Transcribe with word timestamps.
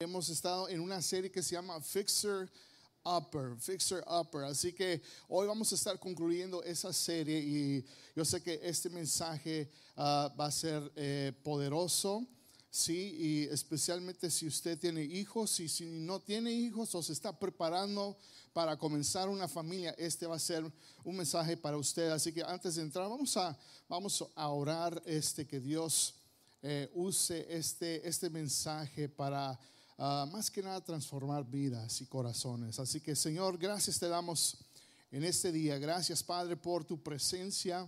Hemos 0.00 0.28
estado 0.28 0.68
en 0.68 0.78
una 0.78 1.02
serie 1.02 1.28
que 1.28 1.42
se 1.42 1.56
llama 1.56 1.80
Fixer 1.80 2.48
Upper, 3.04 3.56
Fixer 3.58 4.04
Upper. 4.06 4.44
Así 4.44 4.72
que 4.72 5.02
hoy 5.26 5.48
vamos 5.48 5.72
a 5.72 5.74
estar 5.74 5.98
concluyendo 5.98 6.62
esa 6.62 6.92
serie 6.92 7.40
y 7.40 7.84
yo 8.14 8.24
sé 8.24 8.40
que 8.40 8.60
este 8.62 8.90
mensaje 8.90 9.68
ah, 9.96 10.32
va 10.38 10.46
a 10.46 10.52
ser 10.52 10.88
eh, 10.94 11.32
poderoso. 11.42 12.24
Sí, 12.70 13.16
y 13.18 13.42
especialmente 13.52 14.30
si 14.30 14.46
usted 14.46 14.78
tiene 14.78 15.02
hijos 15.02 15.58
y 15.58 15.68
si 15.68 15.86
no 15.86 16.20
tiene 16.20 16.52
hijos 16.52 16.94
o 16.94 17.02
se 17.02 17.12
está 17.12 17.36
preparando 17.36 18.16
para 18.52 18.78
comenzar 18.78 19.28
una 19.28 19.48
familia, 19.48 19.96
este 19.98 20.28
va 20.28 20.36
a 20.36 20.38
ser 20.38 20.62
un 21.02 21.16
mensaje 21.16 21.56
para 21.56 21.76
usted. 21.76 22.10
Así 22.10 22.32
que 22.32 22.44
antes 22.44 22.76
de 22.76 22.82
entrar, 22.82 23.08
vamos 23.08 23.36
a, 23.36 23.58
vamos 23.88 24.24
a 24.36 24.48
orar 24.48 25.02
este, 25.06 25.44
que 25.44 25.58
Dios 25.58 26.14
eh, 26.62 26.88
use 26.94 27.44
este, 27.50 28.06
este 28.08 28.30
mensaje 28.30 29.08
para 29.08 29.58
ah, 29.98 30.26
más 30.30 30.50
que 30.50 30.62
nada 30.62 30.80
transformar 30.82 31.44
vidas 31.44 32.00
y 32.00 32.06
corazones. 32.06 32.78
Así 32.78 33.00
que 33.00 33.14
Señor, 33.14 33.58
gracias 33.58 33.98
te 33.98 34.08
damos 34.08 34.56
en 35.10 35.24
este 35.24 35.52
día. 35.52 35.78
Gracias 35.78 36.22
Padre 36.22 36.56
por 36.56 36.84
tu 36.84 37.02
presencia. 37.02 37.86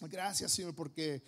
Gracias 0.00 0.52
Señor 0.52 0.74
porque 0.74 1.22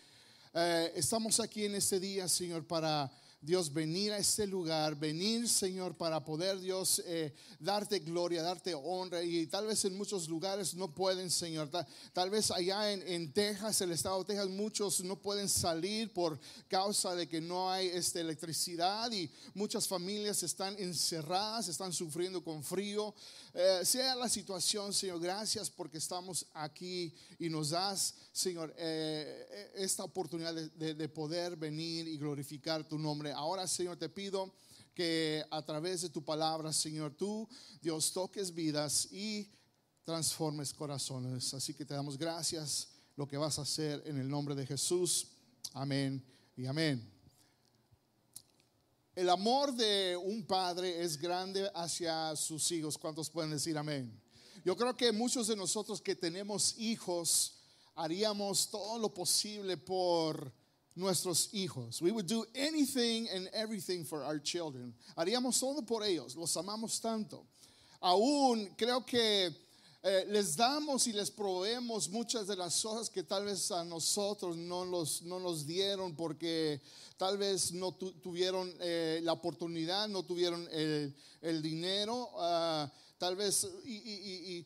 eh, 0.55 0.93
estamos 0.95 1.41
aquí 1.41 1.65
en 1.65 1.74
este 1.74 2.01
día, 2.01 2.29
Señor, 2.29 2.66
para 2.66 3.11
Dios 3.41 3.73
venir 3.73 4.12
a 4.12 4.19
este 4.19 4.48
lugar, 4.48 4.97
venir, 4.97 5.48
Señor, 5.48 5.96
para 5.96 6.24
poder, 6.24 6.59
Dios, 6.59 7.01
eh, 7.06 7.33
darte 7.60 8.01
gloria, 8.01 8.42
darte 8.42 8.74
honra. 8.74 9.23
Y 9.23 9.46
tal 9.46 9.66
vez 9.66 9.84
en 9.84 9.96
muchos 9.96 10.29
lugares 10.29 10.74
no 10.74 10.92
pueden, 10.92 11.30
Señor. 11.30 11.70
Tal, 12.12 12.30
vez 12.30 12.51
allá 12.51 12.91
en, 12.91 13.32
Texas, 13.32 13.80
el 13.80 13.93
estado 13.93 14.19
de 14.19 14.34
Texas, 14.34 14.48
muchos 14.48 15.05
no 15.05 15.15
pueden 15.23 15.48
salir 15.48 16.12
por 16.12 16.41
causa 16.66 17.15
de 17.15 17.29
que 17.29 17.41
no 17.41 17.70
hay 17.70 17.87
este, 17.87 18.20
electricidad 18.20 19.12
y 19.12 19.30
muchas 19.55 19.87
familias 19.87 20.43
están 20.43 20.77
encerradas, 20.77 21.68
están 21.68 21.93
sufriendo 21.93 22.43
con 22.43 22.65
frío. 22.65 23.15
Eh, 23.55 23.82
sea 23.84 24.16
la 24.16 24.29
situación, 24.29 24.93
Señor, 24.93 25.20
gracias 25.20 25.70
porque 25.70 25.98
estamos 25.98 26.45
aquí 26.54 27.15
y 27.38 27.48
nos 27.48 27.70
das, 27.70 28.15
Señor, 28.32 28.74
eh, 28.76 29.70
esta 29.76 30.02
oportunidad 30.02 30.54
de 30.54 31.09
poder 31.09 31.57
venir 31.57 32.09
y 32.09 32.18
glorificar 32.18 32.87
tu 32.87 32.98
nombre. 32.98 33.27
Ahora, 33.32 33.66
Señor, 33.66 33.96
te 33.96 34.09
pido 34.09 34.52
que 34.95 35.45
a 35.51 35.65
través 35.65 36.02
de 36.02 36.10
tu 36.10 36.24
palabra, 36.24 36.73
Señor, 36.73 37.15
tú, 37.15 37.48
Dios, 37.80 38.12
toques 38.12 38.52
vidas 38.52 39.09
y 39.12 39.51
transformes 40.04 40.73
corazones. 40.73 41.54
Así 41.54 41.74
que 41.74 41.85
te 41.85 41.95
damos 41.95 42.18
gracias 42.18 42.88
lo 43.15 43.29
que 43.29 43.37
vas 43.37 43.59
a 43.59 43.62
hacer 43.62 44.02
en 44.07 44.18
el 44.18 44.29
nombre 44.29 44.54
de 44.54 44.66
Jesús. 44.66 45.29
Amén 45.73 46.24
y 46.57 46.66
amén. 46.66 47.18
El 49.15 49.29
amor 49.30 49.74
de 49.74 50.16
un 50.16 50.46
padre 50.46 51.02
es 51.02 51.16
grande 51.16 51.70
hacia 51.74 52.35
sus 52.37 52.70
hijos. 52.70 52.96
¿Cuántos 52.96 53.29
pueden 53.29 53.51
decir 53.51 53.76
amén? 53.76 54.23
Yo 54.65 54.76
creo 54.76 54.96
que 54.96 55.13
muchos 55.13 55.48
de 55.48 55.57
nosotros 55.57 56.01
que 56.01 56.16
tenemos 56.16 56.79
hijos 56.79 57.59
haríamos 57.95 58.70
todo 58.70 58.98
lo 58.98 59.13
posible 59.13 59.76
por 59.76 60.52
nuestros 60.99 61.49
hijos. 61.52 62.02
We 62.02 62.10
would 62.10 62.27
do 62.27 62.45
anything 62.54 63.29
and 63.35 63.49
everything 63.54 64.04
for 64.04 64.25
our 64.25 64.38
children. 64.38 64.93
Haríamos 65.16 65.59
todo 65.60 65.82
por 65.82 66.03
ellos. 66.03 66.37
Los 66.37 66.56
amamos 66.56 67.00
tanto. 67.00 67.47
Aún 68.03 68.75
creo 68.77 69.06
que 69.06 69.50
eh, 70.03 70.25
les 70.28 70.56
damos 70.56 71.06
y 71.06 71.12
les 71.12 71.31
proveemos 71.31 72.09
muchas 72.09 72.47
de 72.47 72.56
las 72.56 72.81
cosas 72.81 73.10
que 73.10 73.25
tal 73.25 73.44
vez 73.44 73.71
a 73.72 73.84
nosotros 73.84 74.56
no, 74.56 74.84
los, 74.84 75.22
no 75.22 75.41
nos 75.41 75.66
dieron 75.66 76.15
porque 76.15 76.81
tal 77.16 77.37
vez 77.37 77.72
no 77.72 77.93
tuvieron 77.93 78.72
eh, 78.81 79.21
la 79.25 79.32
oportunidad, 79.32 80.06
no 80.09 80.22
tuvieron 80.22 80.69
el, 80.71 81.15
el 81.41 81.60
dinero, 81.60 82.31
uh, 82.34 82.88
tal 83.19 83.34
vez 83.34 83.66
y, 83.84 84.65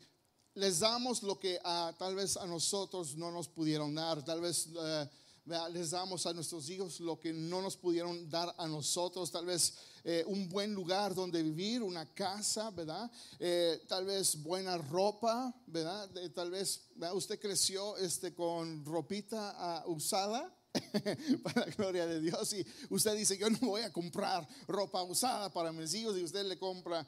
les 0.55 0.81
damos 0.81 1.23
lo 1.23 1.39
que 1.39 1.59
uh, 1.65 1.97
tal 1.97 2.15
vez 2.15 2.37
a 2.37 2.47
nosotros 2.47 3.17
no 3.17 3.31
nos 3.31 3.49
pudieron 3.49 3.95
dar, 3.95 4.23
tal 4.23 4.43
vez 4.43 4.67
uh, 4.67 5.09
les 5.45 5.91
damos 5.91 6.27
a 6.27 6.33
nuestros 6.33 6.69
hijos 6.71 7.01
lo 7.01 7.19
que 7.19 7.33
no 7.33 7.61
nos 7.61 7.77
pudieron 7.77 8.29
dar 8.31 8.55
a 8.59 8.67
nosotros, 8.67 9.31
tal 9.31 9.47
vez 9.47 9.75
eh, 10.05 10.25
un 10.27 10.49
buen 10.49 10.75
lugar 10.75 11.15
donde 11.15 11.43
vivir, 11.43 11.83
una 11.83 12.13
casa, 12.13 12.71
¿verdad? 12.71 13.11
Eh, 13.39 13.85
tal 13.89 14.05
vez 14.05 14.41
buena 14.43 14.77
ropa, 14.77 15.55
¿verdad? 15.67 16.17
Eh, 16.19 16.31
tal 16.31 16.51
vez 16.51 16.89
usted 17.15 17.39
creció 17.39 17.97
este, 17.97 18.35
con 18.35 18.85
ropita 18.85 19.85
uh, 19.87 19.93
usada. 19.93 20.53
para 21.43 21.67
la 21.67 21.73
gloria 21.75 22.07
de 22.07 22.19
Dios. 22.19 22.51
Y 22.55 22.67
usted 22.89 23.15
dice, 23.15 23.37
yo 23.37 23.51
no 23.51 23.59
voy 23.59 23.83
a 23.83 23.93
comprar 23.93 24.49
ropa 24.67 25.03
usada 25.03 25.53
para 25.53 25.71
mis 25.71 25.93
hijos 25.93 26.17
y 26.17 26.23
usted 26.23 26.47
le 26.47 26.59
compra 26.59 27.07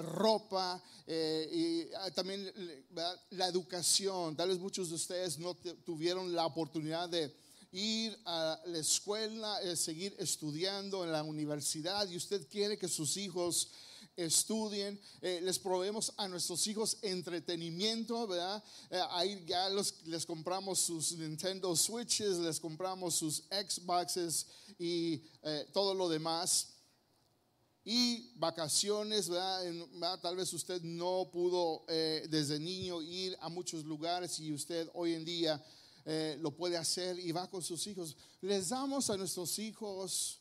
ropa 0.00 0.82
y 1.06 1.82
uh, 1.82 2.10
también 2.14 2.50
la 3.28 3.46
educación. 3.46 4.34
Tal 4.34 4.48
vez 4.48 4.58
muchos 4.58 4.88
de 4.88 4.94
ustedes 4.94 5.38
no 5.38 5.54
tuvieron 5.54 6.34
la 6.34 6.46
oportunidad 6.46 7.10
de 7.10 7.30
ir 7.74 8.16
a 8.24 8.60
la 8.66 8.78
escuela, 8.78 9.60
eh, 9.62 9.76
seguir 9.76 10.14
estudiando 10.18 11.04
en 11.04 11.10
la 11.10 11.24
universidad 11.24 12.08
y 12.08 12.16
usted 12.16 12.46
quiere 12.48 12.78
que 12.78 12.88
sus 12.88 13.16
hijos 13.16 13.68
estudien, 14.16 15.00
eh, 15.20 15.40
les 15.42 15.58
proveemos 15.58 16.12
a 16.16 16.28
nuestros 16.28 16.64
hijos 16.68 16.98
entretenimiento, 17.02 18.28
¿verdad? 18.28 18.62
Eh, 18.90 19.00
ahí 19.10 19.44
ya 19.44 19.68
los, 19.70 20.06
les 20.06 20.24
compramos 20.24 20.78
sus 20.78 21.12
Nintendo 21.18 21.74
Switches, 21.74 22.36
les 22.36 22.60
compramos 22.60 23.16
sus 23.16 23.42
Xboxes 23.50 24.46
y 24.78 25.18
todo 25.72 25.94
lo 25.94 26.08
demás. 26.08 26.68
Y 27.84 28.30
vacaciones, 28.36 29.28
¿verdad? 29.28 29.62
¿verdad? 29.92 30.20
Tal 30.20 30.36
vez 30.36 30.52
usted 30.52 30.80
no 30.82 31.28
pudo 31.30 31.84
desde 31.86 32.58
niño 32.58 33.02
ir 33.02 33.36
a 33.40 33.48
muchos 33.48 33.84
lugares 33.84 34.38
y 34.38 34.52
usted 34.52 34.88
hoy 34.94 35.14
en 35.14 35.24
día 35.24 35.62
eh, 36.04 36.36
lo 36.40 36.50
puede 36.50 36.76
hacer 36.76 37.18
y 37.18 37.32
va 37.32 37.48
con 37.48 37.62
sus 37.62 37.86
hijos. 37.86 38.16
Les 38.40 38.68
damos 38.68 39.08
a 39.10 39.16
nuestros 39.16 39.58
hijos 39.58 40.40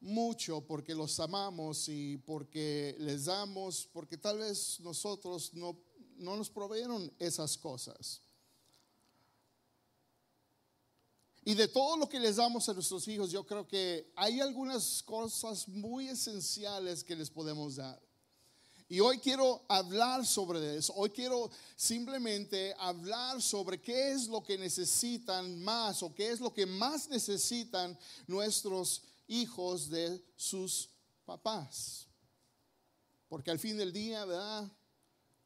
mucho 0.00 0.60
porque 0.60 0.94
los 0.94 1.18
amamos 1.18 1.88
y 1.88 2.18
porque 2.18 2.94
les 2.98 3.24
damos, 3.24 3.88
porque 3.92 4.18
tal 4.18 4.38
vez 4.38 4.78
nosotros 4.80 5.54
no, 5.54 5.78
no 6.16 6.36
nos 6.36 6.50
proveyeron 6.50 7.12
esas 7.18 7.56
cosas. 7.56 8.20
Y 11.46 11.54
de 11.54 11.68
todo 11.68 11.96
lo 11.96 12.08
que 12.08 12.18
les 12.18 12.36
damos 12.36 12.68
a 12.68 12.74
nuestros 12.74 13.06
hijos, 13.08 13.30
yo 13.30 13.44
creo 13.44 13.68
que 13.68 14.10
hay 14.16 14.40
algunas 14.40 15.02
cosas 15.02 15.68
muy 15.68 16.08
esenciales 16.08 17.04
que 17.04 17.16
les 17.16 17.28
podemos 17.28 17.76
dar. 17.76 18.00
Y 18.88 19.00
hoy 19.00 19.18
quiero 19.18 19.64
hablar 19.68 20.26
sobre 20.26 20.76
eso. 20.76 20.92
Hoy 20.94 21.08
quiero 21.10 21.50
simplemente 21.74 22.74
hablar 22.78 23.40
sobre 23.40 23.80
qué 23.80 24.12
es 24.12 24.28
lo 24.28 24.42
que 24.42 24.58
necesitan 24.58 25.62
más 25.62 26.02
o 26.02 26.14
qué 26.14 26.30
es 26.30 26.40
lo 26.40 26.52
que 26.52 26.66
más 26.66 27.08
necesitan 27.08 27.98
nuestros 28.26 29.02
hijos 29.26 29.88
de 29.88 30.22
sus 30.36 30.90
papás. 31.24 32.06
Porque 33.26 33.50
al 33.50 33.58
fin 33.58 33.78
del 33.78 33.92
día, 33.92 34.26
¿verdad? 34.26 34.70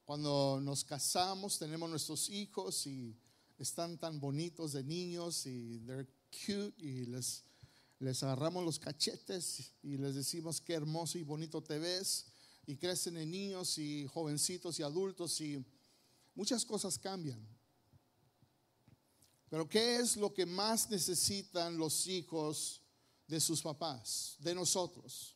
Cuando 0.05 0.59
nos 0.61 0.83
casamos, 0.83 1.59
tenemos 1.59 1.89
nuestros 1.89 2.29
hijos 2.31 2.87
y 2.89 3.17
están 3.57 3.99
tan 3.99 4.19
bonitos 4.19 4.73
de 4.73 4.83
niños 4.83 5.47
y 5.47 5.79
they're 5.87 6.09
cute 6.31 6.75
y 6.79 7.07
les, 7.07 7.45
les 8.01 8.21
agarramos 8.25 8.65
los 8.65 8.81
cachetes 8.81 9.73
y 9.83 9.97
les 9.97 10.17
decimos 10.17 10.61
qué 10.61 10.75
hermoso 10.75 11.19
y 11.19 11.23
bonito 11.23 11.63
te 11.63 11.79
ves 11.79 12.27
y 12.69 12.77
crecen 12.77 13.17
en 13.17 13.31
niños 13.31 13.79
y 13.79 14.07
jovencitos 14.09 14.79
y 14.79 14.83
adultos 14.83 15.41
y 15.41 15.65
muchas 16.35 16.67
cosas 16.67 16.99
cambian. 16.99 17.41
Pero 19.49 19.67
¿qué 19.67 19.97
es 19.97 20.19
lo 20.19 20.35
que 20.35 20.45
más 20.45 20.91
necesitan 20.91 21.79
los 21.79 22.07
hijos 22.07 22.83
de 23.27 23.41
sus 23.41 23.63
papás, 23.63 24.37
de 24.41 24.55
nosotros? 24.55 25.35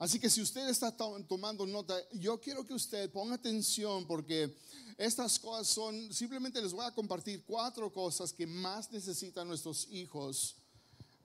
Así 0.00 0.18
que 0.18 0.28
si 0.28 0.42
usted 0.42 0.68
está 0.68 0.90
tomando 0.96 1.64
nota, 1.64 1.96
yo 2.14 2.40
quiero 2.40 2.66
que 2.66 2.74
usted 2.74 3.08
ponga 3.12 3.36
atención 3.36 4.04
porque 4.04 4.58
estas 4.96 5.38
cosas 5.38 5.68
son, 5.68 6.12
simplemente 6.12 6.60
les 6.60 6.72
voy 6.72 6.84
a 6.84 6.94
compartir 6.94 7.44
cuatro 7.44 7.92
cosas 7.92 8.32
que 8.32 8.48
más 8.48 8.90
necesitan 8.90 9.46
nuestros 9.46 9.86
hijos 9.92 10.56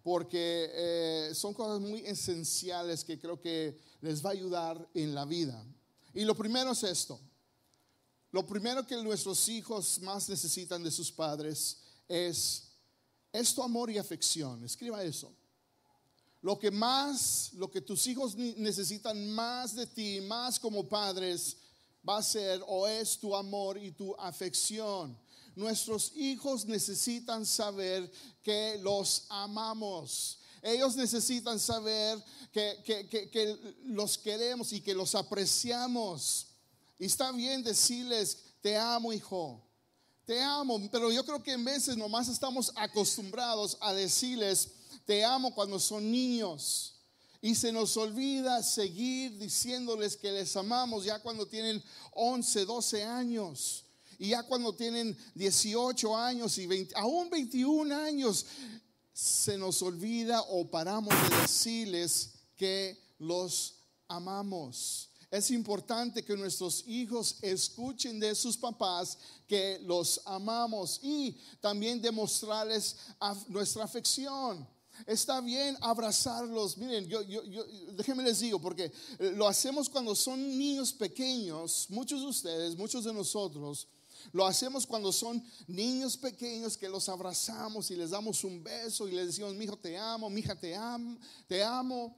porque 0.03 0.69
eh, 0.73 1.31
son 1.33 1.53
cosas 1.53 1.79
muy 1.79 2.01
esenciales 2.05 3.03
que 3.03 3.17
creo 3.17 3.39
que 3.39 3.79
les 4.01 4.23
va 4.23 4.29
a 4.29 4.33
ayudar 4.33 4.89
en 4.93 5.15
la 5.15 5.23
vida. 5.25 5.65
Y 6.13 6.25
lo 6.25 6.35
primero 6.35 6.71
es 6.71 6.83
esto. 6.83 7.19
Lo 8.31 8.45
primero 8.45 8.85
que 8.85 9.01
nuestros 9.01 9.47
hijos 9.47 9.99
más 10.01 10.27
necesitan 10.27 10.83
de 10.83 10.91
sus 10.91 11.11
padres 11.11 11.77
es, 12.07 12.71
es 13.31 13.55
tu 13.55 13.63
amor 13.63 13.89
y 13.89 13.97
afección. 13.97 14.63
Escriba 14.63 15.03
eso. 15.03 15.31
Lo 16.41 16.59
que 16.59 16.69
más, 16.69 17.53
lo 17.53 17.71
que 17.71 17.79
tus 17.79 18.05
hijos 18.07 18.35
necesitan 18.35 19.29
más 19.31 19.73
de 19.75 19.87
ti, 19.87 20.19
más 20.19 20.59
como 20.59 20.89
padres, 20.89 21.55
va 22.07 22.17
a 22.17 22.23
ser 22.23 22.61
o 22.67 22.85
es 22.85 23.17
tu 23.17 23.33
amor 23.33 23.77
y 23.77 23.91
tu 23.91 24.13
afección. 24.15 25.17
Nuestros 25.55 26.11
hijos 26.15 26.65
necesitan 26.65 27.45
saber 27.45 28.11
que 28.41 28.79
los 28.81 29.25
amamos. 29.29 30.39
Ellos 30.61 30.95
necesitan 30.95 31.59
saber 31.59 32.23
que, 32.51 32.81
que, 32.85 33.29
que, 33.29 33.75
los 33.83 34.17
queremos 34.17 34.71
y 34.71 34.81
que 34.81 34.93
los 34.93 35.13
apreciamos. 35.13 36.47
Y 36.97 37.05
está 37.05 37.31
bien 37.31 37.63
decirles, 37.63 38.37
te 38.61 38.77
amo, 38.77 39.11
hijo. 39.11 39.61
Te 40.25 40.41
amo, 40.41 40.79
pero 40.89 41.11
yo 41.11 41.25
creo 41.25 41.43
que 41.43 41.51
en 41.51 41.65
veces 41.65 41.97
nomás 41.97 42.29
estamos 42.29 42.71
acostumbrados 42.75 43.77
a 43.81 43.93
decirles, 43.93 44.69
te 45.05 45.25
amo 45.25 45.53
cuando 45.53 45.79
son 45.79 46.09
niños. 46.09 46.93
Y 47.41 47.55
se 47.55 47.73
nos 47.73 47.97
olvida 47.97 48.63
seguir 48.63 49.37
diciéndoles 49.37 50.15
que 50.15 50.31
les 50.31 50.55
amamos 50.55 51.03
ya 51.03 51.19
cuando 51.19 51.45
tienen 51.45 51.83
11, 52.13 52.63
12 52.63 53.03
años. 53.03 53.82
Y 54.23 54.29
ya 54.29 54.43
cuando 54.43 54.73
tienen 54.73 55.17
18 55.35 56.15
años 56.15 56.57
y 56.57 56.65
20, 56.65 56.95
aún 56.95 57.29
21 57.29 57.93
años, 57.93 58.45
se 59.11 59.57
nos 59.57 59.81
olvida 59.81 60.41
o 60.43 60.65
paramos 60.71 61.13
de 61.29 61.41
decirles 61.41 62.29
que 62.55 62.97
los 63.19 63.75
amamos. 64.07 65.09
Es 65.29 65.51
importante 65.51 66.23
que 66.23 66.37
nuestros 66.37 66.87
hijos 66.87 67.35
escuchen 67.41 68.17
de 68.17 68.33
sus 68.33 68.55
papás 68.55 69.17
que 69.45 69.79
los 69.83 70.21
amamos 70.23 71.01
y 71.03 71.37
también 71.59 72.01
demostrarles 72.01 72.95
nuestra 73.49 73.83
afección. 73.83 74.65
Está 75.05 75.41
bien 75.41 75.75
abrazarlos. 75.81 76.77
Miren, 76.77 77.09
yo, 77.09 77.23
yo, 77.23 77.43
yo, 77.43 77.65
déjenme 77.91 78.23
les 78.23 78.39
digo, 78.39 78.57
porque 78.61 78.89
lo 79.35 79.49
hacemos 79.49 79.89
cuando 79.89 80.15
son 80.15 80.39
niños 80.57 80.93
pequeños. 80.93 81.87
Muchos 81.89 82.21
de 82.21 82.27
ustedes, 82.27 82.77
muchos 82.77 83.03
de 83.03 83.11
nosotros, 83.11 83.89
lo 84.31 84.45
hacemos 84.45 84.87
cuando 84.87 85.11
son 85.11 85.43
niños 85.67 86.17
pequeños 86.17 86.77
que 86.77 86.89
los 86.89 87.09
abrazamos 87.09 87.91
y 87.91 87.95
les 87.95 88.11
damos 88.11 88.43
un 88.43 88.63
beso 88.63 89.07
y 89.07 89.11
les 89.11 89.27
decimos, 89.27 89.53
mi 89.55 89.65
hijo 89.65 89.77
te 89.77 89.97
amo, 89.97 90.29
mi 90.29 90.41
hija 90.41 90.55
te 90.55 90.75
amo, 90.75 91.17
te 91.47 91.63
amo. 91.63 92.15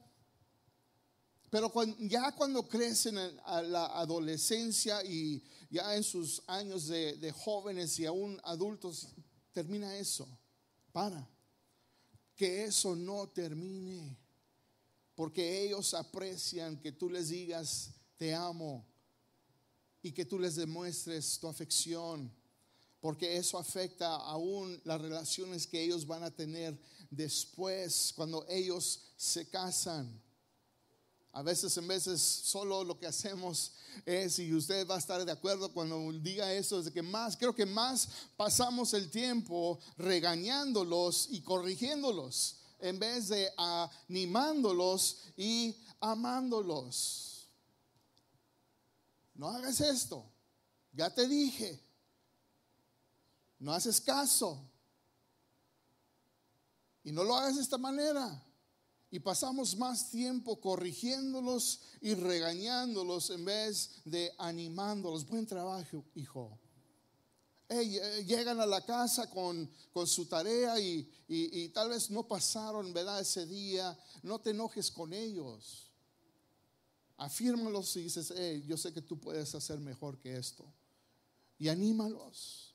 Pero 1.50 1.72
ya 2.00 2.32
cuando 2.32 2.68
crecen 2.68 3.16
a 3.44 3.62
la 3.62 3.86
adolescencia 3.98 5.04
y 5.04 5.42
ya 5.70 5.94
en 5.96 6.02
sus 6.02 6.42
años 6.46 6.88
de, 6.88 7.32
jóvenes 7.32 7.98
y 7.98 8.06
aún 8.06 8.40
adultos, 8.44 9.08
termina 9.52 9.96
eso. 9.96 10.28
Para. 10.92 11.28
Que 12.34 12.64
eso 12.64 12.94
no 12.96 13.28
termine. 13.28 14.18
Porque 15.14 15.62
ellos 15.62 15.94
aprecian 15.94 16.78
que 16.78 16.92
tú 16.92 17.08
les 17.08 17.28
digas, 17.28 17.90
te 18.16 18.34
amo. 18.34 18.84
Y 20.06 20.12
que 20.12 20.24
tú 20.24 20.38
les 20.38 20.54
demuestres 20.54 21.36
tu 21.40 21.48
afección. 21.48 22.32
Porque 23.00 23.36
eso 23.36 23.58
afecta 23.58 24.14
aún 24.14 24.80
las 24.84 25.00
relaciones 25.00 25.66
que 25.66 25.82
ellos 25.82 26.06
van 26.06 26.22
a 26.22 26.30
tener 26.30 26.78
después, 27.10 28.12
cuando 28.14 28.46
ellos 28.48 29.00
se 29.16 29.48
casan. 29.48 30.22
A 31.32 31.42
veces, 31.42 31.76
en 31.76 31.88
veces, 31.88 32.22
solo 32.22 32.84
lo 32.84 32.96
que 32.96 33.08
hacemos 33.08 33.72
es, 34.04 34.38
y 34.38 34.54
usted 34.54 34.86
va 34.86 34.94
a 34.94 34.98
estar 35.00 35.24
de 35.24 35.32
acuerdo 35.32 35.72
cuando 35.72 35.98
diga 36.12 36.52
eso, 36.52 36.78
es 36.78 36.88
que 36.92 37.02
más, 37.02 37.36
creo 37.36 37.52
que 37.52 37.66
más 37.66 38.08
pasamos 38.36 38.94
el 38.94 39.10
tiempo 39.10 39.80
regañándolos 39.98 41.26
y 41.32 41.40
corrigiéndolos, 41.40 42.58
en 42.78 43.00
vez 43.00 43.26
de 43.26 43.50
animándolos 43.56 45.16
y 45.36 45.74
amándolos. 45.98 47.35
No 49.36 49.48
hagas 49.48 49.80
esto, 49.80 50.24
ya 50.92 51.14
te 51.14 51.28
dije, 51.28 51.78
no 53.58 53.72
haces 53.72 54.00
caso, 54.00 54.60
y 57.06 57.12
no 57.12 57.22
lo 57.22 57.36
hagas 57.36 57.54
de 57.54 57.62
esta 57.62 57.78
manera. 57.78 58.42
Y 59.12 59.20
pasamos 59.20 59.76
más 59.76 60.10
tiempo 60.10 60.60
corrigiéndolos 60.60 61.80
y 62.00 62.14
regañándolos 62.14 63.30
en 63.30 63.44
vez 63.44 64.02
de 64.04 64.32
animándolos. 64.38 65.24
Buen 65.24 65.46
trabajo, 65.46 66.04
hijo. 66.16 66.58
Eh, 67.68 68.24
llegan 68.26 68.60
a 68.60 68.66
la 68.66 68.84
casa 68.84 69.30
con, 69.30 69.70
con 69.92 70.08
su 70.08 70.26
tarea 70.26 70.80
y, 70.80 71.08
y, 71.28 71.68
tal 71.68 71.90
vez 71.90 72.10
no 72.10 72.26
pasaron, 72.26 72.92
¿verdad? 72.92 73.20
Ese 73.20 73.46
día. 73.46 73.96
No 74.24 74.40
te 74.40 74.50
enojes 74.50 74.90
con 74.90 75.12
ellos. 75.12 75.85
Afírmalos 77.16 77.96
y 77.96 78.02
dices, 78.02 78.32
yo 78.66 78.76
sé 78.76 78.92
que 78.92 79.02
tú 79.02 79.18
puedes 79.18 79.54
hacer 79.54 79.78
mejor 79.78 80.18
que 80.18 80.36
esto. 80.36 80.64
Y 81.58 81.68
anímalos. 81.68 82.74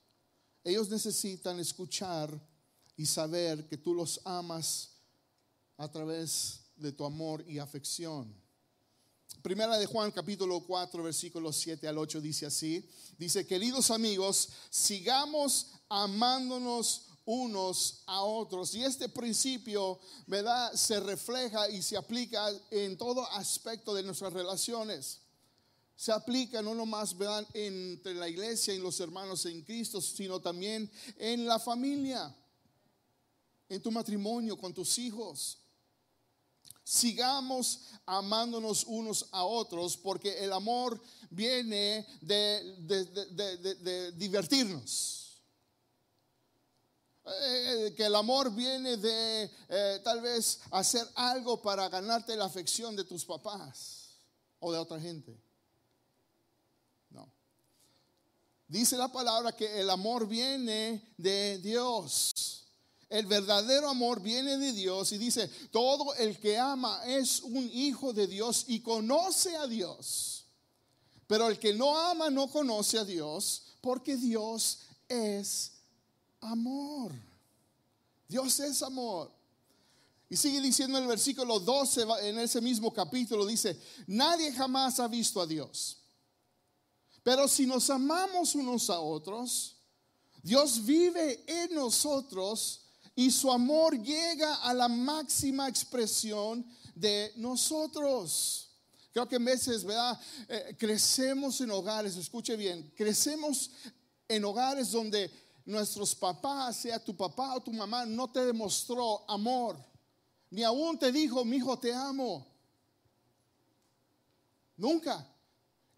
Ellos 0.63 0.89
necesitan 0.89 1.59
escuchar 1.59 2.39
y 2.95 3.05
saber 3.05 3.67
que 3.67 3.77
tú 3.77 3.93
los 3.93 4.21
amas 4.25 4.91
a 5.77 5.91
través 5.91 6.61
de 6.75 6.91
tu 6.91 7.05
amor 7.05 7.43
y 7.47 7.59
afección. 7.59 8.33
Primera 9.41 9.77
de 9.79 9.87
Juan 9.87 10.11
capítulo 10.11 10.59
4 10.61 11.01
versículos 11.01 11.55
7 11.57 11.87
al 11.87 11.97
8 11.97 12.21
dice 12.21 12.45
así, 12.45 12.87
dice, 13.17 13.47
queridos 13.47 13.89
amigos, 13.89 14.49
sigamos 14.69 15.71
amándonos 15.89 17.07
unos 17.25 18.03
a 18.05 18.21
otros. 18.21 18.73
Y 18.75 18.83
este 18.83 19.09
principio, 19.09 19.99
¿verdad? 20.27 20.73
Se 20.73 20.99
refleja 20.99 21.69
y 21.69 21.81
se 21.81 21.97
aplica 21.97 22.49
en 22.69 22.97
todo 22.97 23.25
aspecto 23.31 23.93
de 23.93 24.03
nuestras 24.03 24.33
relaciones. 24.33 25.19
Se 25.95 26.11
aplica 26.11 26.61
no 26.61 26.73
nomás, 26.73 27.15
¿verdad? 27.17 27.47
Entre 27.53 28.15
la 28.15 28.27
iglesia 28.27 28.73
y 28.73 28.79
los 28.79 28.99
hermanos 28.99 29.45
en 29.45 29.61
Cristo, 29.61 30.01
sino 30.01 30.39
también 30.39 30.89
en 31.17 31.45
la 31.45 31.59
familia, 31.59 32.35
en 33.69 33.81
tu 33.81 33.91
matrimonio, 33.91 34.57
con 34.57 34.73
tus 34.73 34.97
hijos. 34.97 35.59
Sigamos 36.83 37.81
amándonos 38.05 38.83
unos 38.85 39.27
a 39.31 39.45
otros 39.45 39.95
porque 39.95 40.43
el 40.43 40.51
amor 40.51 40.99
viene 41.29 42.05
de, 42.19 44.11
divertirnos. 44.17 45.20
Eh, 47.23 47.93
que 47.95 48.05
el 48.05 48.15
amor 48.15 48.51
viene 48.51 48.97
de 48.97 49.51
eh, 49.69 50.01
tal 50.03 50.21
vez 50.21 50.59
hacer 50.71 51.07
algo 51.13 51.61
para 51.61 51.87
ganarte 51.87 52.35
la 52.35 52.45
afección 52.45 52.95
de 52.95 53.03
tus 53.03 53.25
papás 53.25 54.15
o 54.59 54.71
de 54.71 54.79
otra 54.79 54.99
gente. 54.99 55.39
No. 57.11 57.31
Dice 58.67 58.97
la 58.97 59.11
palabra 59.11 59.51
que 59.55 59.79
el 59.79 59.89
amor 59.91 60.27
viene 60.27 61.13
de 61.15 61.59
Dios. 61.59 62.65
El 63.07 63.27
verdadero 63.27 63.89
amor 63.89 64.19
viene 64.19 64.57
de 64.57 64.71
Dios 64.71 65.11
y 65.11 65.19
dice, 65.19 65.47
todo 65.69 66.15
el 66.15 66.39
que 66.39 66.57
ama 66.57 67.03
es 67.05 67.41
un 67.41 67.69
hijo 67.71 68.13
de 68.13 68.25
Dios 68.25 68.65
y 68.67 68.79
conoce 68.79 69.55
a 69.57 69.67
Dios. 69.67 70.45
Pero 71.27 71.49
el 71.49 71.59
que 71.59 71.73
no 71.73 71.95
ama 71.97 72.31
no 72.31 72.49
conoce 72.49 72.97
a 72.97 73.05
Dios 73.05 73.63
porque 73.79 74.17
Dios 74.17 74.79
es 75.07 75.80
amor. 76.41 77.11
Dios 78.27 78.59
es 78.59 78.81
amor. 78.81 79.31
Y 80.29 80.37
sigue 80.37 80.61
diciendo 80.61 80.97
el 80.97 81.07
versículo 81.07 81.59
12 81.59 82.05
en 82.21 82.39
ese 82.39 82.61
mismo 82.61 82.93
capítulo, 82.93 83.45
dice, 83.45 83.77
nadie 84.07 84.53
jamás 84.53 84.99
ha 84.99 85.07
visto 85.07 85.41
a 85.41 85.45
Dios. 85.45 85.97
Pero 87.23 87.47
si 87.47 87.65
nos 87.65 87.89
amamos 87.89 88.55
unos 88.55 88.89
a 88.89 88.99
otros, 88.99 89.75
Dios 90.41 90.83
vive 90.85 91.43
en 91.45 91.75
nosotros 91.75 92.81
y 93.15 93.29
su 93.29 93.51
amor 93.51 94.01
llega 94.01 94.55
a 94.55 94.73
la 94.73 94.87
máxima 94.87 95.67
expresión 95.67 96.65
de 96.95 97.33
nosotros. 97.35 98.69
Creo 99.11 99.27
que 99.27 99.35
en 99.35 99.45
veces, 99.45 99.83
¿verdad? 99.83 100.19
Eh, 100.47 100.75
crecemos 100.79 101.59
en 101.61 101.71
hogares, 101.71 102.15
escuche 102.15 102.55
bien, 102.55 102.91
crecemos 102.95 103.69
en 104.27 104.45
hogares 104.45 104.91
donde 104.91 105.29
nuestros 105.65 106.15
papás, 106.15 106.77
sea 106.77 107.03
tu 107.03 107.15
papá 107.15 107.55
o 107.55 107.61
tu 107.61 107.71
mamá, 107.71 108.05
no 108.05 108.29
te 108.29 108.45
demostró 108.45 109.29
amor, 109.29 109.77
ni 110.49 110.63
aún 110.63 110.97
te 110.97 111.11
dijo, 111.11 111.45
mi 111.45 111.57
hijo, 111.57 111.77
te 111.77 111.93
amo. 111.93 112.45
Nunca. 114.75 115.27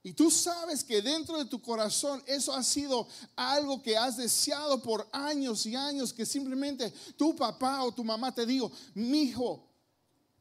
Y 0.05 0.11
tú 0.11 0.29
sabes 0.29 0.83
que 0.83 1.01
dentro 1.01 1.37
de 1.37 1.45
tu 1.45 1.61
corazón 1.61 2.21
eso 2.27 2.53
ha 2.53 2.61
sido 2.61 3.07
algo 3.37 3.81
que 3.81 3.97
has 3.97 4.17
deseado 4.17 4.81
por 4.83 5.07
años 5.13 5.65
y 5.65 5.75
años, 5.75 6.11
que 6.11 6.25
simplemente 6.25 6.91
tu 7.15 7.33
papá 7.35 7.81
o 7.83 7.93
tu 7.93 8.03
mamá 8.03 8.35
te 8.35 8.45
digo, 8.45 8.69
mi 8.93 9.23
hijo, 9.23 9.65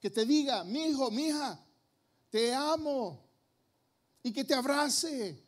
que 0.00 0.10
te 0.10 0.26
diga, 0.26 0.64
mi 0.64 0.86
hijo, 0.86 1.10
mi 1.12 1.28
hija, 1.28 1.64
te 2.28 2.52
amo. 2.52 3.22
Y 4.24 4.32
que 4.32 4.44
te 4.44 4.54
abrace. 4.54 5.40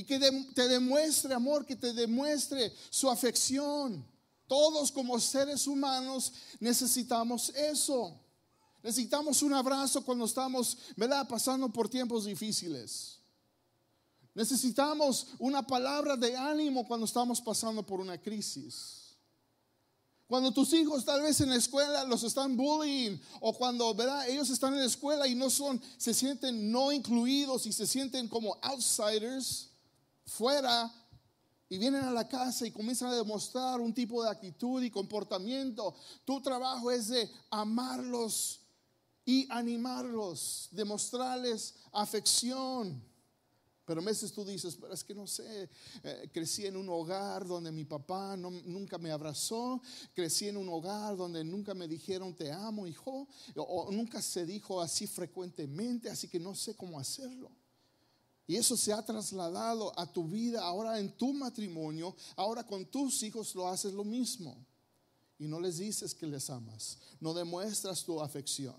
Y 0.00 0.04
que 0.04 0.18
te 0.54 0.66
demuestre 0.66 1.34
amor, 1.34 1.66
que 1.66 1.76
te 1.76 1.92
demuestre 1.92 2.72
su 2.88 3.10
afección. 3.10 4.02
Todos 4.46 4.90
como 4.90 5.20
seres 5.20 5.66
humanos 5.66 6.32
necesitamos 6.58 7.50
eso. 7.50 8.18
Necesitamos 8.82 9.42
un 9.42 9.52
abrazo 9.52 10.02
cuando 10.02 10.24
estamos, 10.24 10.78
¿verdad?, 10.96 11.28
pasando 11.28 11.68
por 11.68 11.90
tiempos 11.90 12.24
difíciles. 12.24 13.18
Necesitamos 14.32 15.26
una 15.38 15.66
palabra 15.66 16.16
de 16.16 16.34
ánimo 16.34 16.86
cuando 16.86 17.04
estamos 17.04 17.42
pasando 17.42 17.84
por 17.84 18.00
una 18.00 18.16
crisis. 18.16 19.18
Cuando 20.26 20.50
tus 20.50 20.72
hijos 20.72 21.04
tal 21.04 21.20
vez 21.20 21.42
en 21.42 21.50
la 21.50 21.56
escuela 21.56 22.04
los 22.04 22.22
están 22.22 22.56
bullying 22.56 23.18
o 23.40 23.52
cuando 23.52 23.94
¿verdad? 23.94 24.26
ellos 24.30 24.48
están 24.48 24.72
en 24.72 24.80
la 24.80 24.86
escuela 24.86 25.28
y 25.28 25.34
no 25.34 25.50
son, 25.50 25.78
se 25.98 26.14
sienten 26.14 26.72
no 26.72 26.90
incluidos 26.90 27.66
y 27.66 27.72
se 27.74 27.86
sienten 27.86 28.28
como 28.28 28.56
outsiders 28.62 29.69
fuera 30.30 30.92
y 31.68 31.78
vienen 31.78 32.04
a 32.04 32.12
la 32.12 32.26
casa 32.26 32.66
y 32.66 32.72
comienzan 32.72 33.10
a 33.10 33.16
demostrar 33.16 33.80
un 33.80 33.92
tipo 33.92 34.22
de 34.22 34.30
actitud 34.30 34.82
y 34.82 34.90
comportamiento. 34.90 35.94
Tu 36.24 36.40
trabajo 36.40 36.90
es 36.90 37.08
de 37.08 37.30
amarlos 37.50 38.60
y 39.24 39.46
animarlos, 39.50 40.68
demostrarles 40.72 41.74
afección. 41.92 43.02
Pero 43.84 44.00
a 44.02 44.04
veces 44.04 44.32
tú 44.32 44.44
dices, 44.44 44.76
pero 44.80 44.94
es 44.94 45.02
que 45.02 45.14
no 45.14 45.26
sé, 45.26 45.68
eh, 46.04 46.30
crecí 46.32 46.64
en 46.64 46.76
un 46.76 46.88
hogar 46.88 47.44
donde 47.44 47.72
mi 47.72 47.84
papá 47.84 48.36
nunca 48.36 48.98
me 48.98 49.10
abrazó, 49.10 49.82
crecí 50.14 50.46
en 50.46 50.56
un 50.56 50.68
hogar 50.68 51.16
donde 51.16 51.42
nunca 51.42 51.74
me 51.74 51.88
dijeron 51.88 52.34
te 52.34 52.52
amo, 52.52 52.86
hijo, 52.86 53.26
o, 53.56 53.90
nunca 53.90 54.22
se 54.22 54.46
dijo 54.46 54.80
así 54.80 55.08
frecuentemente, 55.08 56.08
así 56.08 56.28
que 56.28 56.38
no 56.38 56.54
sé 56.54 56.76
cómo 56.76 57.00
hacerlo. 57.00 57.50
Y 58.50 58.56
eso 58.56 58.76
se 58.76 58.92
ha 58.92 59.00
trasladado 59.00 59.96
a 59.96 60.12
tu 60.12 60.26
vida, 60.26 60.64
ahora 60.64 60.98
en 60.98 61.16
tu 61.16 61.32
matrimonio, 61.32 62.16
ahora 62.34 62.66
con 62.66 62.84
tus 62.84 63.22
hijos 63.22 63.54
lo 63.54 63.68
haces 63.68 63.92
lo 63.92 64.02
mismo. 64.02 64.66
Y 65.38 65.46
no 65.46 65.60
les 65.60 65.78
dices 65.78 66.12
que 66.16 66.26
les 66.26 66.50
amas, 66.50 66.98
no 67.20 67.32
demuestras 67.32 68.02
tu 68.02 68.20
afección. 68.20 68.74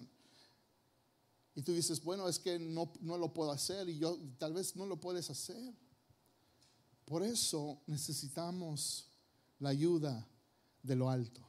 Y 1.56 1.62
tú 1.62 1.72
dices, 1.72 2.04
bueno, 2.04 2.28
es 2.28 2.38
que 2.38 2.60
no, 2.60 2.92
no 3.00 3.18
lo 3.18 3.34
puedo 3.34 3.50
hacer 3.50 3.88
y 3.88 3.98
yo 3.98 4.20
tal 4.38 4.52
vez 4.52 4.76
no 4.76 4.86
lo 4.86 5.00
puedes 5.00 5.30
hacer. 5.30 5.74
Por 7.06 7.24
eso 7.24 7.82
necesitamos 7.88 9.06
la 9.60 9.70
ayuda 9.70 10.28
de 10.84 10.98
lo 10.98 11.10
alto. 11.10 11.48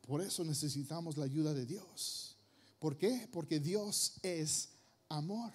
Por 0.00 0.22
eso 0.22 0.44
necesitamos 0.44 1.18
la 1.18 1.26
ayuda 1.26 1.52
de 1.52 1.66
Dios. 1.66 2.38
¿Por 2.78 2.96
qué? 2.96 3.28
Porque 3.30 3.60
Dios 3.60 4.14
es 4.22 4.70
amor. 5.10 5.52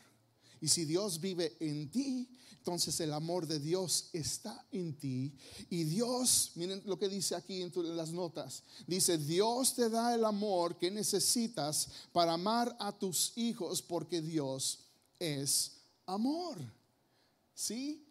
Y 0.64 0.70
si 0.70 0.86
Dios 0.86 1.20
vive 1.20 1.58
en 1.60 1.92
ti, 1.92 2.26
entonces 2.58 2.98
el 3.02 3.12
amor 3.12 3.46
de 3.48 3.60
Dios 3.60 4.06
está 4.14 4.66
en 4.72 4.98
ti. 4.98 5.34
Y 5.70 5.84
Dios, 5.84 6.52
miren 6.56 6.82
lo 6.86 6.98
que 6.98 7.10
dice 7.10 7.36
aquí 7.36 7.62
en, 7.62 7.98
las 7.98 8.12
notas. 8.12 8.64
Dice, 8.88 9.18
Dios 9.18 9.76
te 9.76 9.90
da 9.90 10.16
el 10.16 10.24
amor 10.24 10.78
que 10.78 10.90
necesitas 10.90 11.90
para 12.14 12.32
amar 12.32 12.74
a 12.80 12.94
tus 12.94 13.34
hijos 13.36 13.82
porque 13.82 14.22
Dios 14.22 14.86
es 15.20 15.74
amor. 16.06 16.58
¿Sí? 17.54 18.03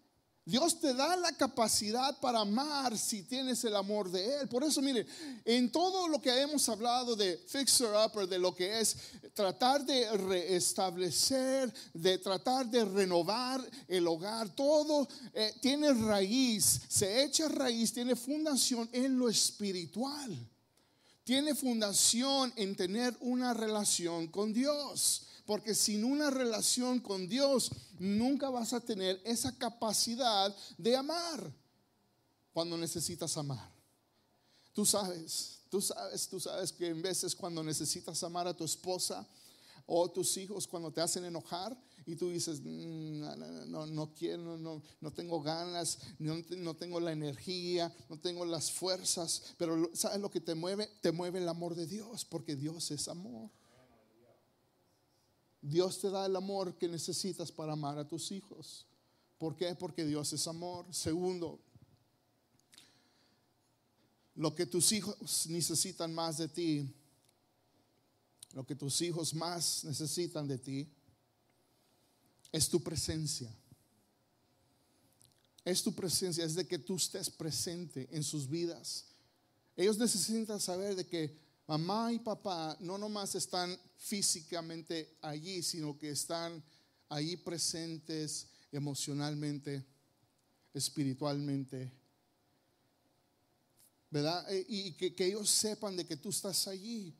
Dios 0.44 0.80
te 0.80 0.92
da 0.92 1.14
la 1.14 1.30
capacidad 1.36 2.18
para 2.18 2.40
amar 2.40 2.98
si 2.98 3.22
tienes 3.22 3.62
el 3.62 3.76
amor 3.76 4.10
de 4.10 4.40
Él. 4.40 4.48
Por 4.48 4.64
eso, 4.64 4.82
mire, 4.82 5.06
en 5.44 5.70
todo 5.70 6.08
lo 6.08 6.20
que 6.20 6.40
hemos 6.40 6.68
hablado 6.68 7.14
de 7.14 7.36
fixer 7.46 7.90
upper, 7.94 8.26
de 8.26 8.40
lo 8.40 8.52
que 8.52 8.80
es 8.80 8.96
tratar 9.34 9.86
de 9.86 10.10
restablecer, 10.16 11.72
de 11.94 12.18
tratar 12.18 12.66
de 12.66 12.84
renovar 12.84 13.64
el 13.86 14.04
hogar, 14.08 14.48
todo 14.52 15.06
eh, 15.32 15.54
tiene 15.60 15.92
raíz, 15.92 16.80
se 16.88 17.22
echa 17.22 17.46
raíz, 17.48 17.92
tiene 17.92 18.16
fundación 18.16 18.88
en 18.92 19.16
lo 19.16 19.28
espiritual. 19.28 20.36
Tiene 21.22 21.54
fundación 21.54 22.52
en 22.56 22.74
tener 22.74 23.16
una 23.20 23.54
relación 23.54 24.26
con 24.26 24.52
Dios. 24.52 25.28
Porque 25.52 25.74
sin 25.74 26.02
una 26.02 26.30
relación 26.30 26.98
con 26.98 27.28
Dios 27.28 27.70
nunca 27.98 28.48
vas 28.48 28.72
a 28.72 28.80
tener 28.80 29.20
esa 29.22 29.54
capacidad 29.58 30.56
de 30.78 30.96
amar 30.96 31.52
cuando 32.54 32.78
necesitas 32.78 33.36
amar. 33.36 33.70
Tú 34.72 34.86
sabes, 34.86 35.58
tú 35.68 35.82
sabes, 35.82 36.26
tú 36.26 36.40
sabes 36.40 36.72
que 36.72 36.86
en 36.86 37.02
veces 37.02 37.36
cuando 37.36 37.62
necesitas 37.62 38.22
amar 38.22 38.48
a 38.48 38.56
tu 38.56 38.64
esposa 38.64 39.28
o 39.84 40.10
tus 40.10 40.38
hijos 40.38 40.66
cuando 40.66 40.90
te 40.90 41.02
hacen 41.02 41.26
enojar 41.26 41.78
y 42.06 42.16
tú 42.16 42.30
dices, 42.30 42.62
mm, 42.64 43.70
no, 43.70 43.86
no, 43.86 44.14
quiero, 44.14 44.56
no, 44.56 44.82
no, 45.02 45.10
tengo 45.12 45.42
ganas, 45.42 45.98
no, 46.18 46.42
no 46.56 46.74
tengo 46.76 46.98
la 46.98 47.12
energía, 47.12 47.94
no 48.08 48.18
tengo 48.18 48.46
las 48.46 48.72
fuerzas, 48.72 49.52
pero 49.58 49.90
¿sabes 49.92 50.18
lo 50.18 50.30
que 50.30 50.40
te 50.40 50.54
mueve? 50.54 50.88
Te 51.02 51.12
mueve 51.12 51.40
el 51.40 51.48
amor 51.50 51.74
de 51.74 51.86
Dios, 51.86 52.24
porque 52.24 52.56
Dios 52.56 52.90
es 52.90 53.06
amor. 53.06 53.50
Dios 55.62 56.00
te 56.00 56.10
da 56.10 56.26
el 56.26 56.34
amor 56.34 56.76
que 56.76 56.88
necesitas 56.88 57.52
para 57.52 57.74
amar 57.74 57.96
a 57.96 58.06
tus 58.06 58.32
hijos. 58.32 58.84
¿Por 59.38 59.56
qué? 59.56 59.74
Porque 59.76 60.04
Dios 60.04 60.32
es 60.32 60.46
amor. 60.48 60.92
Segundo, 60.92 61.60
lo 64.34 64.54
que 64.54 64.66
tus 64.66 64.90
hijos 64.90 65.46
necesitan 65.48 66.12
más 66.12 66.38
de 66.38 66.48
ti, 66.48 66.92
lo 68.54 68.66
que 68.66 68.74
tus 68.74 69.00
hijos 69.02 69.34
más 69.34 69.84
necesitan 69.84 70.48
de 70.48 70.58
ti, 70.58 70.88
es 72.50 72.68
tu 72.68 72.82
presencia. 72.82 73.54
Es 75.64 75.82
tu 75.82 75.94
presencia, 75.94 76.44
es 76.44 76.56
de 76.56 76.66
que 76.66 76.78
tú 76.78 76.96
estés 76.96 77.30
presente 77.30 78.08
en 78.10 78.24
sus 78.24 78.48
vidas. 78.48 79.04
Ellos 79.76 79.96
necesitan 79.96 80.60
saber 80.60 80.96
de 80.96 81.06
que 81.06 81.38
mamá 81.72 82.12
y 82.12 82.18
papá 82.18 82.76
no 82.80 82.98
nomás 82.98 83.34
están 83.34 83.74
físicamente 83.96 85.16
allí, 85.22 85.62
sino 85.62 85.96
que 85.96 86.10
están 86.10 86.62
allí 87.08 87.38
presentes 87.38 88.46
emocionalmente, 88.70 89.82
espiritualmente. 90.74 91.90
¿Verdad? 94.10 94.52
E, 94.52 94.66
y 94.68 94.92
que, 94.92 95.14
ellos 95.24 95.48
sepan 95.48 95.96
de 95.96 96.04
que 96.04 96.18
tú 96.18 96.28
estás 96.28 96.68
allí. 96.68 97.16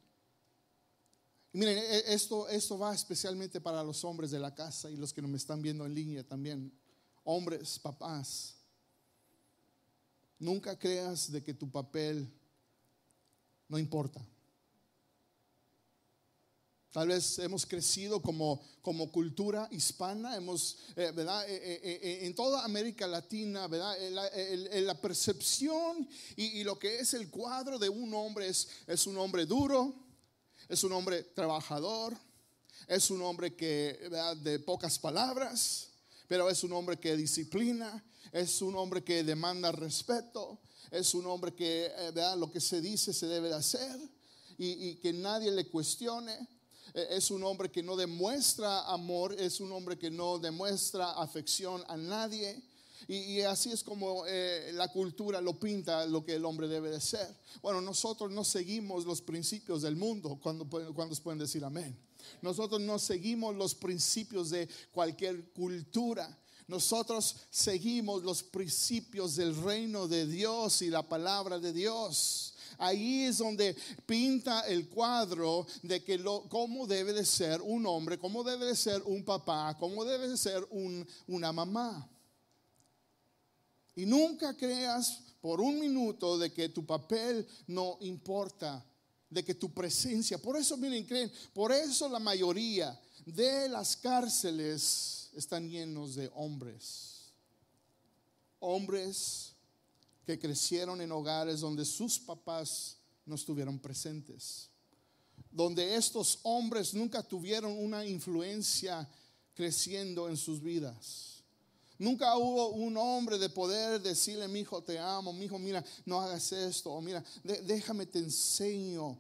miren, 1.55 1.79
e, 1.79 2.13
esto, 2.13 2.47
esto 2.51 2.79
va 2.79 2.95
especialmente 2.95 3.59
para 3.59 3.83
los 3.83 4.05
hombres 4.05 4.31
de 4.31 4.39
la 4.39 4.55
casa 4.55 4.91
y 4.91 4.99
los 4.99 5.15
que 5.15 5.23
no 5.23 5.29
me 5.29 5.39
están 5.39 5.63
viendo 5.63 5.87
en 5.87 5.95
línea 5.95 6.25
también. 6.25 6.71
Hombres, 7.25 7.79
papás. 7.79 8.57
Nunca 10.39 10.79
creas 10.79 11.33
de 11.33 11.43
que 11.43 11.55
tu 11.55 11.71
papel 11.71 12.31
no 13.67 13.79
importa. 13.79 14.23
Tal 16.93 17.09
vez 17.09 17.39
hemos 17.39 17.65
crecido 17.65 18.21
como, 18.21 18.61
como 18.83 19.11
cultura 19.11 19.67
hispana, 19.71 20.37
hemos, 20.37 20.77
eh, 20.95 21.11
¿verdad? 21.17 21.49
Eh, 21.49 21.81
eh, 21.83 22.27
en 22.27 22.35
toda 22.35 22.65
América 22.65 23.07
Latina, 23.07 23.67
¿verdad? 23.67 23.97
La, 24.11 25.01
percepción 25.01 26.07
y, 26.37 26.63
lo 26.65 26.79
que 26.79 26.99
es 26.99 27.15
el 27.15 27.31
cuadro 27.31 27.79
de 27.79 27.89
un 27.89 28.13
hombre 28.13 28.47
es, 28.47 28.69
es 28.87 29.07
un 29.07 29.17
hombre 29.17 29.47
duro, 29.47 29.95
es 30.69 30.85
un 30.85 30.93
hombre 30.93 31.23
trabajador, 31.23 32.15
es 32.87 33.11
un 33.11 33.23
hombre 33.23 33.57
que, 33.57 33.99
¿verdad? 34.03 34.37
de 34.37 34.59
pocas 34.59 34.99
palabras, 34.99 35.89
pero 36.29 36.51
es 36.51 36.63
un 36.63 36.75
hombre 36.75 37.01
que 37.01 37.17
disciplina, 37.17 38.05
es 38.33 38.61
un 38.61 38.77
hombre 38.77 39.03
que 39.03 39.25
demanda 39.25 39.73
respeto, 39.73 40.61
es 40.91 41.15
un 41.15 41.25
hombre 41.25 41.55
que, 41.55 41.91
¿verdad? 42.15 42.37
Lo 42.37 42.51
que 42.51 42.61
se 42.61 42.83
dice 42.83 43.15
se 43.15 43.27
debe 43.29 43.49
de 43.49 43.55
hacer 43.55 43.99
y, 44.59 44.91
y 44.91 44.97
que 44.97 45.15
nadie 45.15 45.51
le 45.51 45.71
cuestione. 45.71 46.61
Eh, 46.95 47.07
es 47.11 47.31
un 47.31 47.43
hombre 47.45 47.71
que 47.71 47.83
no 47.83 47.97
demuestra 47.97 48.83
amor, 48.83 49.35
es 49.39 49.61
un 49.61 49.73
hombre 49.73 49.99
que 49.99 50.11
no 50.11 50.39
demuestra 50.39 51.13
afección 51.13 51.83
a 51.89 51.97
nadie. 51.97 52.63
Y, 53.09 53.41
así 53.41 53.73
es 53.73 53.83
como 53.83 54.25
eh, 54.29 54.71
la 54.75 54.89
cultura 54.89 55.41
lo 55.41 55.59
pinta 55.59 56.07
lo 56.07 56.25
que 56.25 56.35
el 56.35 56.45
hombre 56.45 56.69
debe 56.69 56.91
de 56.91 57.01
ser. 57.01 57.37
Bueno, 57.61 57.81
nosotros 57.81 58.31
no 58.31 58.45
seguimos 58.45 59.05
los 59.05 59.21
principios 59.21 59.83
del 59.83 59.97
mundo 59.97 60.39
cuando, 60.41 60.67
cuando 60.95 61.15
pueden 61.17 61.41
decir 61.41 61.65
amén. 61.65 61.99
Nosotros 62.41 62.81
no 62.81 62.99
seguimos 62.99 63.57
los 63.57 63.75
principios 63.75 64.51
de 64.51 64.69
cualquier 64.93 65.51
cultura. 65.53 66.39
Nosotros 66.69 67.37
seguimos 67.51 68.23
los 68.23 68.43
principios 68.43 69.37
del 69.37 69.57
reino 69.57 70.07
de 70.07 70.27
Dios 70.27 70.81
y 70.83 70.89
la 70.89 71.03
palabra 71.03 71.59
de 71.59 71.73
Dios. 71.73 72.52
Ahí 72.79 73.25
es 73.25 73.39
donde 73.39 73.77
pinta 74.07 74.61
el 74.63 74.89
cuadro 74.89 75.67
de 75.83 76.03
que 76.03 76.19
lo, 76.19 76.49
cómo 76.49 76.87
debe 76.87 77.13
de 77.13 77.25
ser 77.25 77.61
un 77.63 77.87
hombre, 77.87 78.19
cómo 78.19 78.43
debe 78.43 78.67
de 78.67 78.77
ser 78.77 79.03
un 79.05 79.25
papá, 79.25 79.77
cómo 79.79 80.05
debe 80.05 80.29
de 80.29 80.37
ser 80.37 80.67
una 81.27 81.53
mamá. 81.53 82.09
Y 83.95 84.07
nunca 84.07 84.57
creas 84.57 85.21
por 85.41 85.61
un 85.61 85.79
minuto 85.79 86.39
de 86.39 86.53
que 86.53 86.69
tu 86.69 86.87
papel 86.87 87.47
no 87.67 87.99
importa, 88.01 88.85
de 89.29 89.45
que 89.45 89.55
tu 89.55 89.73
presencia, 89.73 90.39
por 90.39 90.57
eso 90.57 90.77
miren, 90.77 91.05
creen, 91.05 91.33
por 91.53 91.73
eso 91.73 92.09
la 92.09 92.19
mayoría 92.19 92.99
de 93.27 93.69
las 93.69 93.97
cárceles 93.97 95.31
están 95.35 95.69
llenos 95.69 96.15
de 96.15 96.31
hombres. 96.35 97.33
Hombres 98.61 99.52
que 100.25 100.39
crecieron 100.39 101.01
en 101.01 101.13
hogares 101.13 101.61
donde 101.61 101.85
sus 101.85 102.19
papás 102.19 102.97
no 103.27 103.35
estuvieron 103.35 103.79
presentes, 103.79 104.69
donde 105.51 105.95
estos 105.95 106.39
hombres 106.43 106.95
nunca 106.95 107.23
tuvieron 107.23 107.73
una 107.73 108.05
influencia 108.05 109.09
creciendo 109.55 110.29
en 110.29 110.37
sus 110.37 110.63
vidas, 110.63 111.33
Nunca 112.03 112.37
hubo 112.37 112.71
un 112.71 112.97
hombre 112.97 113.39
de 113.39 113.49
poder 113.49 114.03
decirle, 114.03 114.49
mi 114.49 114.59
hijo, 114.59 114.83
te 114.83 114.99
amo, 114.99 115.33
mi 115.33 115.45
hijo, 115.45 115.57
mira, 115.57 115.85
no 116.05 116.21
hagas 116.21 116.51
esto, 116.51 116.91
o 116.91 117.01
mira, 117.01 117.23
déjame 117.45 118.07
te 118.07 118.19
enseño 118.19 119.17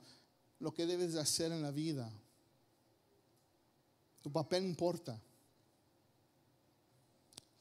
lo 0.58 0.74
que 0.74 0.84
debes 0.84 1.12
de 1.12 1.20
hacer 1.20 1.52
en 1.52 1.62
la 1.62 1.70
vida. 1.70 2.12
Tu 4.20 4.32
papel 4.32 4.64
importa. 4.64 5.16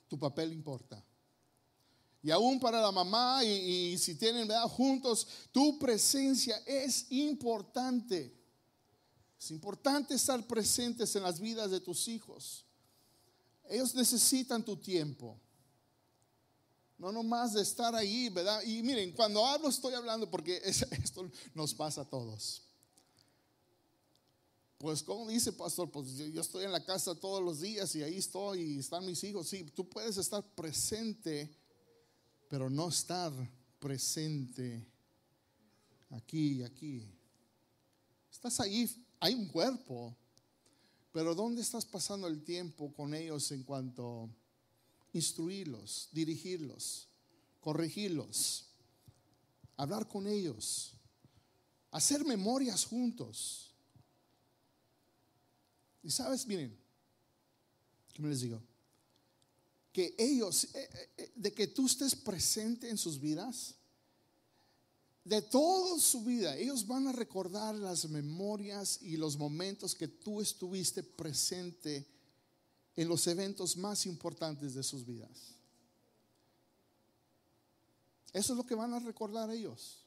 Tu 0.07 0.17
papel 0.17 0.53
importa. 0.53 1.05
Y 2.23 2.29
aún 2.29 2.59
para 2.59 2.81
la 2.81 2.91
mamá, 2.91 3.43
y, 3.43 3.97
si 3.97 4.15
tienen 4.15 4.47
¿verdad? 4.47 4.67
juntos, 4.67 5.27
tu 5.51 5.79
presencia 5.79 6.57
es 6.65 7.11
importante. 7.11 8.37
Es 9.39 9.49
importante 9.49 10.13
estar 10.13 10.45
presentes 10.45 11.15
en 11.15 11.23
las 11.23 11.39
vidas 11.39 11.71
de 11.71 11.79
tus 11.79 12.07
hijos. 12.07 12.63
Ellos 13.67 13.95
necesitan 13.95 14.63
tu 14.63 14.77
tiempo. 14.77 15.39
No 16.97 17.11
nomás 17.11 17.53
de 17.53 17.61
estar 17.63 17.95
ahí, 17.95 18.29
¿verdad? 18.29 18.61
Y 18.63 18.83
miren, 18.83 19.11
cuando 19.13 19.43
hablo 19.43 19.69
estoy 19.69 19.95
hablando 19.95 20.29
porque 20.29 20.61
esto 20.63 21.31
nos 21.55 21.73
pasa 21.73 22.01
a 22.01 22.05
todos. 22.05 22.61
Pues 24.77 25.01
como 25.01 25.27
dice 25.27 25.53
pastor, 25.53 25.89
pues 25.89 26.15
yo 26.17 26.41
estoy 26.41 26.65
en 26.65 26.71
la 26.71 26.83
casa 26.83 27.15
todos 27.15 27.41
los 27.41 27.61
días 27.61 27.95
y 27.95 28.03
ahí 28.03 28.17
estoy 28.17 28.61
y 28.61 28.79
están 28.79 29.05
mis 29.05 29.23
hijos. 29.23 29.47
Sí, 29.47 29.63
tú 29.63 29.89
puedes 29.89 30.17
estar 30.17 30.43
presente, 30.53 31.55
pero 32.51 32.70
no 32.70 32.89
estar 32.89 33.31
presente 33.79 34.86
aquí 36.10 36.58
y 36.58 36.63
aquí. 36.63 37.10
Estás 38.29 38.60
ahí, 38.60 38.93
hay 39.22 39.36
un 39.36 39.48
cuerpo, 39.48 40.13
pero 41.13 41.34
¿dónde 41.34 41.62
estás 41.62 41.86
pasando 41.86 42.27
el 42.27 42.43
tiempo 42.43 42.93
con 42.93 43.13
ellos 43.13 43.50
en 43.53 43.63
cuanto 43.63 44.29
instruirlos, 45.13 46.10
dirigirlos, 46.12 47.08
corregirlos, 47.62 48.65
hablar 49.77 50.10
con 50.10 50.27
ellos, 50.27 50.91
hacer 51.89 52.25
memorias 52.25 52.84
juntos? 52.84 53.74
Y 56.03 56.12
sabes, 56.12 56.46
miren, 56.46 56.77
¿qué 58.13 58.22
me 58.22 58.27
les 58.27 58.41
digo? 58.41 58.62
Que 59.91 60.15
ellos, 60.17 60.65
eh, 60.74 60.89
eh, 60.93 61.10
eh, 61.17 61.31
de 61.36 61.53
que 61.53 61.67
tú 61.67 61.86
estés 61.86 62.15
presente 62.15 62.89
en 62.89 62.98
sus 62.98 63.19
vidas, 63.19 63.75
de 65.24 65.41
toda 65.41 66.00
su 66.00 66.24
vida, 66.24 66.57
ellos 66.57 66.88
van 66.88 67.07
a 67.07 67.12
recordar 67.12 67.75
las 67.75 68.10
memorias 68.10 69.00
y 69.01 69.17
los 69.17 69.38
momentos 69.38 69.93
que 69.93 70.07
tú 70.07 70.41
estuviste 70.41 71.03
presente 71.03 72.07
en 72.95 73.07
los 73.07 73.27
eventos 73.27 73.77
más 73.77 74.05
importantes 74.05 74.74
de 74.74 74.83
sus 74.83 75.05
vidas. 75.05 75.55
Eso 78.33 78.53
es 78.53 78.57
lo 78.57 78.65
que 78.65 78.75
van 78.75 78.93
a 78.93 79.00
recordar 79.00 79.50
ellos. 79.51 79.98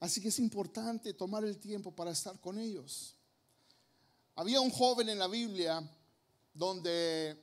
Así 0.00 0.20
que 0.20 0.28
es 0.28 0.38
importante 0.40 1.14
tomar 1.14 1.44
el 1.44 1.58
tiempo 1.58 1.94
para 1.94 2.10
estar 2.10 2.40
con 2.40 2.58
ellos. 2.58 3.14
Había 4.34 4.60
un 4.60 4.70
joven 4.70 5.08
en 5.08 5.18
la 5.18 5.28
Biblia 5.28 5.88
donde 6.54 7.40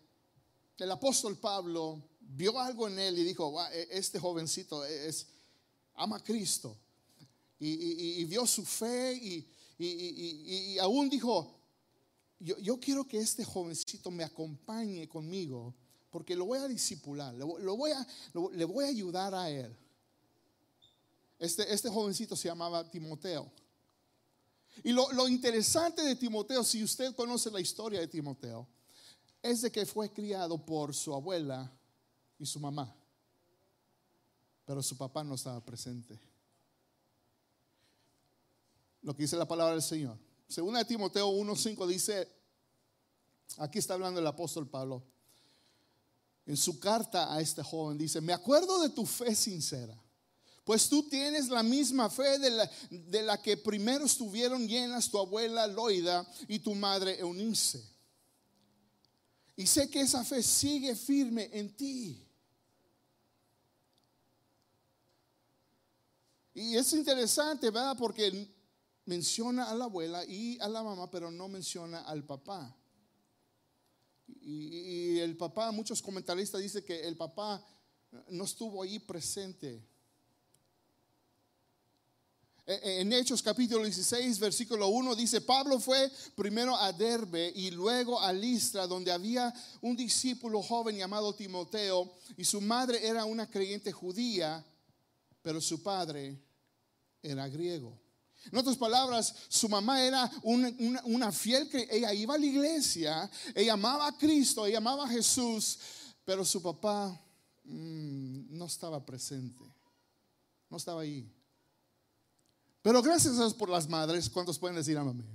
el 0.83 0.91
apóstol 0.91 1.37
Pablo 1.37 2.01
vio 2.19 2.59
algo 2.59 2.87
en 2.87 2.99
él 2.99 3.19
y 3.19 3.23
dijo, 3.23 3.53
e-, 3.71 3.87
este 3.91 4.19
jovencito 4.19 4.85
es 4.85 5.27
ama 5.95 6.17
a 6.17 6.23
Cristo. 6.23 6.77
Y, 7.61 8.23
vio 8.23 8.47
su 8.47 8.63
fe 8.63 9.13
y, 9.77 10.77
aún 10.79 11.09
dijo, 11.09 11.59
yo, 12.39 12.79
quiero 12.79 13.05
que 13.05 13.17
este 13.17 13.43
jovencito 13.43 14.09
me 14.09 14.23
acompañe 14.23 15.09
conmigo 15.09 15.75
porque 16.09 16.37
lo 16.37 16.45
voy 16.45 16.59
a 16.59 16.67
disipular, 16.69 17.35
lo, 17.35 17.75
voy 17.75 17.91
a, 17.91 18.07
le 18.53 18.63
voy 18.63 18.85
a 18.85 18.87
ayudar 18.87 19.35
a 19.35 19.49
él. 19.49 19.75
Este, 21.37 21.71
este 21.73 21.89
jovencito 21.89 22.35
se 22.37 22.47
llamaba 22.47 22.89
Timoteo. 22.89 23.51
Y 24.83 24.91
lo, 24.93 25.11
lo, 25.11 25.27
interesante 25.27 26.01
de 26.01 26.15
Timoteo, 26.15 26.63
si 26.63 26.81
usted 26.81 27.13
conoce 27.13 27.51
la 27.51 27.59
historia 27.59 27.99
de 27.99 28.07
Timoteo, 28.07 28.67
es 29.41 29.61
de 29.61 29.71
que 29.71 29.85
fue 29.85 30.11
criado 30.11 30.57
por 30.65 30.93
su 30.93 31.13
abuela 31.13 31.71
y 32.37 32.45
su 32.45 32.59
mamá 32.59 32.95
pero 34.69 34.83
su 34.83 34.95
papá 34.95 35.23
no 35.23 35.33
estaba 35.33 35.65
presente. 35.65 36.19
Lo 39.01 39.15
que 39.15 39.23
dice 39.23 39.35
la 39.35 39.47
palabra 39.47 39.73
del 39.73 39.81
Señor. 39.81 40.15
Según 40.47 40.75
de 40.75 40.85
Timoteo 40.85 41.27
1.5 41.27 41.87
dice, 41.87 42.31
aquí 43.57 43.79
está 43.79 43.95
hablando 43.95 44.19
el 44.19 44.27
apóstol 44.27 44.69
Pablo, 44.69 45.03
en 46.45 46.55
su 46.55 46.79
carta 46.79 47.33
a 47.33 47.41
este 47.41 47.63
joven 47.63 47.97
dice, 47.97 48.21
me 48.21 48.31
acuerdo 48.31 48.79
de 48.83 48.89
tu 48.89 49.07
fe 49.07 49.33
sincera, 49.33 49.99
pues 50.63 50.87
tú 50.87 51.09
tienes 51.09 51.49
la 51.49 51.63
misma 51.63 52.07
fe 52.07 52.37
de 52.37 52.51
la, 52.51 52.71
de 52.91 53.23
la 53.23 53.41
que 53.41 53.57
primero 53.57 54.05
estuvieron 54.05 54.67
llenas 54.67 55.09
tu 55.09 55.17
abuela 55.17 55.65
Loida 55.65 56.31
y 56.47 56.59
tu 56.59 56.75
madre 56.75 57.19
Eunice. 57.19 57.83
Y 59.59 59.67
sé 59.67 59.89
que 59.89 59.99
esa 59.99 60.23
fe 60.23 60.41
sigue 60.41 60.95
firme 60.95 61.49
en 61.51 61.75
ti. 61.75 62.25
Y 66.53 66.77
es 66.77 66.93
interesante, 66.93 67.69
¿verdad? 67.69 67.97
Porque 67.97 68.47
menciona 69.03 69.69
a 69.69 69.75
la 69.75 69.83
abuela 69.83 70.23
y 70.23 70.57
a 70.61 70.69
la 70.69 70.81
mamá, 70.81 71.11
pero 71.11 71.29
no 71.29 71.49
menciona 71.49 72.03
al 72.03 72.23
papá. 72.23 72.73
Y, 74.27 75.19
el 75.19 75.35
papá, 75.35 75.73
muchos 75.73 76.01
comentaristas 76.01 76.61
dicen 76.61 76.85
que 76.85 77.05
el 77.05 77.17
papá 77.17 77.61
no 78.29 78.45
estuvo 78.45 78.81
ahí 78.81 78.97
presente. 78.97 79.85
E, 82.69 82.73
e, 82.83 83.01
en 83.01 83.11
Hechos 83.11 83.41
capítulo 83.41 83.83
16, 83.83 84.37
versículo 84.37 84.89
1 84.89 85.15
dice, 85.15 85.41
Pablo 85.41 85.79
fue 85.79 86.07
primero 86.35 86.75
a 86.75 86.93
Derbe 86.93 87.51
y 87.55 87.71
luego 87.71 88.21
a 88.21 88.31
Listra, 88.31 88.85
donde 88.85 89.11
había 89.11 89.51
un 89.81 89.95
discípulo 89.95 90.61
joven 90.61 90.95
llamado 90.95 91.33
Timoteo, 91.33 92.13
y 92.37 92.45
su 92.45 92.61
madre 92.61 93.03
era 93.07 93.25
una 93.25 93.49
creyente 93.49 93.91
judía, 93.91 94.63
pero 95.41 95.59
su 95.59 95.81
padre 95.81 96.39
era 97.23 97.47
griego. 97.47 97.99
En 98.51 98.59
otras 98.59 98.77
palabras, 98.77 99.33
su 99.47 99.67
mamá 99.67 100.03
era 100.03 100.31
una, 100.43 101.31
fiel 101.31 101.69
que 101.69 101.87
ella 101.89 102.13
iba 102.13 102.35
a 102.35 102.37
la 102.37 102.45
iglesia, 102.45 103.31
ella 103.55 103.73
amaba 103.73 104.05
a 104.05 104.15
Cristo, 104.15 104.67
ella 104.67 104.77
amaba 104.77 105.05
a 105.05 105.09
Jesús, 105.09 105.79
pero 106.23 106.45
su 106.45 106.61
papá 106.61 107.19
mm, 107.63 108.55
no 108.55 108.65
estaba 108.65 109.03
presente, 109.03 109.63
no 110.69 110.77
estaba 110.77 111.01
ahí. 111.01 111.38
Pero 112.81 113.01
gracias 113.01 113.35
a 113.35 113.41
Dios 113.41 113.53
por 113.53 113.69
las 113.69 113.87
madres, 113.87 114.29
¿cuántos 114.29 114.57
pueden 114.57 114.77
decir 114.77 114.97
amén? 114.97 115.25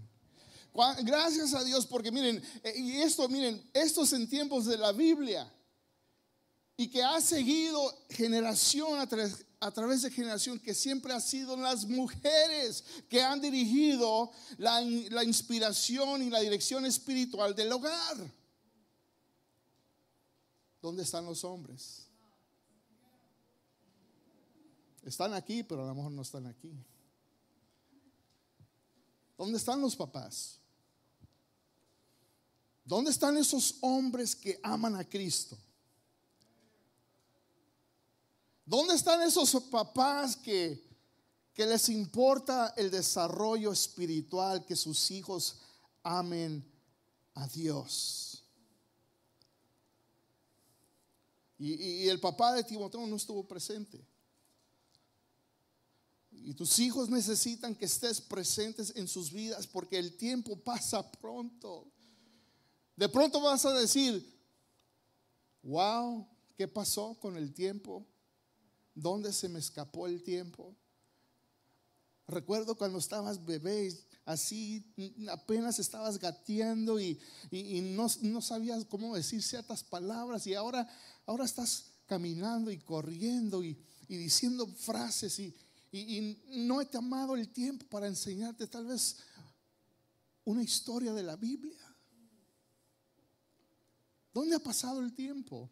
Gracias 1.03 1.55
a 1.55 1.63
Dios 1.63 1.87
porque 1.87 2.11
miren, 2.11 2.43
eh, 2.65 2.75
y 2.77 2.97
esto, 2.97 3.29
miren, 3.29 3.63
esto 3.73 4.03
es 4.03 4.13
en 4.13 4.29
tiempos 4.29 4.67
de 4.67 4.77
la 4.77 4.91
Biblia 4.91 5.49
y 6.77 6.89
que 6.89 7.03
ha 7.03 7.21
seguido 7.21 7.95
generación 8.11 8.99
a, 8.99 9.09
a 9.61 9.71
través 9.71 10.03
de 10.03 10.11
generación 10.11 10.59
que 10.59 10.75
siempre 10.75 11.13
ha 11.13 11.21
sido 11.21 11.57
las 11.57 11.87
mujeres 11.87 12.83
que 13.09 13.23
han 13.23 13.41
dirigido 13.41 14.33
la, 14.59 14.81
la 14.81 15.23
inspiración 15.23 16.23
y 16.23 16.31
la 16.31 16.41
dirección 16.41 16.85
espiritual 16.87 17.55
del 17.55 17.71
hogar. 17.71 18.17
¿Dónde 20.83 21.05
están 21.05 21.25
los 21.25 21.45
hombres? 21.45 22.09
Están 25.05 25.35
aquí, 25.35 25.63
pero 25.63 25.85
a 25.85 25.87
lo 25.87 25.95
mejor 25.95 26.11
no 26.11 26.23
están 26.23 26.47
aquí. 26.47 26.73
¿Dónde 29.37 29.59
están 29.59 29.81
los 29.81 29.97
papás? 29.97 30.59
¿Dónde 32.85 33.11
están 33.11 33.37
esos 33.37 33.77
hombres 33.81 34.37
que 34.37 34.61
aman 34.63 34.95
a 34.97 35.09
Cristo? 35.09 35.57
¿Dónde 38.67 38.95
están 38.95 39.23
esos 39.23 39.55
papás 39.65 40.37
que, 40.37 40.87
que 41.53 41.67
les 41.67 41.89
importa 41.89 42.75
el 42.77 42.91
desarrollo 42.91 43.73
espiritual, 43.73 44.65
que 44.65 44.77
sus 44.77 45.11
hijos 45.11 45.61
amen 46.03 46.65
a 47.35 47.47
Dios? 47.49 48.35
Y, 51.59 52.09
el 52.09 52.21
papá 52.21 52.53
de 52.53 52.65
Timoteo 52.65 53.07
no 53.07 53.17
estuvo 53.17 53.47
presente. 53.47 54.05
Y 56.45 56.53
tus 56.53 56.79
hijos 56.79 57.09
necesitan 57.09 57.75
que 57.75 57.87
estés 57.87 58.21
presentes 58.21 58.93
en 58.97 59.09
sus 59.09 59.33
vidas 59.33 59.67
porque 59.67 59.99
el 59.99 60.15
tiempo 60.19 60.57
pasa 60.57 61.11
pronto. 61.11 61.91
De 62.97 63.09
pronto 63.09 63.41
vas 63.41 63.65
a 63.65 63.73
decir, 63.73 64.23
wow, 65.63 66.29
¿qué 66.55 66.69
pasó 66.69 67.15
con 67.15 67.39
el 67.39 67.55
tiempo? 67.55 68.07
¿Dónde 68.95 69.33
se 69.33 69.49
me 69.49 69.59
escapó 69.59 70.07
el 70.07 70.23
tiempo? 70.23 70.77
Recuerdo 72.29 72.77
cuando 72.77 72.99
estabas 72.99 73.43
bebé, 73.43 73.99
así 74.27 74.85
apenas 75.31 75.79
estabas 75.79 76.19
gateando 76.19 77.01
y, 77.01 77.19
no, 77.53 78.41
sabías 78.43 78.85
cómo 78.85 79.17
decir 79.17 79.43
ciertas 79.43 79.83
palabras 79.83 80.47
y 80.47 80.53
ahora, 80.53 80.87
ahora 81.25 81.47
estás 81.47 81.87
caminando 82.05 82.71
y 82.71 82.77
corriendo 82.77 83.65
y, 83.65 83.79
diciendo 84.09 84.67
frases 84.67 85.39
y, 85.39 85.55
y 85.99 86.43
no 86.67 86.81
he 86.81 86.87
tomado 86.87 87.37
el 87.37 87.49
tiempo 87.49 87.87
para 87.87 88.07
enseñarte 88.07 88.67
tal 88.67 88.87
vez 88.87 89.17
una 90.45 90.63
historia 90.63 91.13
de 91.13 91.23
la 91.23 91.37
Biblia. 91.37 91.79
¿Dónde 94.33 94.57
ha 94.57 94.61
pasado 94.61 95.01
el 95.01 95.15
tiempo? 95.15 95.71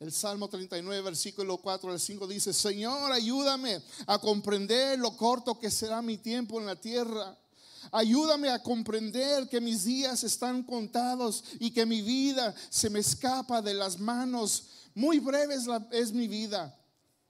El 0.00 0.10
Salmo 0.10 0.48
39, 0.48 1.02
versículo 1.02 1.58
4 1.58 1.92
al 1.92 2.00
5 2.00 2.26
dice, 2.26 2.52
Señor, 2.52 3.12
ayúdame 3.12 3.80
a 4.06 4.18
comprender 4.18 4.98
lo 4.98 5.16
corto 5.16 5.60
que 5.60 5.70
será 5.70 6.02
mi 6.02 6.16
tiempo 6.16 6.58
en 6.58 6.66
la 6.66 6.74
tierra. 6.74 7.38
Ayúdame 7.92 8.48
a 8.48 8.62
comprender 8.62 9.48
que 9.48 9.60
mis 9.60 9.84
días 9.84 10.24
están 10.24 10.62
contados 10.62 11.44
y 11.60 11.70
que 11.70 11.84
mi 11.84 12.00
vida 12.00 12.54
se 12.70 12.90
me 12.90 13.00
escapa 13.00 13.62
de 13.62 13.74
las 13.74 14.00
manos. 14.00 14.64
Muy 14.94 15.18
breve 15.20 15.54
es, 15.54 15.66
es 15.92 16.12
mi 16.12 16.26
vida. 16.26 16.76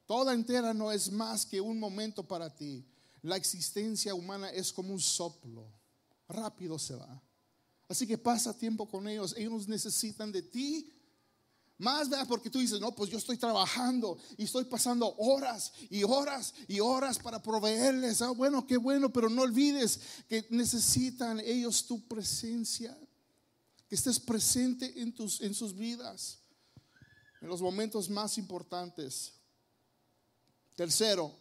Toda 0.06 0.34
entera 0.34 0.74
no 0.74 0.90
es 0.92 1.10
más 1.10 1.46
que 1.46 1.60
un 1.60 1.78
momento 1.78 2.26
para 2.26 2.54
ti. 2.54 2.84
La 3.22 3.36
existencia 3.36 4.14
humana 4.14 4.50
es 4.50 4.72
como 4.72 4.92
un 4.92 5.00
soplo. 5.00 5.72
Rápido 6.28 6.78
se 6.78 6.96
va. 6.96 7.22
Así 7.88 8.06
que 8.06 8.18
pasa 8.18 8.56
tiempo 8.56 8.88
con 8.88 9.06
ellos. 9.06 9.34
Ellos 9.36 9.68
necesitan 9.68 10.32
de 10.32 10.42
ti 10.42 10.90
más, 11.82 12.08
¿verdad? 12.08 12.28
Porque 12.28 12.48
tú 12.48 12.60
dices, 12.60 12.80
no, 12.80 12.94
pues 12.94 13.10
yo 13.10 13.18
estoy 13.18 13.36
trabajando 13.36 14.16
y 14.36 14.44
estoy 14.44 14.64
pasando 14.64 15.14
horas 15.18 15.72
y 15.90 16.04
horas 16.04 16.54
y 16.68 16.78
horas 16.80 17.18
para 17.18 17.42
proveerles. 17.42 18.22
Ah, 18.22 18.30
bueno, 18.30 18.66
qué 18.66 18.76
bueno, 18.76 19.12
pero 19.12 19.28
no 19.28 19.42
olvides 19.42 19.98
que 20.28 20.46
necesitan 20.50 21.40
ellos 21.40 21.84
tu 21.86 22.06
presencia. 22.06 22.96
Que 23.88 23.96
estés 23.96 24.20
presente 24.20 25.02
en, 25.02 25.12
tus, 25.12 25.40
en 25.40 25.54
sus 25.54 25.76
vidas, 25.76 26.38
en 27.40 27.48
los 27.48 27.60
momentos 27.60 28.08
más 28.08 28.38
importantes. 28.38 29.34
Tercero, 30.74 31.36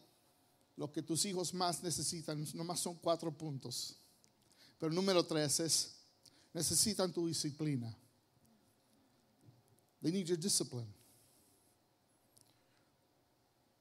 lo 0.76 0.92
que 0.92 1.02
tus 1.02 1.26
hijos 1.26 1.54
más 1.54 1.82
necesitan, 1.84 2.46
nomás 2.54 2.80
son 2.80 2.96
cuatro 2.96 3.36
puntos. 3.36 3.98
Pero 4.78 4.92
número 4.92 5.24
tres 5.26 5.60
es, 5.60 5.96
necesitan 6.54 7.12
tu 7.14 7.28
disciplina. 7.28 7.96
They 10.02 10.12
need 10.12 10.26
your 10.26 10.40
discipline. 10.40 10.92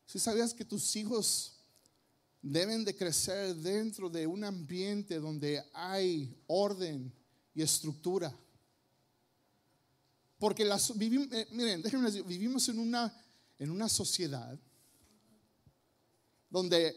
Si 0.07 0.19
sabías 0.19 0.53
que 0.53 0.65
tus 0.65 0.95
hijos 0.97 1.61
deben 2.43 2.85
de 2.85 2.95
crecer 2.95 3.55
dentro 3.57 4.09
de 4.09 4.27
un 4.27 4.45
ambiente 4.45 5.19
donde 5.19 5.63
hay 5.73 6.37
orden 6.47 7.13
y 7.55 7.63
estructura. 7.63 8.35
Porque 10.39 10.65
las, 10.65 10.91
eh, 10.91 11.47
miren, 11.53 11.83
déjenme 11.83 12.07
decir, 12.07 12.25
vivimos 12.25 12.69
en 12.69 12.79
una, 12.79 13.15
en 13.59 13.71
una 13.71 13.89
sociedad 13.89 14.59
donde 16.51 16.95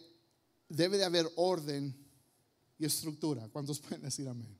debe 0.67 0.97
de 0.97 1.05
haber 1.05 1.31
orden 1.35 1.95
y 2.77 2.85
estructura. 2.85 3.47
¿Cuántos 3.49 3.79
pueden 3.79 4.01
decir 4.01 4.27
amén? 4.27 4.59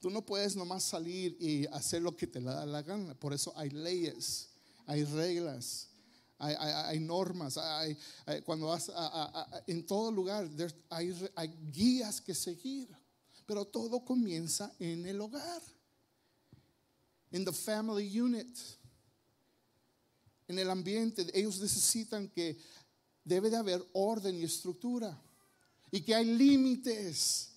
Tú 0.00 0.10
no 0.10 0.24
puedes 0.24 0.56
nomás 0.56 0.82
salir 0.82 1.36
y 1.38 1.66
hacer 1.66 2.02
lo 2.02 2.16
que 2.16 2.26
te 2.26 2.40
da 2.40 2.66
la 2.66 2.82
gana. 2.82 3.14
Por 3.14 3.32
eso 3.32 3.52
hay 3.56 3.70
leyes, 3.70 4.48
hay 4.86 5.04
reglas, 5.04 5.88
hay, 6.38 6.98
normas. 6.98 7.58
Cuando 8.44 8.66
vas 8.66 8.90
en 9.66 9.86
todo 9.86 10.10
lugar 10.10 10.50
hay, 10.90 11.14
guías 11.70 12.20
que 12.20 12.34
seguir. 12.34 12.88
Pero 13.46 13.64
todo 13.64 14.04
comienza 14.04 14.72
en 14.78 15.06
el 15.06 15.20
hogar, 15.20 15.62
en 17.30 17.44
the 17.44 17.52
family 17.52 18.20
unit, 18.20 18.58
en 20.48 20.58
el 20.58 20.68
ambiente. 20.68 21.26
Ellos 21.32 21.60
necesitan 21.60 22.28
que 22.28 22.58
debe 23.24 23.50
de 23.50 23.56
haber 23.56 23.84
orden 23.92 24.36
y 24.36 24.44
estructura 24.44 25.20
y 25.90 26.00
que 26.02 26.14
hay 26.14 26.24
límites 26.24 27.52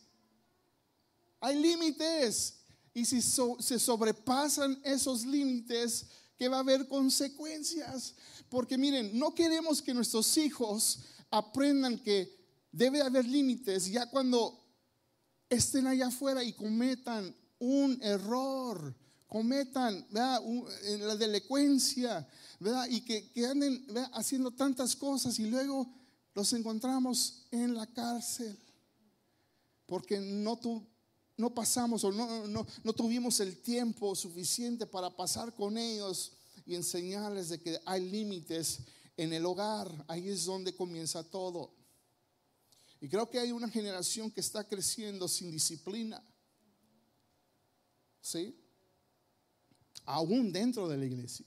hay 1.45 1.61
límites. 1.61 2.55
Y 2.93 3.05
si 3.05 3.21
se 3.21 3.79
sobrepasan 3.79 4.79
esos 4.83 5.25
límites, 5.25 6.07
que 6.37 6.47
va 6.47 6.57
a 6.57 6.61
haber 6.61 6.87
consecuencias. 6.87 8.15
Porque 8.49 8.77
miren, 8.77 9.17
no 9.17 9.35
queremos 9.35 9.81
que 9.81 9.93
nuestros 9.93 10.37
hijos 10.37 11.01
aprendan 11.29 11.99
que 11.99 12.35
debe 12.71 13.01
haber 13.01 13.25
límites 13.25 13.85
ya 13.85 14.09
cuando 14.09 14.59
estén 15.49 15.87
allá 15.87 16.07
afuera 16.07 16.43
y 16.43 16.53
cometan 16.53 17.35
un 17.59 17.99
error, 18.01 18.95
cometan 19.27 20.05
en 20.83 21.07
la 21.07 21.15
delincuencia, 21.15 22.27
y 22.89 23.01
que, 23.01 23.45
anden 23.45 23.85
haciendo 24.13 24.51
tantas 24.51 24.95
cosas 24.95 25.37
y 25.39 25.49
luego 25.49 25.87
los 26.33 26.51
encontramos 26.53 27.45
en 27.51 27.75
la 27.75 27.85
cárcel 27.87 28.57
porque 29.85 30.19
no, 30.19 30.57
tu, 30.57 30.85
no 31.37 31.53
pasamos 31.53 32.03
o 32.03 32.11
no, 32.11 32.47
no, 32.83 32.93
tuvimos 32.93 33.39
el 33.39 33.61
tiempo 33.61 34.15
suficiente 34.15 34.85
para 34.85 35.15
pasar 35.15 35.53
con 35.53 35.77
ellos 35.77 36.33
y 36.65 36.75
enseñarles 36.75 37.49
de 37.49 37.61
que 37.61 37.79
hay 37.85 38.09
límites 38.09 38.79
en 39.15 39.33
el 39.33 39.45
hogar. 39.45 40.05
Ahí 40.07 40.29
es 40.29 40.45
donde 40.45 40.75
comienza 40.75 41.23
todo. 41.23 41.71
Y 42.99 43.07
creo 43.07 43.29
que 43.29 43.39
hay 43.39 43.51
una 43.51 43.69
generación 43.69 44.31
que 44.31 44.41
está 44.41 44.63
creciendo 44.63 45.27
sin 45.27 45.51
disciplina. 45.51 46.23
¿Sí? 48.21 48.59
Aún 50.05 50.51
dentro 50.51 50.87
de 50.87 50.97
la 50.97 51.05
iglesia. 51.05 51.45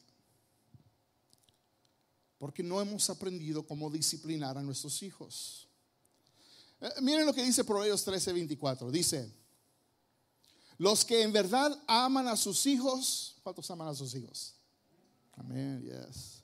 Porque 2.38 2.62
no 2.62 2.80
hemos 2.80 3.08
aprendido 3.10 3.66
cómo 3.66 3.90
disciplinar 3.90 4.56
a 4.58 4.62
nuestros 4.62 5.02
hijos. 5.02 5.68
Eh, 6.80 6.88
miren 7.00 7.26
lo 7.26 7.34
que 7.34 7.42
dice 7.42 7.64
Proverbios 7.64 8.04
13, 8.04 8.32
24. 8.32 8.90
Dice, 8.90 9.32
los 10.78 11.04
que 11.04 11.22
en 11.22 11.32
verdad 11.32 11.76
aman 11.88 12.28
a 12.28 12.36
sus 12.36 12.64
hijos, 12.66 13.36
¿cuántos 13.42 13.68
aman 13.70 13.88
a 13.88 13.94
sus 13.94 14.14
hijos? 14.14 14.54
Amén, 15.32 15.82
yes. 15.82 16.38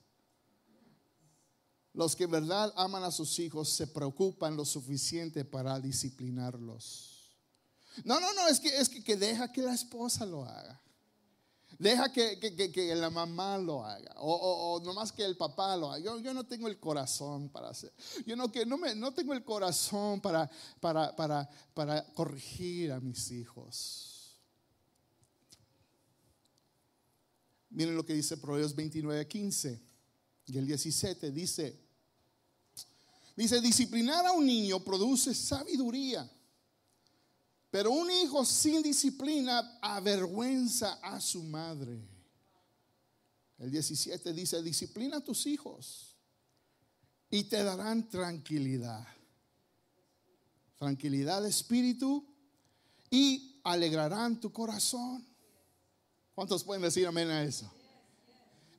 Los 1.92 2.16
que 2.16 2.24
en 2.24 2.32
verdad 2.32 2.72
aman 2.76 3.04
a 3.04 3.12
sus 3.12 3.38
hijos 3.38 3.68
se 3.68 3.86
preocupan 3.86 4.56
lo 4.56 4.64
suficiente 4.64 5.44
para 5.44 5.78
disciplinarlos. 5.78 7.30
No, 8.04 8.18
no, 8.18 8.34
no, 8.34 8.48
es 8.48 8.58
que, 8.58 8.76
es 8.76 8.88
que, 8.88 9.16
deja 9.16 9.52
que 9.52 9.62
la 9.62 9.72
esposa 9.72 10.26
lo 10.26 10.44
haga. 10.44 10.80
Deja 11.78 12.12
que, 12.12 12.38
que, 12.38 12.94
la 12.94 13.10
mamá 13.10 13.58
lo 13.58 13.84
haga. 13.84 14.14
O, 14.18 14.32
o, 14.32 14.80
nomás 14.80 15.12
que 15.12 15.24
el 15.24 15.36
papá 15.36 15.76
lo 15.76 15.90
haga. 15.90 16.04
Yo, 16.04 16.18
yo, 16.20 16.32
no 16.32 16.44
tengo 16.44 16.68
el 16.68 16.78
corazón 16.78 17.48
para 17.48 17.68
hacer. 17.68 17.92
Yo 18.26 18.36
no, 18.36 18.50
que 18.50 18.64
no, 18.64 18.78
me, 18.78 18.94
no 18.94 19.12
tengo 19.12 19.34
el 19.34 19.44
corazón 19.44 20.20
para, 20.20 20.50
para, 20.80 21.14
para, 21.16 21.48
para 21.74 22.04
corregir 22.14 22.92
a 22.92 23.00
mis 23.00 23.30
hijos. 23.30 24.14
Miren 27.70 27.96
lo 27.96 28.06
que 28.06 28.14
dice 28.14 28.36
Proverbios 28.36 28.74
29, 28.74 29.26
15 29.26 29.82
y 30.46 30.58
el 30.58 30.66
17. 30.66 31.32
Dice, 31.32 31.76
dice, 33.36 33.60
disciplinar 33.60 34.24
a 34.26 34.32
un 34.32 34.46
niño 34.46 34.82
produce 34.84 35.34
sabiduría, 35.34 36.30
pero 37.74 37.90
un 37.90 38.08
hijo 38.08 38.44
sin 38.44 38.84
disciplina 38.84 39.80
avergüenza 39.82 40.92
a 41.02 41.20
su 41.20 41.42
madre. 41.42 42.00
El 43.58 43.68
17 43.68 44.32
dice, 44.32 44.62
disciplina 44.62 45.16
a 45.16 45.20
tus 45.20 45.44
hijos 45.48 46.14
y 47.28 47.42
te 47.42 47.64
darán 47.64 48.08
tranquilidad. 48.08 49.04
Tranquilidad 50.78 51.42
de 51.42 51.48
espíritu 51.48 52.24
y 53.10 53.60
alegrarán 53.64 54.38
tu 54.38 54.52
corazón. 54.52 55.26
¿Cuántos 56.32 56.62
pueden 56.62 56.82
decir 56.84 57.08
amén 57.08 57.28
a 57.28 57.42
eso? 57.42 57.68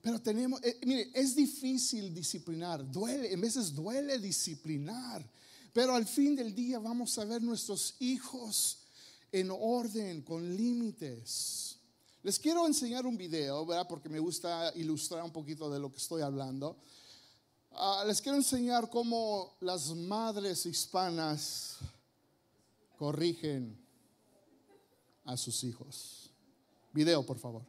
Pero 0.00 0.22
tenemos, 0.22 0.58
eh, 0.64 0.80
mire, 0.86 1.10
es 1.12 1.36
difícil 1.36 2.14
disciplinar, 2.14 2.90
duele, 2.90 3.30
en 3.30 3.42
veces 3.42 3.74
duele 3.74 4.18
disciplinar, 4.18 5.30
pero 5.74 5.94
al 5.94 6.06
fin 6.06 6.34
del 6.34 6.54
día 6.54 6.78
vamos 6.78 7.18
a 7.18 7.26
ver 7.26 7.42
nuestros 7.42 7.96
hijos 7.98 8.84
en 9.40 9.50
orden, 9.50 10.22
con 10.22 10.56
límites. 10.56 11.78
Les 12.22 12.38
quiero 12.38 12.66
enseñar 12.66 13.04
un 13.04 13.18
video, 13.18 13.66
¿verdad? 13.66 13.86
Porque 13.86 14.08
me 14.08 14.18
gusta 14.18 14.72
ilustrar 14.76 15.22
un 15.22 15.30
poquito 15.30 15.70
de 15.70 15.78
lo 15.78 15.92
que 15.92 15.98
estoy 15.98 16.22
hablando. 16.22 16.78
Ah, 17.72 18.02
les 18.06 18.22
quiero 18.22 18.38
enseñar 18.38 18.88
cómo 18.88 19.54
las 19.60 19.94
madres 19.94 20.64
hispanas 20.64 21.76
corrigen 22.96 23.78
a 25.26 25.36
sus 25.36 25.62
hijos. 25.64 26.30
Video, 26.94 27.22
por 27.26 27.38
favor. 27.38 27.62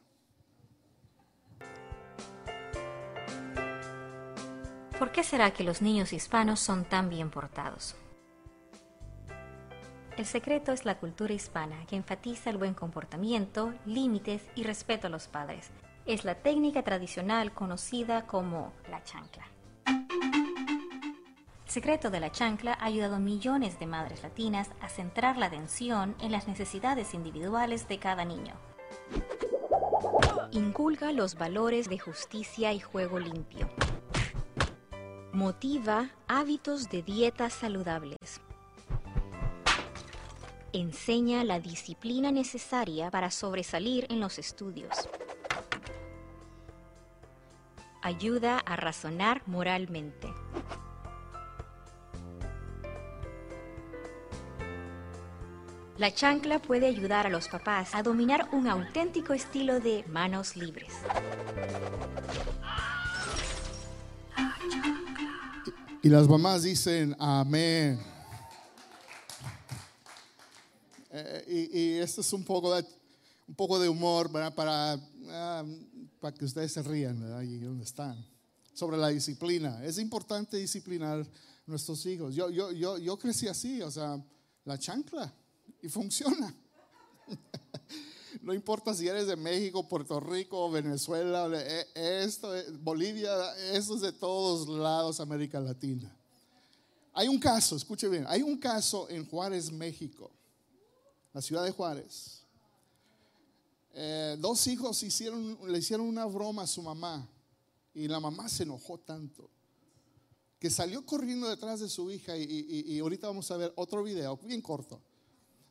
¿Por 4.98 5.12
qué 5.12 5.22
será 5.22 5.54
que 5.54 5.66
los 5.66 5.82
niños 5.82 6.14
hispanos 6.14 6.62
son 6.62 6.88
tan 6.88 7.10
bien 7.10 7.30
portados? 7.30 7.94
El 10.18 10.26
secreto 10.26 10.72
es 10.72 10.84
la 10.84 10.98
cultura 10.98 11.32
hispana 11.32 11.86
que 11.86 11.96
enfatiza 11.96 12.50
el 12.50 12.58
buen 12.58 12.74
comportamiento, 12.74 13.76
límites 13.86 14.42
y 14.56 14.64
respeto 14.64 15.06
a 15.06 15.10
los 15.12 15.28
padres. 15.28 15.70
Es 16.08 16.26
la 16.26 16.34
técnica 16.34 16.82
tradicional 16.82 17.54
conocida 17.54 18.26
como 18.26 18.74
la 18.90 19.04
chancla. 19.04 19.46
El 19.86 21.72
secreto 21.72 22.10
de 22.10 22.20
la 22.20 22.32
chancla 22.32 22.74
ha 22.74 22.86
ayudado 22.86 23.18
a 23.18 23.20
millones 23.20 23.78
de 23.78 23.86
madres 23.86 24.24
latinas 24.24 24.72
a 24.82 24.90
centrar 24.90 25.38
la 25.38 25.46
atención 25.46 26.16
en 26.20 26.32
las 26.32 26.48
necesidades 26.48 27.14
individuales 27.14 27.88
de 27.88 28.00
cada 28.00 28.26
niño. 28.26 28.56
Inculca 30.50 31.12
los 31.12 31.36
valores 31.36 31.90
de 31.90 32.00
justicia 32.00 32.74
y 32.74 32.80
juego 32.80 33.20
limpio. 33.20 33.70
Motiva 35.32 36.10
hábitos 36.28 36.90
de 36.90 37.04
dietas 37.04 37.54
saludables. 37.54 38.42
Enseña 40.80 41.44
la 41.44 41.60
disciplina 41.60 42.32
necesaria 42.32 43.10
para 43.10 43.32
sobresalir 43.32 44.06
en 44.12 44.20
los 44.20 44.38
estudios. 44.38 45.10
Ayuda 48.04 48.60
a 48.60 48.76
razonar 48.76 49.42
moralmente. 49.48 50.28
La 55.98 56.14
chancla 56.14 56.60
puede 56.60 56.86
ayudar 56.86 57.26
a 57.26 57.32
los 57.32 57.48
papás 57.48 57.96
a 57.96 58.04
dominar 58.04 58.48
un 58.52 58.68
auténtico 58.68 59.34
estilo 59.34 59.80
de 59.80 60.06
manos 60.08 60.56
libres. 60.56 60.94
Y 66.04 66.10
las 66.10 66.28
mamás 66.28 66.62
dicen, 66.62 67.16
amén. 67.18 68.00
Eh, 71.20 71.37
y, 71.48 71.98
esto 71.98 72.22
es 72.22 72.34
un 72.34 72.44
poco 72.44 72.76
de, 72.76 72.86
un 73.48 73.56
poco 73.56 73.80
de 73.80 73.90
humor 73.90 74.32
¿verdad? 74.32 74.54
Para, 74.54 75.00
ah, 75.30 75.66
para 76.20 76.36
que 76.36 76.46
ustedes 76.46 76.72
se 76.72 76.84
rían, 76.84 77.20
¿verdad? 77.20 77.42
Y 77.42 77.60
dónde 77.60 77.84
están. 77.84 78.24
Sobre 78.74 78.98
la 78.98 79.10
disciplina. 79.10 79.84
Es 79.84 79.98
importante 79.98 80.58
disciplinar 80.58 81.26
nuestros 81.66 82.06
hijos. 82.06 82.36
Yo, 82.36 82.50
yo, 82.50 82.72
yo, 82.72 82.98
yo 82.98 83.18
crecí 83.18 83.48
así, 83.48 83.82
o 83.82 83.90
sea, 83.90 84.24
la 84.66 84.78
chancla 84.78 85.34
y 85.82 85.90
funciona. 85.90 86.54
No 88.42 88.54
importa 88.54 88.94
si 88.94 89.08
eres 89.08 89.28
de 89.28 89.36
México, 89.36 89.88
Puerto 89.88 90.20
Rico, 90.20 90.70
Venezuela, 90.70 91.50
eh, 91.54 91.86
esto, 91.96 92.56
eh, 92.56 92.66
Bolivia, 92.80 93.34
eso 93.74 93.96
es 93.96 94.02
de 94.02 94.12
todos 94.14 94.68
lados, 94.70 95.20
América 95.20 95.60
Latina. 95.60 96.16
Hay 97.14 97.28
un 97.28 97.40
caso, 97.40 97.76
escuche 97.76 98.08
bien, 98.08 98.26
hay 98.28 98.44
un 98.44 98.58
caso 98.58 99.10
en 99.10 99.26
Juárez, 99.26 99.72
México, 99.72 100.32
la 101.38 101.42
ciudad 101.44 101.64
de 101.64 101.70
Juárez. 101.70 102.42
Eh, 103.94 104.38
dos 104.40 104.66
hijos 104.66 105.04
hicieron, 105.04 105.56
le 105.72 105.78
hicieron 105.78 106.08
una 106.08 106.26
broma 106.26 106.64
a 106.64 106.68
su 106.68 106.82
mamá 106.82 107.30
y 107.94 108.08
la 108.08 108.20
mamá 108.20 108.50
se 108.50 108.64
enojó 108.64 108.98
tanto 108.98 109.48
que 110.58 110.72
salió 110.72 111.06
corriendo 111.06 111.48
detrás 111.48 111.80
de 111.80 111.90
su 111.90 112.10
hija 112.10 112.36
y 112.36 112.98
ahorita 112.98 113.28
vamos 113.28 113.52
a 113.52 113.58
ver 113.58 113.72
otro 113.76 114.02
video, 114.02 114.38
bien 114.38 114.64
corto 114.64 115.00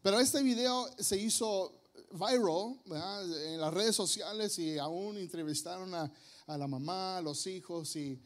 pero 0.05 0.21
este 0.21 0.41
video 0.41 0.87
se 1.01 1.21
hizo 1.21 1.83
viral 2.13 3.35
en 3.47 3.61
las 3.61 3.75
redes 3.75 3.97
sociales 3.97 4.57
y 4.61 4.79
aún 4.79 5.17
entrevistaron 5.17 5.93
a, 5.93 6.13
la 6.47 6.69
mamá, 6.69 7.19
a 7.19 7.23
los 7.23 7.45
hijos 7.49 7.97
y, 7.97 8.23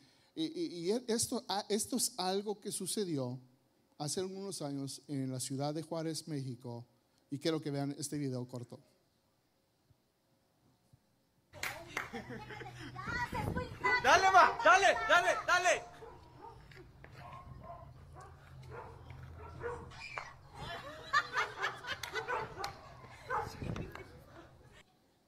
esto, 1.07 1.43
esto 1.71 1.97
es 1.97 2.13
algo 2.19 2.61
que 2.61 2.71
sucedió 2.71 3.41
hace 3.97 4.21
algunos 4.21 4.61
años 4.61 5.01
en 5.09 5.33
la 5.33 5.41
ciudad 5.41 5.73
de 5.73 5.83
Juárez, 5.83 6.29
México 6.29 6.87
y 7.31 7.39
quiero 7.39 7.61
que 7.61 7.71
vean 7.71 7.95
este 7.99 8.19
video 8.19 8.47
corto. 8.47 8.81
Dale, 14.03 14.31
ma, 14.33 14.59
dale, 14.65 14.97
dale, 15.09 15.31
dale. 15.47 15.85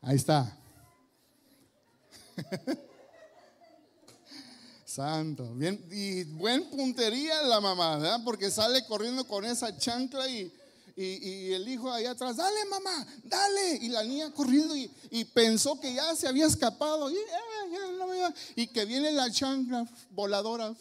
Ahí 0.00 0.16
está. 0.16 0.58
Santo. 4.84 5.54
Bien, 5.54 5.80
y 5.90 6.24
buen 6.24 6.68
puntería 6.68 7.42
la 7.42 7.60
mamá, 7.60 7.98
¿verdad? 7.98 8.20
Porque 8.24 8.50
sale 8.50 8.84
corriendo 8.86 9.24
con 9.26 9.44
esa 9.44 9.76
chancla 9.78 10.28
y, 10.28 10.52
y, 10.96 11.52
el 11.52 11.66
hijo 11.68 11.90
ahí 11.90 12.06
atrás, 12.06 12.36
dale 12.36 12.64
mamá, 12.66 13.06
dale. 13.24 13.76
Y 13.82 13.88
la 13.88 14.04
niña 14.04 14.32
corriendo 14.32 14.74
y, 14.76 15.24
pensó 15.26 15.80
que 15.80 15.94
ya 15.94 16.14
se 16.14 16.28
había 16.28 16.46
escapado. 16.46 17.10
Y, 17.10 17.16
y 18.56 18.66
que 18.66 18.84
viene 18.84 19.12
la 19.12 19.30
chancla 19.30 19.88
voladora. 20.10 20.74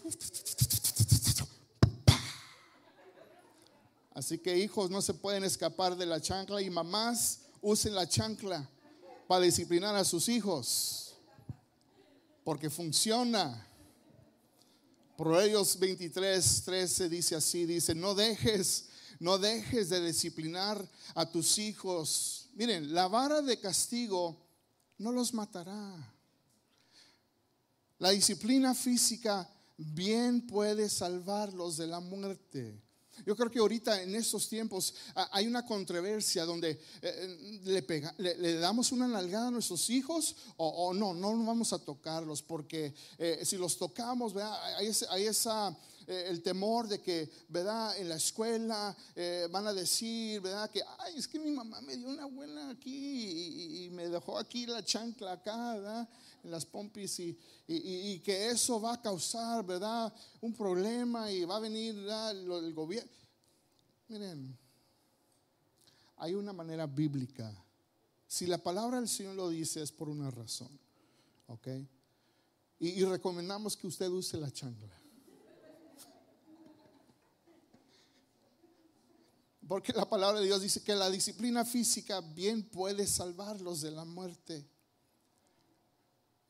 Así 4.14 4.38
que 4.38 4.58
hijos 4.58 4.92
no 4.92 5.02
se 5.02 5.14
pueden 5.14 5.44
escapar 5.44 5.96
de 5.96 6.06
la 6.06 6.22
chancla 6.22 6.62
y 6.62 6.70
mamás 6.70 7.40
usen 7.62 7.96
la 7.96 8.08
chancla 8.08 8.70
para 9.28 9.46
disciplinar 9.46 9.96
a 9.96 10.04
sus 10.04 10.28
hijos, 10.28 11.16
porque 12.44 12.70
funciona. 12.70 13.68
Proverbios 15.18 15.80
23, 15.80 16.64
13 16.66 17.10
dice 17.10 17.36
así, 17.36 17.66
dice, 17.66 17.96
no 17.96 18.14
dejes, 18.14 18.90
no 19.22 19.38
dejes 19.38 19.90
de 19.90 20.04
disciplinar 20.04 20.84
a 21.14 21.30
tus 21.30 21.60
hijos. 21.60 22.50
Miren, 22.56 22.92
la 22.92 23.08
vara 23.08 23.44
de 23.44 23.60
castigo 23.60 24.36
no 24.98 25.12
los 25.12 25.32
matará. 25.36 26.12
La 28.00 28.10
disciplina 28.10 28.74
física 28.74 29.48
bien 29.78 30.48
puede 30.48 30.90
salvarlos 30.90 31.78
de 31.78 31.86
la 31.86 32.00
muerte. 32.00 32.82
Yo 33.24 33.36
creo 33.36 33.52
que 33.52 33.60
ahorita 33.60 34.02
en 34.02 34.16
estos 34.16 34.50
tiempos 34.50 34.96
ah, 35.14 35.30
hay 35.34 35.46
una 35.46 35.68
controversia 35.68 36.44
donde 36.44 36.82
eh, 37.04 37.62
le, 38.18 38.54
damos 38.56 38.92
una 38.92 39.08
nalgada 39.08 39.50
a 39.50 39.52
nuestros 39.52 39.88
hijos 39.92 40.36
o, 40.58 40.96
no, 40.96 41.14
no 41.14 41.46
vamos 41.46 41.74
a 41.74 41.78
tocarlos 41.78 42.42
porque 42.42 42.92
eh, 43.20 43.42
si 43.44 43.58
los 43.58 43.78
tocamos, 43.78 44.34
hay, 44.36 45.28
esa 45.28 45.78
el 46.08 46.42
temor 46.42 46.88
de 46.88 47.02
que, 47.02 47.30
¿verdad? 47.50 47.98
En 47.98 48.10
la 48.10 48.16
escuela 48.16 48.96
van 49.50 49.68
a 49.68 49.74
decir, 49.74 50.42
¿verdad? 50.42 50.70
Que, 50.70 50.82
ay, 51.00 51.16
es 51.18 51.28
que 51.28 51.40
mi 51.40 51.52
mamá 51.52 51.82
me 51.82 51.98
dio 51.98 52.10
una 52.10 52.26
buena 52.26 52.70
aquí 52.70 53.86
y, 53.86 53.90
me 53.92 54.08
dejó 54.08 54.38
aquí 54.38 54.66
la 54.66 54.84
chancla 54.84 55.34
acá, 55.34 55.76
¿verdad? 55.76 56.10
En 56.44 56.52
las 56.52 56.66
pompis 56.66 57.20
y, 57.20 57.38
y, 57.68 58.20
que 58.20 58.50
eso 58.50 58.82
va 58.82 58.94
a 58.94 59.02
causar, 59.02 59.66
¿verdad? 59.66 60.14
Un 60.42 60.54
problema 60.54 61.32
y 61.32 61.46
va 61.46 61.58
a 61.58 61.60
venir 61.60 61.96
el 61.96 62.74
gobierno. 62.74 63.12
Miren, 64.08 64.58
hay 66.18 66.36
una 66.36 66.54
manera 66.54 66.86
bíblica. 66.86 67.52
Si 68.28 68.46
la 68.46 68.58
palabra 68.58 69.00
del 69.00 69.10
Señor 69.10 69.36
lo 69.36 69.50
dice 69.50 69.82
es 69.82 69.92
por 69.92 70.10
una 70.10 70.30
razón. 70.30 70.70
¿Ok? 71.48 71.68
Y, 72.80 72.90
y 72.90 73.06
recomendamos 73.06 73.76
que 73.76 73.88
usted 73.88 74.08
use 74.10 74.38
la 74.38 74.52
chancla. 74.52 75.01
Porque 79.72 79.94
la 79.94 80.04
palabra 80.04 80.42
de 80.42 80.48
Dios 80.48 80.62
dice 80.62 80.84
que 80.84 80.94
la 80.94 81.10
disciplina 81.10 81.64
física 81.64 82.20
bien 82.20 82.62
puede 82.62 83.08
salvarlos 83.08 83.80
de 83.80 83.92
la 83.92 84.04
muerte. 84.04 84.68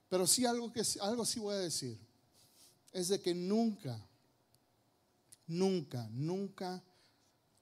Pero 0.09 0.25
sí 0.25 0.43
algo 0.43 0.73
que 0.73 0.81
algo 0.99 1.23
sí 1.23 1.39
voy 1.39 1.53
a 1.53 1.59
decir 1.59 1.99
es 2.91 3.09
de 3.09 3.21
que 3.21 3.35
nunca 3.35 4.03
nunca 5.45 6.09
nunca 6.09 6.83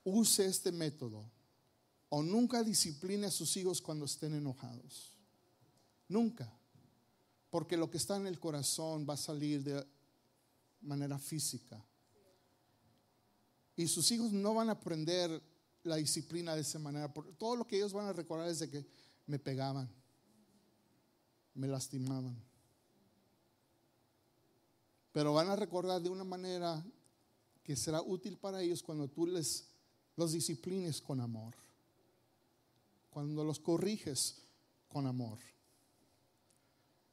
use 0.06 0.46
este 0.46 0.72
método 0.72 1.30
o 2.08 2.24
nunca 2.24 2.64
discipline 2.64 3.26
a 3.26 3.30
sus 3.30 3.58
hijos 3.58 3.82
cuando 3.82 4.06
estén 4.06 4.36
enojados. 4.36 5.14
Nunca. 6.08 6.50
Porque 7.50 7.76
lo 7.76 7.92
que 7.92 7.98
está 7.98 8.16
en 8.16 8.28
el 8.28 8.40
corazón 8.40 9.06
va 9.06 9.16
a 9.16 9.18
salir 9.18 9.62
de 9.62 9.86
manera 10.80 11.20
física. 11.20 11.86
Y 13.80 13.88
sus 13.88 14.12
hijos 14.12 14.34
no 14.34 14.54
van 14.54 14.68
a 14.68 14.74
aprender 14.74 15.42
la 15.84 15.96
disciplina 15.96 16.54
de 16.54 16.60
esa 16.60 16.78
manera. 16.80 17.14
Todo 17.38 17.56
lo 17.56 17.66
que 17.66 17.78
ellos 17.78 17.94
van 17.94 18.08
a 18.08 18.12
recordar 18.12 18.50
es 18.50 18.60
de 18.60 18.70
que 18.70 18.86
me 19.26 19.40
pegaban, 19.40 19.90
me 21.54 21.66
lastimaban. 21.66 22.38
Pero 25.14 25.34
van 25.34 25.50
a 25.50 25.56
recordar 25.56 26.02
de 26.02 26.10
una 26.10 26.26
manera 26.26 26.86
que 27.64 27.78
será 27.78 28.02
útil 28.02 28.38
para 28.38 28.62
ellos 28.62 28.84
cuando 28.84 29.08
tú 29.08 29.26
les 29.26 29.70
los 30.18 30.34
disciplines 30.34 31.00
con 31.00 31.22
amor. 31.22 31.56
Cuando 33.10 33.46
los 33.46 33.62
corriges 33.62 34.42
con 34.90 35.08
amor. 35.08 35.40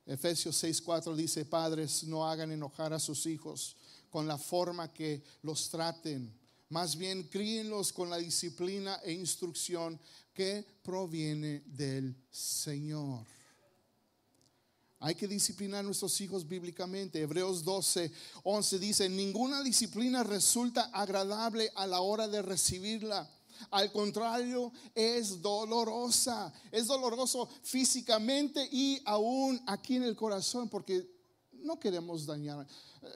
Efesios 0.05 0.61
6:4 0.65 1.15
dice, 1.15 1.45
padres, 1.45 2.03
no 2.03 2.29
hagan 2.29 2.51
enojar 2.51 2.93
a 2.93 2.99
sus 2.99 3.25
hijos 3.27 3.77
con 4.11 4.27
la 4.27 4.37
forma 4.37 4.93
que 4.93 5.23
los 5.43 5.71
traten. 5.71 6.45
Más 6.69 6.97
bien, 6.97 7.23
críenlos 7.25 7.93
con 7.93 8.11
la 8.11 8.19
disciplina 8.19 9.01
e 9.05 9.13
instrucción 9.13 10.01
que 10.35 10.65
proviene 10.83 11.63
del 11.67 12.17
Señor. 12.31 13.25
Hay 14.99 15.15
que 15.15 15.29
disciplinar 15.29 15.81
a 15.81 15.83
nuestros 15.85 16.21
hijos 16.21 16.47
bíblicamente. 16.49 17.21
Hebreos 17.21 17.63
12, 17.63 18.11
11 18.43 18.79
dice, 18.79 19.09
ninguna 19.09 19.63
disciplina 19.63 20.25
resulta 20.25 20.91
agradable 20.93 21.71
a 21.77 21.87
la 21.87 22.01
hora 22.01 22.27
de 22.27 22.43
recibirla. 22.43 23.31
Al 23.71 23.93
contrario, 23.93 24.73
es 24.95 25.41
dolorosa. 25.41 26.53
Es 26.73 26.87
doloroso 26.87 27.49
físicamente 27.63 28.67
y 28.73 29.01
aún 29.05 29.63
aquí 29.67 29.97
en 29.97 30.03
el 30.03 30.17
corazón 30.17 30.69
porque 30.69 31.09
no 31.53 31.79
queremos 31.79 32.27
dañar. 32.27 32.67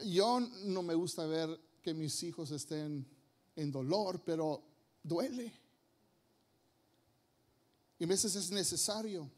Yo 0.07 0.41
no 0.41 0.83
me 0.83 0.95
gusta 0.95 1.27
ver 1.27 1.59
que 1.83 1.95
mis 1.95 2.23
hijos 2.23 2.51
estén 2.51 3.07
en 3.57 3.71
dolor, 3.71 4.23
pero 4.25 4.63
duele. 5.03 5.53
Y 7.99 8.05
a 8.05 8.07
veces 8.07 8.35
es 8.35 8.51
necesario. 8.51 9.31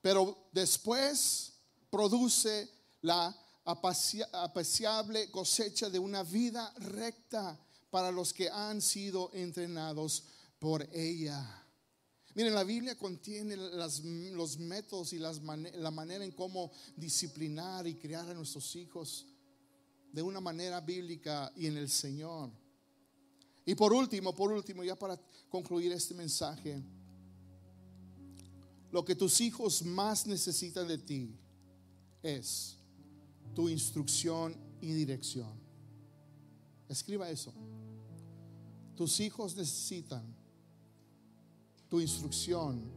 Pero 0.00 0.48
después 0.52 1.52
produce 1.90 2.68
la 3.02 3.36
apreciable 3.64 5.30
cosecha 5.30 5.90
de 5.90 5.98
una 5.98 6.22
vida 6.22 6.72
recta 6.78 7.58
para 7.90 8.10
los 8.10 8.32
que 8.32 8.48
han 8.48 8.80
sido 8.80 9.30
entrenados 9.34 10.24
por 10.58 10.88
ella. 10.94 11.64
Miren, 12.34 12.54
la 12.54 12.64
Biblia 12.64 12.96
contiene 12.96 13.56
los 13.56 14.58
métodos 14.58 15.12
y 15.12 15.18
las 15.18 15.40
la 15.42 15.90
manera 15.90 16.24
en 16.24 16.32
cómo 16.32 16.70
disciplinar 16.96 17.86
y 17.86 17.96
criar 17.96 18.28
a 18.30 18.34
nuestros 18.34 18.76
hijos 18.76 19.26
de 20.12 20.22
una 20.22 20.40
manera 20.40 20.80
bíblica 20.80 21.52
y 21.56 21.66
en 21.66 21.76
el 21.76 21.88
Señor. 21.88 22.50
Y 23.64 23.74
por 23.74 23.92
último, 23.92 24.34
por 24.34 24.50
último, 24.50 24.82
ya 24.82 24.98
para 24.98 25.20
concluir 25.50 25.92
este 25.92 26.14
mensaje, 26.14 26.82
lo 28.90 29.04
que 29.04 29.14
tus 29.14 29.40
hijos 29.40 29.82
más 29.82 30.26
necesitan 30.26 30.88
de 30.88 30.98
ti 30.98 31.38
es 32.22 32.78
tu 33.54 33.68
instrucción 33.68 34.56
y 34.80 34.92
dirección. 34.92 35.52
Escriba 36.88 37.28
eso. 37.28 37.52
Tus 38.96 39.20
hijos 39.20 39.54
necesitan 39.54 40.24
tu 41.88 42.00
instrucción 42.00 42.90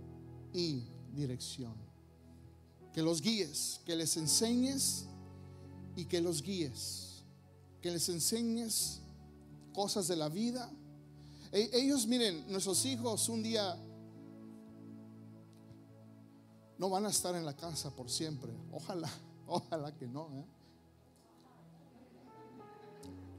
y 0.53 0.83
dirección. 1.13 1.75
Que 2.93 3.01
los 3.01 3.21
guíes, 3.21 3.81
que 3.85 3.95
les 3.95 4.15
enseñes 4.17 5.05
y 5.95 6.05
que 6.05 6.21
los 6.21 6.41
guíes. 6.41 7.23
Que 7.81 7.91
les 7.91 8.07
enseñes 8.09 9.01
cosas 9.73 10.07
de 10.07 10.15
la 10.15 10.29
vida. 10.29 10.69
E, 11.51 11.69
ellos, 11.73 12.05
miren, 12.07 12.45
nuestros 12.51 12.85
hijos 12.85 13.27
un 13.29 13.43
día 13.43 13.77
no 16.77 16.89
van 16.89 17.05
a 17.05 17.09
estar 17.09 17.35
en 17.35 17.45
la 17.45 17.55
casa 17.55 17.91
por 17.91 18.09
siempre. 18.09 18.51
Ojalá, 18.71 19.09
ojalá 19.47 19.95
que 19.95 20.07
no. 20.07 20.29
¿eh? 20.33 20.45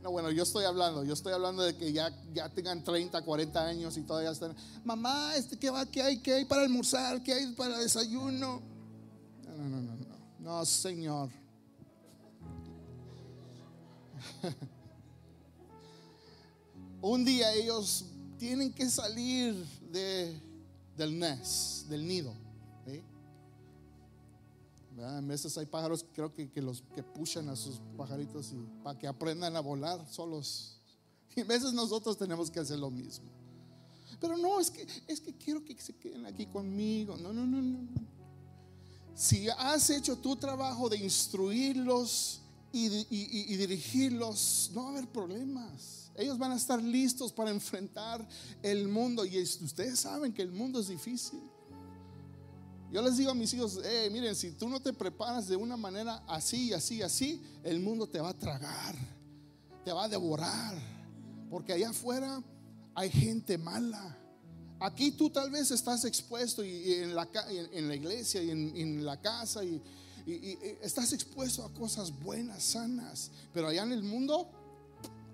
No, 0.03 0.11
bueno, 0.11 0.33
yo 0.33 0.43
estoy 0.43 0.65
hablando, 0.65 1.05
yo 1.05 1.13
estoy 1.13 1.33
hablando 1.33 1.63
de 1.63 1.77
que 1.77 1.93
ya, 1.93 2.11
ya 2.33 2.49
tengan 2.49 2.83
30, 2.83 3.23
40 3.23 3.65
años 3.65 3.97
y 3.97 4.03
todavía 4.03 4.33
están, 4.33 4.55
mamá, 4.85 5.37
este, 5.37 5.57
¿qué, 5.57 5.71
va, 5.71 5.87
¿qué 5.87 6.03
hay? 6.03 6.19
¿Qué 6.19 6.35
hay 6.35 6.45
para 6.45 6.63
almorzar? 6.63 7.23
¿Qué 7.23 7.33
hay 7.33 7.53
para 7.53 7.79
desayuno? 7.79 8.61
No, 9.45 9.57
no, 9.57 9.69
no, 9.69 9.81
no, 9.81 9.97
no, 9.97 10.17
no 10.41 10.67
Señor. 10.67 11.31
Un 17.03 17.25
día 17.25 17.53
ellos 17.55 18.05
tienen 18.39 18.73
que 18.73 18.89
salir 18.89 19.55
de, 19.91 20.41
del 20.97 21.19
nest, 21.19 21.89
del 21.89 22.07
nido. 22.07 22.33
A 25.01 25.21
veces 25.23 25.57
hay 25.57 25.67
pájaros, 25.67 26.05
creo 26.13 26.33
que, 26.33 26.51
que 26.51 26.61
los 26.61 26.83
que 26.95 27.03
pushan 27.03 27.49
a 27.49 27.57
sus 27.57 27.81
pajaritos 27.97 28.53
para 28.83 28.99
que 28.99 29.07
aprendan 29.07 29.57
a 29.57 29.61
volar 29.61 30.07
solos. 30.09 30.79
Y 31.35 31.41
a 31.41 31.45
veces 31.45 31.73
nosotros 31.73 32.17
tenemos 32.17 32.51
que 32.51 32.61
hacer 32.61 32.79
lo 32.79 32.91
mismo. 32.91 33.27
Pero 34.21 34.37
no, 34.37 34.61
es 34.61 34.71
que, 34.71 34.87
es 35.09 35.21
que 35.21 35.35
quiero 35.35 35.65
que 35.65 35.75
se 35.81 35.95
queden 35.95 36.27
aquí 36.27 36.47
conmigo. 36.47 37.17
No, 37.17 37.33
no, 37.33 37.47
no, 37.47 37.61
no. 37.61 37.89
Si 39.15 39.49
has 39.49 39.91
hecho 39.91 40.17
tu 40.17 40.37
trabajo 40.37 40.89
de 40.89 40.99
instruirlos 40.99 42.42
y, 42.73 43.57
dirigirlos, 43.57 44.71
no 44.75 44.83
va 44.83 44.89
a 44.89 44.93
haber 44.93 45.09
problemas. 45.09 46.11
Ellos 46.17 46.39
van 46.39 46.53
a 46.53 46.57
estar 46.57 46.83
listos 46.83 47.33
para 47.33 47.51
enfrentar 47.51 48.27
el 48.63 48.89
mundo. 48.89 49.25
Y 49.25 49.41
ustedes 49.43 50.01
saben 50.01 50.33
que 50.33 50.43
el 50.43 50.53
mundo 50.53 50.81
es 50.81 50.89
difícil. 50.89 51.41
Yo 52.91 53.01
les 53.01 53.17
digo 53.17 53.31
a 53.31 53.35
mis 53.35 53.53
hijos, 53.55 53.81
eh, 53.85 54.11
miren, 54.13 54.35
si 54.35 54.51
tú 54.53 54.69
no 54.69 54.79
te 54.79 54.93
preparas 54.93 55.49
de 55.49 55.57
una 55.57 55.79
manera 55.79 56.23
así, 56.27 56.75
así, 56.75 57.01
así, 57.01 57.43
el 57.65 57.81
mundo 57.81 58.07
te 58.07 58.21
va 58.21 58.29
a 58.29 58.39
tragar, 58.39 58.95
te 59.83 59.93
va 59.93 60.05
a 60.05 60.09
devorar. 60.09 60.77
Porque 61.49 61.73
allá 61.73 61.91
afuera 61.91 62.43
hay 62.95 63.11
gente 63.11 63.57
mala. 63.57 64.19
Aquí 64.79 65.13
tú 65.13 65.31
tal 65.31 65.51
vez 65.51 65.71
estás 65.71 66.05
expuesto 66.05 66.65
y, 66.65 66.95
en, 66.95 67.15
la, 67.15 67.29
en, 67.73 67.89
la, 67.89 67.95
iglesia 67.95 68.43
y 68.43 68.51
en, 68.51 69.05
la 69.05 69.21
casa 69.21 69.65
y, 69.65 69.81
y 70.27 70.59
estás 70.81 71.13
expuesto 71.13 71.65
a 71.65 71.73
cosas 71.73 72.17
buenas, 72.21 72.63
sanas. 72.63 73.31
Pero 73.53 73.69
allá 73.69 73.83
en 73.83 73.93
el 73.93 74.03
mundo 74.03 74.49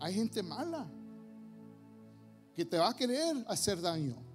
hay 0.01 0.15
gente 0.15 0.43
mala 0.43 0.87
que 2.57 2.65
te 2.65 2.79
va 2.79 2.91
a 2.91 2.97
querer 2.97 3.45
hacer 3.49 3.81
daño 3.81 4.29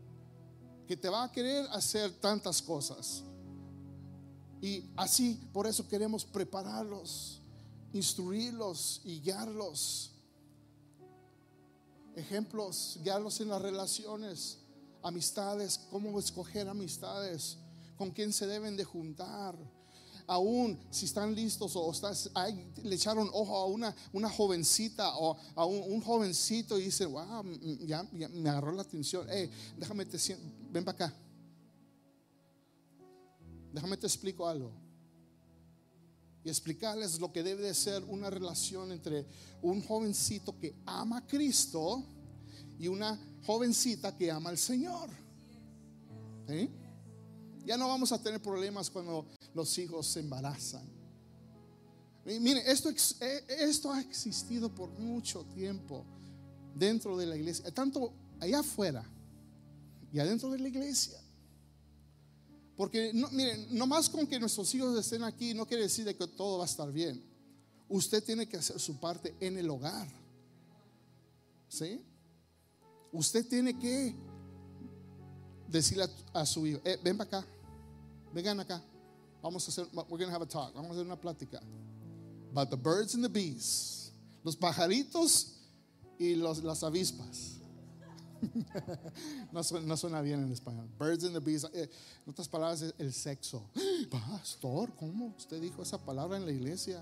que 0.88 0.98
te 0.98 1.10
va 1.10 1.24
a 1.24 1.32
querer 1.32 1.66
hacer 1.72 2.12
tantas 2.20 2.62
cosas. 2.62 3.24
Y 4.62 4.84
así, 4.96 5.40
por 5.52 5.68
eso 5.68 5.88
queremos 5.88 6.26
prepararlos, 6.26 7.42
instruirlos 7.94 9.02
y 9.04 9.20
guiarlos. 9.20 10.12
Ejemplos, 12.16 13.00
guiarlos 13.02 13.42
en 13.42 13.50
las 13.50 13.62
relaciones, 13.62 14.60
amistades, 15.02 15.80
cómo 15.90 16.18
escoger 16.20 16.70
amistades, 16.70 17.58
con 17.98 18.12
quién 18.12 18.32
se 18.32 18.46
deben 18.46 18.78
de 18.78 18.84
juntar 18.84 19.56
aún 20.28 20.80
si 20.90 21.06
están 21.06 21.34
listos 21.36 21.76
o 21.76 21.92
estás, 21.92 22.30
le 22.84 22.96
echaron 22.96 23.30
ojo 23.34 23.58
a 23.58 23.66
una, 23.66 23.96
una 24.12 24.30
jovencita 24.30 25.18
o 25.18 25.38
a 25.56 25.66
un, 25.66 26.02
jovencito 26.02 26.80
y 26.80 26.86
dice, 26.86 27.06
wow, 27.06 27.44
ya, 27.86 28.04
me 28.12 28.50
agarró 28.50 28.72
la 28.72 28.82
atención. 28.82 29.28
Hey, 29.30 29.50
déjame 29.78 30.06
te 30.06 30.18
ven 30.72 30.84
para 30.84 31.06
acá. 31.06 31.16
Déjame 33.72 33.98
te 33.98 34.08
explico 34.08 34.48
algo. 34.48 34.72
Y 36.44 36.50
explicarles 36.50 37.20
lo 37.20 37.32
que 37.32 37.42
debe 37.42 37.64
de 37.64 37.74
ser 37.74 38.04
una 38.04 38.30
relación 38.30 38.92
entre 38.92 39.26
un 39.62 39.82
jovencito 39.82 40.60
que 40.60 40.76
ama 40.86 41.20
a 41.20 41.28
Cristo 41.28 42.04
y 42.78 42.88
una 42.88 43.20
jovencita 43.46 44.16
que 44.16 44.30
ama 44.30 44.50
al 44.50 44.58
Señor. 44.58 45.10
Ya 47.66 47.78
no 47.78 47.88
vamos 47.88 48.12
a 48.12 48.22
tener 48.22 48.42
problemas 48.42 48.90
cuando 48.90 49.26
los 49.54 49.78
hijos 49.78 50.08
se 50.08 50.20
embarazan. 50.20 50.88
Y 52.26 52.40
mire, 52.40 52.70
esto, 52.72 52.90
eh, 52.90 53.46
esto 53.48 53.92
ha 53.92 54.00
existido 54.00 54.74
por 54.74 54.90
mucho 54.92 55.44
tiempo 55.54 56.06
dentro 56.74 57.18
de 57.18 57.26
la 57.26 57.36
iglesia, 57.36 57.70
tanto 57.72 58.14
allá 58.40 58.60
afuera 58.60 59.04
y 60.12 60.20
adentro 60.20 60.50
de 60.52 60.60
la 60.60 60.68
iglesia. 60.68 61.20
Porque, 62.76 63.12
no, 63.14 63.30
miren, 63.32 63.68
no 63.72 63.86
más 63.86 64.10
con 64.10 64.26
que 64.26 64.40
nuestros 64.40 64.74
hijos 64.74 64.98
estén 64.98 65.24
aquí 65.24 65.54
no 65.54 65.66
quiere 65.66 65.84
decir 65.84 66.06
que 66.18 66.28
todo 66.28 66.58
va 66.58 66.64
a 66.64 66.68
estar 66.68 66.92
bien. 66.92 67.24
Usted 67.90 68.24
tiene 68.24 68.48
que 68.48 68.58
hacer 68.58 68.80
su 68.80 69.00
parte 69.00 69.36
en 69.40 69.58
el 69.58 69.70
hogar. 69.70 70.08
¿Sí? 71.68 72.02
Usted 73.12 73.48
tiene 73.48 73.78
que 73.78 74.16
decirle 75.68 76.06
a, 76.34 76.46
su 76.46 76.66
hijo, 76.66 76.80
eh, 76.84 77.00
ven 77.04 77.18
para 77.18 77.40
acá, 77.40 77.48
vengan 78.34 78.60
acá. 78.60 78.84
Vamos 79.44 79.68
a 79.68 79.72
hacer, 79.72 79.86
we're 79.94 80.18
going 80.18 80.30
to 80.30 80.32
have 80.32 80.42
a 80.42 80.46
talk. 80.46 80.74
Vamos 80.74 80.92
a 80.92 80.94
hacer 80.94 81.06
una 81.06 81.18
plática. 81.18 81.60
About 82.52 82.70
the 82.70 82.78
birds 82.78 83.14
and 83.14 83.24
the 83.24 83.30
bees. 83.30 84.12
Los 84.44 84.56
pajaritos 84.56 85.58
y 86.18 86.36
los, 86.36 86.64
las 86.64 86.82
avispas. 86.82 87.60
no, 89.52 89.64
suena, 89.98 90.22
bien 90.22 90.44
en 90.44 90.52
español. 90.52 90.88
Birds 90.98 91.26
and 91.26 91.34
the 91.34 91.42
bees. 91.42 91.66
Eh, 91.74 91.90
en 92.26 92.32
otras 92.32 92.48
palabras, 92.48 92.94
el 92.98 93.12
sexo. 93.12 93.70
Pastor, 94.10 94.96
¿cómo 94.96 95.34
usted 95.38 95.62
dijo 95.62 95.82
esa 95.82 95.98
palabra 95.98 96.38
en 96.38 96.46
la 96.46 96.52
iglesia? 96.54 97.02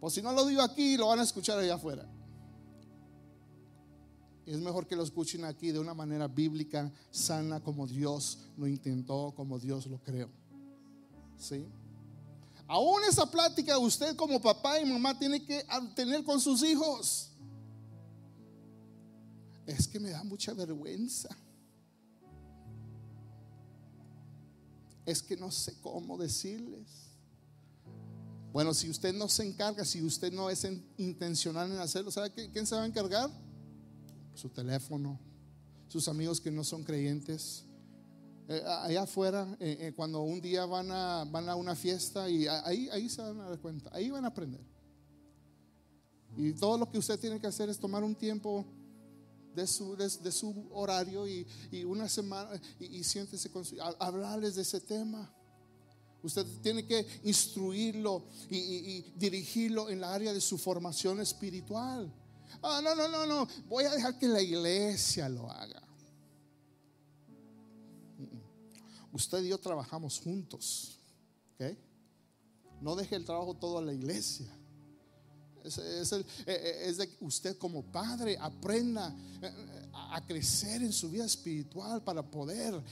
Pues 0.00 0.14
si 0.14 0.20
no 0.20 0.32
lo 0.32 0.44
digo 0.44 0.60
aquí, 0.60 0.98
lo 0.98 1.08
van 1.08 1.20
a 1.20 1.22
escuchar 1.22 1.58
allá 1.58 1.74
afuera. 1.76 2.06
Es 4.44 4.58
mejor 4.58 4.86
que 4.86 4.96
lo 4.96 5.02
escuchen 5.02 5.44
aquí 5.44 5.70
de 5.70 5.78
una 5.78 5.94
manera 5.94 6.28
bíblica, 6.28 6.92
sana, 7.10 7.60
como 7.60 7.86
Dios 7.86 8.38
lo 8.58 8.66
intentó, 8.66 9.32
como 9.34 9.58
Dios 9.58 9.86
lo 9.86 10.02
creó. 10.02 10.39
¿Sí? 11.40 11.66
Aún 12.68 13.02
esa 13.08 13.28
plática 13.28 13.76
usted 13.78 14.14
como 14.14 14.40
papá 14.40 14.78
y 14.78 14.84
mamá 14.84 15.18
tiene 15.18 15.44
que 15.44 15.66
tener 15.96 16.22
con 16.22 16.40
sus 16.40 16.62
hijos. 16.62 17.30
Es 19.66 19.88
que 19.88 19.98
me 19.98 20.10
da 20.10 20.22
mucha 20.22 20.52
vergüenza. 20.52 21.28
Es 25.04 25.22
que 25.22 25.36
no 25.36 25.50
sé 25.50 25.80
cómo 25.80 26.16
decirles. 26.18 27.08
Bueno, 28.52 28.74
si 28.74 28.90
usted 28.90 29.14
no 29.14 29.28
se 29.28 29.44
encarga, 29.44 29.84
si 29.84 30.02
usted 30.02 30.32
no 30.32 30.50
es 30.50 30.66
intencional 30.98 31.72
en 31.72 31.78
hacerlo, 31.78 32.10
¿sabe 32.10 32.32
quién 32.32 32.66
se 32.66 32.74
va 32.74 32.82
a 32.82 32.86
encargar? 32.86 33.30
Su 34.34 34.48
teléfono, 34.48 35.18
sus 35.88 36.06
amigos 36.06 36.40
que 36.40 36.50
no 36.50 36.62
son 36.62 36.84
creyentes 36.84 37.64
eh, 38.52 38.64
allá 38.66 39.02
afuera, 39.02 39.56
eh, 39.60 39.76
eh, 39.78 39.92
cuando 39.94 40.22
un 40.22 40.40
día 40.40 40.66
van 40.66 40.90
a, 40.90 41.24
van 41.24 41.48
a 41.48 41.54
una 41.54 41.76
fiesta 41.76 42.28
y 42.28 42.48
ahí, 42.48 42.88
ahí 42.90 43.08
se 43.08 43.22
van 43.22 43.40
a 43.42 43.48
dar 43.48 43.60
cuenta, 43.60 43.88
ahí 43.92 44.10
van 44.10 44.24
a 44.24 44.28
aprender. 44.28 44.60
Y 46.36 46.54
todo 46.54 46.76
lo 46.76 46.90
que 46.90 46.98
usted 46.98 47.16
tiene 47.20 47.40
que 47.40 47.46
hacer 47.46 47.68
es 47.68 47.78
tomar 47.78 48.02
un 48.02 48.16
tiempo 48.16 48.66
de 49.54 49.68
su, 49.68 49.96
de, 49.96 50.32
su 50.32 50.68
horario 50.72 51.28
y, 51.28 51.46
una 51.84 52.08
semana 52.08 52.60
y, 52.80 53.04
siéntese 53.04 53.52
con 53.52 53.64
su, 53.64 53.76
hablarles 54.00 54.56
de 54.56 54.62
ese 54.62 54.80
tema. 54.80 55.32
Usted 56.20 56.44
tiene 56.60 56.84
que 56.84 57.06
instruirlo 57.22 58.24
y, 58.48 58.56
y, 58.56 59.12
dirigirlo 59.14 59.90
en 59.90 60.00
la 60.00 60.12
área 60.12 60.32
de 60.32 60.40
su 60.40 60.58
formación 60.58 61.20
espiritual. 61.20 62.12
Ah, 62.60 62.80
no, 62.82 62.96
no, 62.96 63.06
no, 63.06 63.26
no. 63.26 63.46
Voy 63.68 63.84
a 63.84 63.94
dejar 63.94 64.18
que 64.18 64.26
la 64.26 64.42
iglesia 64.42 65.28
lo 65.28 65.48
haga. 65.48 65.79
Usted 69.12 69.42
y 69.42 69.48
yo 69.48 69.58
trabajamos 69.58 70.20
juntos. 70.20 70.96
No 72.80 72.96
deje 72.96 73.16
el 73.16 73.24
trabajo 73.24 73.54
todo 73.54 73.78
a 73.78 73.82
la 73.82 73.92
iglesia. 73.92 74.46
Es, 75.62 75.76
eh, 75.78 76.24
eh, 76.46 76.94
de 76.96 77.16
usted 77.20 77.58
como 77.58 77.82
padre 77.82 78.38
aprenda 78.40 79.14
eh, 79.42 79.52
a 79.92 80.24
crecer 80.26 80.82
en 80.82 80.92
su 80.92 81.10
vida 81.10 81.26
espiritual 81.26 82.02
para 82.02 82.22
poder 82.22 82.82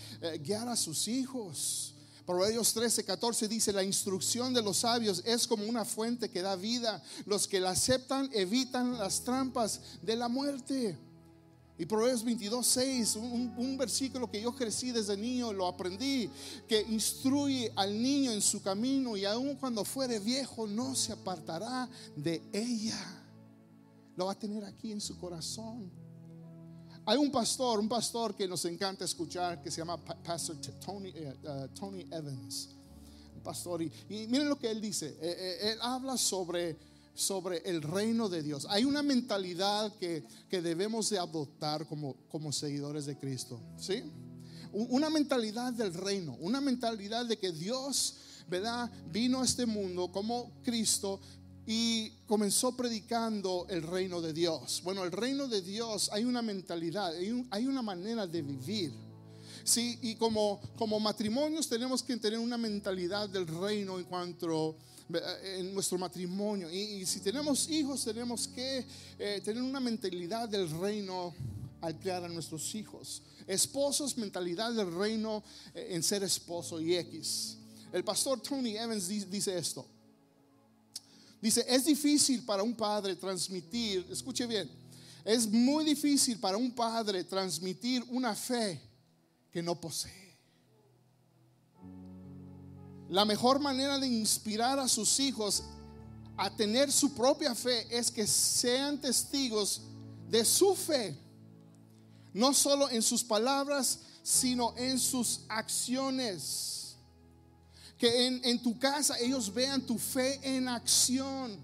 guiar 0.42 0.68
a 0.68 0.76
sus 0.76 1.08
hijos. 1.08 1.94
Proverbios 2.26 2.74
13, 2.74 3.04
14 3.04 3.48
dice, 3.48 3.72
la 3.72 3.82
instrucción 3.82 4.52
de 4.52 4.60
los 4.60 4.76
sabios 4.78 5.22
es 5.24 5.46
como 5.46 5.64
una 5.64 5.86
fuente 5.86 6.28
que 6.28 6.42
da 6.42 6.56
vida. 6.56 7.02
Los 7.24 7.48
que 7.48 7.58
la 7.58 7.70
aceptan 7.70 8.28
evitan 8.34 8.98
las 8.98 9.22
trampas 9.22 9.80
de 10.02 10.14
la 10.14 10.28
muerte. 10.28 10.98
Y 11.78 11.86
Proverbios 11.86 12.24
22, 12.24 12.66
6, 12.66 13.16
un, 13.16 13.76
versículo 13.78 14.28
que 14.28 14.40
yo 14.40 14.52
crecí 14.52 14.90
desde 14.90 15.16
niño, 15.16 15.52
lo 15.52 15.64
aprendí, 15.64 16.28
que 16.66 16.82
instruye 16.82 17.72
al 17.76 18.02
niño 18.02 18.32
en 18.32 18.42
su 18.42 18.60
camino 18.60 19.16
y 19.16 19.24
aun 19.24 19.54
cuando 19.54 19.84
fuere 19.84 20.18
viejo 20.18 20.66
no 20.66 20.96
se 20.96 21.12
apartará 21.12 21.88
de 22.16 22.42
ella. 22.52 22.98
Lo 24.16 24.26
va 24.26 24.32
a 24.32 24.38
tener 24.38 24.64
aquí 24.64 24.90
en 24.90 25.00
su 25.00 25.16
corazón. 25.18 25.88
Hay 27.06 27.16
un 27.16 27.30
pastor, 27.30 27.78
un 27.78 27.88
pastor 27.88 28.34
que 28.34 28.48
nos 28.48 28.64
encanta 28.64 29.04
escuchar, 29.04 29.62
que 29.62 29.70
se 29.70 29.78
llama 29.78 29.96
Pastor 30.04 30.56
Tony, 30.84 31.10
eh, 31.10 31.32
eh, 31.44 31.68
Tony 31.78 32.04
Evans. 32.10 32.70
Un 33.36 33.42
pastor, 33.42 33.82
y, 33.82 33.92
miren 34.08 34.48
lo 34.48 34.58
que 34.58 34.68
él 34.68 34.80
dice. 34.80 35.16
Eh, 35.20 35.70
él 35.72 35.78
habla 35.80 36.16
sobre 36.16 36.76
sobre 37.18 37.58
el 37.64 37.82
reino 37.82 38.28
de 38.28 38.42
Dios. 38.42 38.66
Hay 38.70 38.84
una 38.84 39.02
mentalidad 39.02 39.92
que, 39.96 40.24
debemos 40.50 41.10
de 41.10 41.18
adoptar 41.18 41.86
como, 41.86 42.14
como 42.28 42.52
seguidores 42.52 43.06
de 43.06 43.18
Cristo. 43.18 43.60
¿Sí? 43.76 44.04
Una 44.72 45.10
mentalidad 45.10 45.72
del 45.72 45.94
reino, 45.94 46.36
una 46.40 46.60
mentalidad 46.60 47.26
de 47.26 47.38
que 47.38 47.50
Dios, 47.50 48.16
¿verdad? 48.48 48.90
Vino 49.10 49.40
a 49.40 49.44
este 49.44 49.66
mundo 49.66 50.12
como 50.12 50.52
Cristo 50.62 51.20
y 51.66 52.10
comenzó 52.26 52.76
predicando 52.76 53.66
el 53.68 53.82
reino 53.82 54.20
de 54.20 54.32
Dios. 54.32 54.80
Bueno, 54.84 55.04
el 55.04 55.10
reino 55.10 55.48
de 55.48 55.60
Dios 55.60 56.10
hay 56.12 56.24
una 56.24 56.40
mentalidad, 56.40 57.12
hay, 57.50 57.66
una 57.66 57.82
manera 57.82 58.26
de 58.26 58.42
vivir. 58.42 58.92
Sí, 59.64 59.98
y 60.02 60.14
como, 60.14 60.60
como 60.76 61.00
matrimonios 61.00 61.68
tenemos 61.68 62.02
que 62.02 62.16
tener 62.16 62.38
una 62.38 62.56
mentalidad 62.56 63.28
del 63.28 63.46
reino 63.46 63.98
en 63.98 64.04
cuanto 64.04 64.76
en 65.42 65.74
nuestro 65.74 65.98
matrimonio. 65.98 66.70
Y, 66.70 67.04
si 67.06 67.20
tenemos 67.20 67.68
hijos, 67.68 68.04
tenemos 68.04 68.48
que 68.48 68.84
eh, 69.18 69.40
tener 69.44 69.62
una 69.62 69.80
mentalidad 69.80 70.48
del 70.48 70.70
reino 70.70 71.34
al 71.80 71.98
crear 71.98 72.24
a 72.24 72.28
nuestros 72.28 72.74
hijos. 72.74 73.22
Esposos, 73.46 74.16
mentalidad 74.16 74.72
del 74.72 74.94
reino 74.94 75.42
eh, 75.74 75.88
en 75.90 76.02
ser 76.02 76.22
esposo 76.22 76.80
y 76.80 76.96
X. 76.96 77.56
El 77.92 78.04
pastor 78.04 78.40
Tony 78.40 78.76
Evans 78.76 79.08
dice 79.08 79.56
esto. 79.56 79.86
Dice, 81.40 81.64
es 81.68 81.84
difícil 81.84 82.44
para 82.44 82.62
un 82.62 82.74
padre 82.74 83.14
transmitir, 83.14 84.04
escuche 84.10 84.44
bien, 84.46 84.68
es 85.24 85.46
muy 85.46 85.84
difícil 85.84 86.38
para 86.38 86.56
un 86.56 86.72
padre 86.72 87.22
transmitir 87.22 88.04
una 88.08 88.34
fe 88.34 88.80
que 89.52 89.62
no 89.62 89.80
posee. 89.80 90.27
La 93.08 93.24
mejor 93.24 93.58
manera 93.58 93.98
de 93.98 94.06
inspirar 94.06 94.78
a 94.78 94.88
sus 94.88 95.18
hijos 95.18 95.62
a 96.36 96.54
tener 96.54 96.92
su 96.92 97.14
propia 97.14 97.54
fe 97.54 97.86
es 97.90 98.10
que 98.10 98.26
sean 98.26 99.00
testigos 99.00 99.80
de 100.30 100.44
su 100.44 100.74
fe, 100.74 101.16
no 102.34 102.52
solo 102.52 102.90
en 102.90 103.02
sus 103.02 103.24
palabras, 103.24 104.00
sino 104.22 104.74
en 104.76 104.98
sus 104.98 105.40
acciones. 105.48 106.96
Que 107.96 108.26
en, 108.26 108.40
en 108.44 108.62
tu 108.62 108.78
casa 108.78 109.18
ellos 109.18 109.52
vean 109.52 109.84
tu 109.84 109.98
fe 109.98 110.38
en 110.42 110.68
acción. 110.68 111.58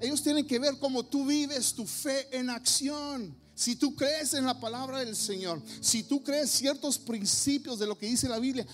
Ellos 0.00 0.22
tienen 0.22 0.46
que 0.46 0.58
ver 0.58 0.78
cómo 0.78 1.04
tú 1.04 1.26
vives 1.26 1.74
tu 1.74 1.84
fe 1.84 2.28
en 2.30 2.48
acción. 2.48 3.36
Si 3.54 3.74
tú 3.74 3.96
crees 3.96 4.32
en 4.34 4.46
la 4.46 4.58
palabra 4.58 5.00
del 5.00 5.16
Señor, 5.16 5.60
si 5.80 6.04
tú 6.04 6.22
crees 6.22 6.50
ciertos 6.50 6.96
principios 6.96 7.80
de 7.80 7.86
lo 7.86 7.98
que 7.98 8.06
dice 8.06 8.28
la 8.28 8.38
Biblia, 8.38 8.64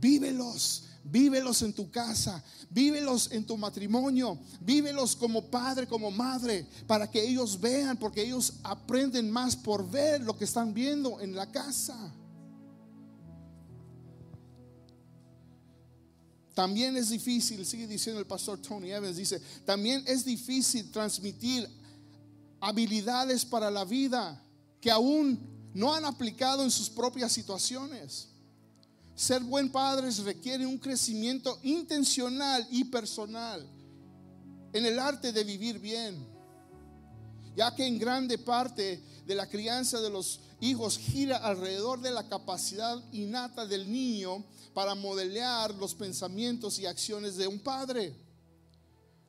vívelos. 0.00 0.84
Vívelos 1.04 1.62
en 1.62 1.72
tu 1.72 1.90
casa, 1.90 2.40
vívelos 2.70 3.32
en 3.32 3.44
tu 3.44 3.56
matrimonio, 3.56 4.38
vívelos 4.60 5.16
como 5.16 5.50
padre, 5.50 5.88
como 5.88 6.12
madre, 6.12 6.64
para 6.86 7.10
que 7.10 7.20
ellos 7.20 7.60
vean, 7.60 7.96
porque 7.96 8.22
ellos 8.22 8.52
aprenden 8.62 9.28
más 9.28 9.56
por 9.56 9.90
ver 9.90 10.20
lo 10.20 10.38
que 10.38 10.44
están 10.44 10.72
viendo 10.72 11.20
en 11.20 11.34
la 11.34 11.50
casa. 11.50 12.14
También 16.54 16.96
es 16.96 17.08
difícil, 17.08 17.66
sigue 17.66 17.88
diciendo 17.88 18.20
el 18.20 18.26
pastor 18.26 18.60
Tony 18.60 18.92
Evans, 18.92 19.16
dice, 19.16 19.40
también 19.64 20.04
es 20.06 20.24
difícil 20.24 20.90
transmitir 20.92 21.68
habilidades 22.60 23.44
para 23.44 23.72
la 23.72 23.84
vida 23.84 24.40
que 24.80 24.90
aún 24.90 25.40
no 25.74 25.94
han 25.94 26.04
aplicado 26.04 26.62
en 26.62 26.70
sus 26.70 26.88
propias 26.88 27.32
situaciones. 27.32 28.28
Ser 29.22 29.40
buen 29.44 29.70
padre 29.70 30.10
requiere 30.24 30.66
un 30.66 30.78
crecimiento 30.78 31.56
intencional 31.62 32.66
y 32.72 32.82
personal 32.82 33.64
en 34.72 34.84
el 34.84 34.98
arte 34.98 35.30
de 35.30 35.44
vivir 35.44 35.78
bien, 35.78 36.26
ya 37.54 37.72
que 37.72 37.86
en 37.86 38.00
grande 38.00 38.36
parte 38.36 39.00
de 39.24 39.34
la 39.36 39.48
crianza 39.48 40.00
de 40.00 40.10
los 40.10 40.40
hijos 40.58 40.98
gira 40.98 41.36
alrededor 41.36 42.00
de 42.00 42.10
la 42.10 42.28
capacidad 42.28 43.00
innata 43.12 43.64
del 43.64 43.92
niño 43.92 44.44
para 44.74 44.96
modelar 44.96 45.72
los 45.72 45.94
pensamientos 45.94 46.80
y 46.80 46.86
acciones 46.86 47.36
de 47.36 47.46
un 47.46 47.60
padre. 47.60 48.16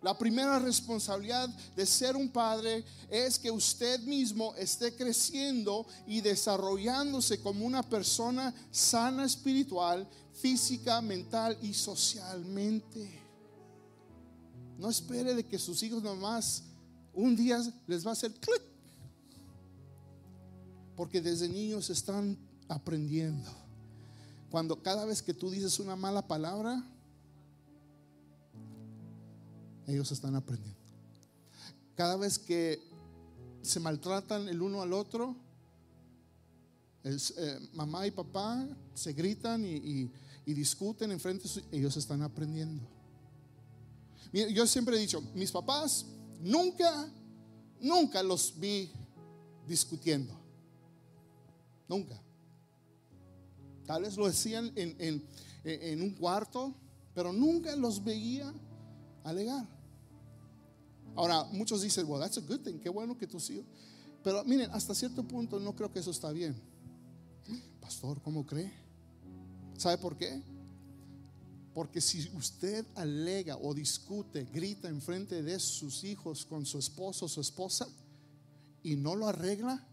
La 0.04 0.18
primera 0.18 0.60
responsabilidad 0.60 1.48
de 1.78 1.86
ser 1.86 2.18
un 2.18 2.28
padre 2.28 2.84
es 3.10 3.40
que 3.40 3.50
usted 3.50 4.02
mismo 4.02 4.54
esté 4.56 4.94
creciendo 4.94 5.88
y 6.06 6.20
desarrollándose 6.20 7.40
como 7.40 7.66
una 7.66 7.82
persona 7.82 8.54
sana 8.70 9.24
espiritual, 9.24 10.06
física, 10.34 11.02
mental 11.02 11.58
y 11.62 11.74
socialmente. 11.74 13.22
No 14.78 14.90
espere 14.90 15.34
de 15.36 15.46
que 15.46 15.58
sus 15.58 15.82
hijos 15.84 16.04
nomás 16.04 16.64
un 17.14 17.34
día 17.38 17.62
les 17.88 18.06
va 18.06 18.10
a 18.10 18.14
hacer 18.14 18.34
clic. 18.34 18.62
Porque 20.98 21.22
desde 21.22 21.48
niños 21.48 21.90
están 21.90 22.38
aprendiendo. 22.68 23.50
Cuando 24.52 24.84
cada 24.84 25.06
vez 25.06 25.22
que 25.22 25.34
tú 25.34 25.50
dices 25.50 25.80
una 25.80 25.96
mala 25.96 26.28
palabra, 26.28 26.84
ellos 29.88 30.12
están 30.12 30.36
aprendiendo. 30.36 30.80
Cada 31.96 32.18
vez 32.18 32.40
que 32.40 32.82
se 33.62 33.80
maltratan 33.80 34.50
el 34.50 34.62
uno 34.62 34.82
al 34.82 34.94
otro, 34.94 35.36
eh, 37.04 37.60
mamá 37.74 38.08
y 38.08 38.12
papá 38.12 38.66
se 38.94 39.14
gritan 39.14 39.66
y, 39.66 40.12
discuten 40.46 41.12
en 41.12 41.20
frente, 41.20 41.48
ellos 41.72 41.96
están 41.98 42.22
aprendiendo. 42.22 42.88
Yo 44.32 44.66
siempre 44.66 44.98
he 44.98 45.00
dicho, 45.00 45.22
mis 45.36 45.52
papás 45.52 46.06
nunca, 46.42 47.10
nunca 47.80 48.24
los 48.24 48.58
vi 48.58 48.92
discutiendo. 49.68 50.34
Nunca. 51.88 52.20
Tal 53.86 54.02
vez 54.02 54.18
lo 54.18 54.28
decían 54.28 54.72
en, 54.76 55.24
en 55.64 56.02
un 56.02 56.12
cuarto, 56.12 56.74
pero 57.14 57.32
nunca 57.32 57.76
los 57.76 58.04
veía 58.04 58.52
alegar. 59.24 59.68
Ahora, 61.16 61.44
muchos 61.52 61.82
dicen, 61.82 62.06
well, 62.08 62.20
that's 62.20 62.38
a 62.38 62.42
good 62.42 62.62
thing, 62.62 62.80
qué 62.80 62.90
bueno 62.90 63.18
que 63.18 63.28
tus 63.28 63.50
hijos. 63.50 63.66
Pero 64.24 64.44
miren, 64.46 64.72
hasta 64.72 64.96
cierto 64.96 65.24
punto 65.24 65.60
no 65.60 65.76
creo 65.76 65.92
que 65.92 66.00
eso 66.00 66.12
está 66.12 66.32
bien. 66.32 66.56
Pastor, 67.82 68.22
¿cómo 68.22 68.46
cree? 68.46 68.72
¿Sabe 69.78 69.98
por 69.98 70.18
qué? 70.18 70.42
Porque 71.74 72.00
si 72.00 72.30
usted 72.36 72.86
alega 72.96 73.58
o 73.58 73.74
discute, 73.74 74.46
grita 74.46 74.88
en 74.88 75.02
frente 75.02 75.44
de 75.44 75.60
sus 75.60 76.04
hijos 76.04 76.46
con 76.46 76.66
su 76.66 76.78
esposo 76.78 77.26
o 77.26 77.30
su 77.30 77.42
esposa 77.42 77.88
y 78.84 78.96
no 78.96 79.16
lo 79.16 79.28
arregla, 79.28 79.86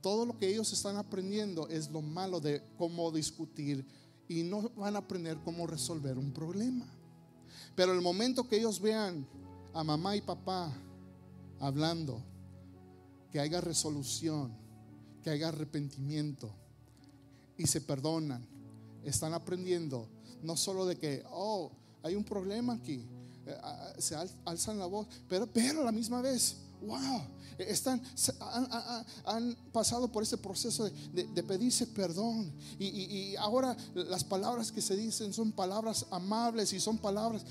todo 0.00 0.24
lo 0.24 0.38
que 0.38 0.48
ellos 0.48 0.72
están 0.72 0.96
aprendiendo 0.96 1.68
es 1.68 1.90
lo 1.90 2.00
malo 2.00 2.40
de 2.40 2.62
cómo 2.78 3.10
discutir 3.10 3.84
y 4.28 4.42
no 4.42 4.70
van 4.70 4.96
a 4.96 5.00
aprender 5.00 5.38
cómo 5.44 5.66
resolver 5.66 6.16
un 6.16 6.32
problema. 6.32 6.86
Pero 7.76 7.92
el 7.92 8.00
momento 8.00 8.48
que 8.48 8.56
ellos 8.56 8.80
vean 8.80 9.26
a 9.74 9.84
mamá 9.84 10.16
y 10.16 10.22
papá 10.22 10.72
hablando, 11.60 12.22
que 13.30 13.38
haya 13.38 13.60
resolución, 13.60 14.52
que 15.22 15.30
haya 15.30 15.48
arrepentimiento 15.48 16.50
y 17.58 17.66
se 17.66 17.82
perdonan, 17.82 18.46
están 19.04 19.34
aprendiendo 19.34 20.08
no 20.42 20.56
solo 20.56 20.86
de 20.86 20.96
que, 20.96 21.22
oh, 21.30 21.70
hay 22.02 22.14
un 22.14 22.24
problema 22.24 22.74
aquí, 22.74 23.04
eh, 23.46 23.56
ah, 23.62 23.92
se 23.98 24.16
alzan 24.44 24.78
la 24.78 24.86
voz, 24.86 25.06
pero, 25.28 25.46
pero 25.46 25.82
a 25.82 25.84
la 25.84 25.92
misma 25.92 26.22
vez, 26.22 26.56
wow, 26.82 27.22
están, 27.58 28.02
han, 29.24 29.56
pasado 29.72 30.10
por 30.10 30.22
ese 30.22 30.36
proceso 30.36 30.88
de, 31.12 31.42
pedirse 31.42 31.86
perdón. 31.86 32.52
Y, 32.78 32.86
y, 32.86 33.36
ahora 33.36 33.76
las 33.94 34.24
palabras 34.24 34.70
que 34.72 34.82
se 34.82 34.96
dicen 34.96 35.32
son 35.32 35.52
palabras 35.52 36.06
amables 36.10 36.72
y 36.72 36.80
son 36.80 36.98
palabras. 36.98 37.44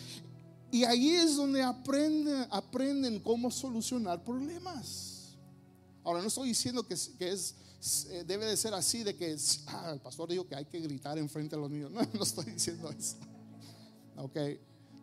Y 0.71 0.84
ahí 0.84 1.11
es 1.11 1.38
donde 1.38 1.63
aprenden, 1.63 2.47
aprenden 2.51 3.19
cómo 3.19 3.49
solucionar 3.49 4.23
problemas. 4.23 5.38
Ahora, 6.03 6.21
no 6.21 6.28
estoy 6.28 6.49
diciendo 6.49 6.86
que, 6.86 6.95
que 7.17 7.32
es, 7.32 7.55
eh, 8.09 8.23
debe 8.28 8.45
de 8.45 8.57
ser 8.57 8.73
así, 8.73 9.03
de 9.03 9.15
que 9.15 9.38
ah, 9.67 9.91
el 9.93 9.99
pastor 9.99 10.30
dijo 10.30 10.47
que 10.47 10.55
hay 10.55 10.65
que 10.65 10.80
gritar 10.80 11.17
enfrente 11.17 11.55
de 11.55 11.61
los 11.61 11.71
niños. 11.71 11.91
No, 11.93 12.01
no 12.01 12.23
estoy 12.23 12.45
diciendo 12.45 12.89
eso. 12.91 13.15
Ok, 14.17 14.38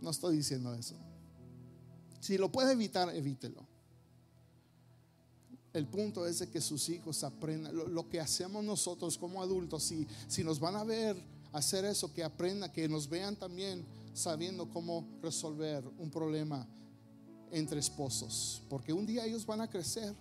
no 0.01 0.11
estoy 0.11 0.37
diciendo 0.37 0.75
eso. 0.75 0.95
Si 2.21 2.39
lo 2.39 2.53
puede 2.53 2.73
evitar, 2.73 3.15
evítelo. 3.15 3.67
El 5.73 5.87
punto 5.87 6.27
es 6.27 6.39
de 6.41 6.51
que 6.51 6.61
sus 6.61 6.89
hijos 6.91 7.25
aprendan 7.25 7.75
lo, 7.75 8.09
que 8.09 8.21
hacemos 8.21 8.63
nosotros 8.63 9.17
como 9.17 9.43
adultos. 9.43 9.85
Si, 9.85 10.07
si 10.29 10.45
nos 10.45 10.61
van 10.61 10.77
a 10.77 10.85
ver 10.85 11.17
hacer 11.53 11.85
eso, 11.85 12.13
que 12.13 12.23
aprendan, 12.23 12.71
que 12.73 12.89
nos 12.89 13.09
vean 13.09 13.37
también 13.37 13.85
sabiendo 14.13 14.69
cómo 14.69 15.07
resolver 15.23 15.85
un 15.99 16.11
problema 16.11 16.67
entre 17.51 17.81
esposos. 17.81 18.63
Porque 18.69 18.93
un 18.93 19.07
día 19.07 19.25
ellos 19.25 19.47
van 19.47 19.63
a 19.63 19.69
crecer 19.69 20.15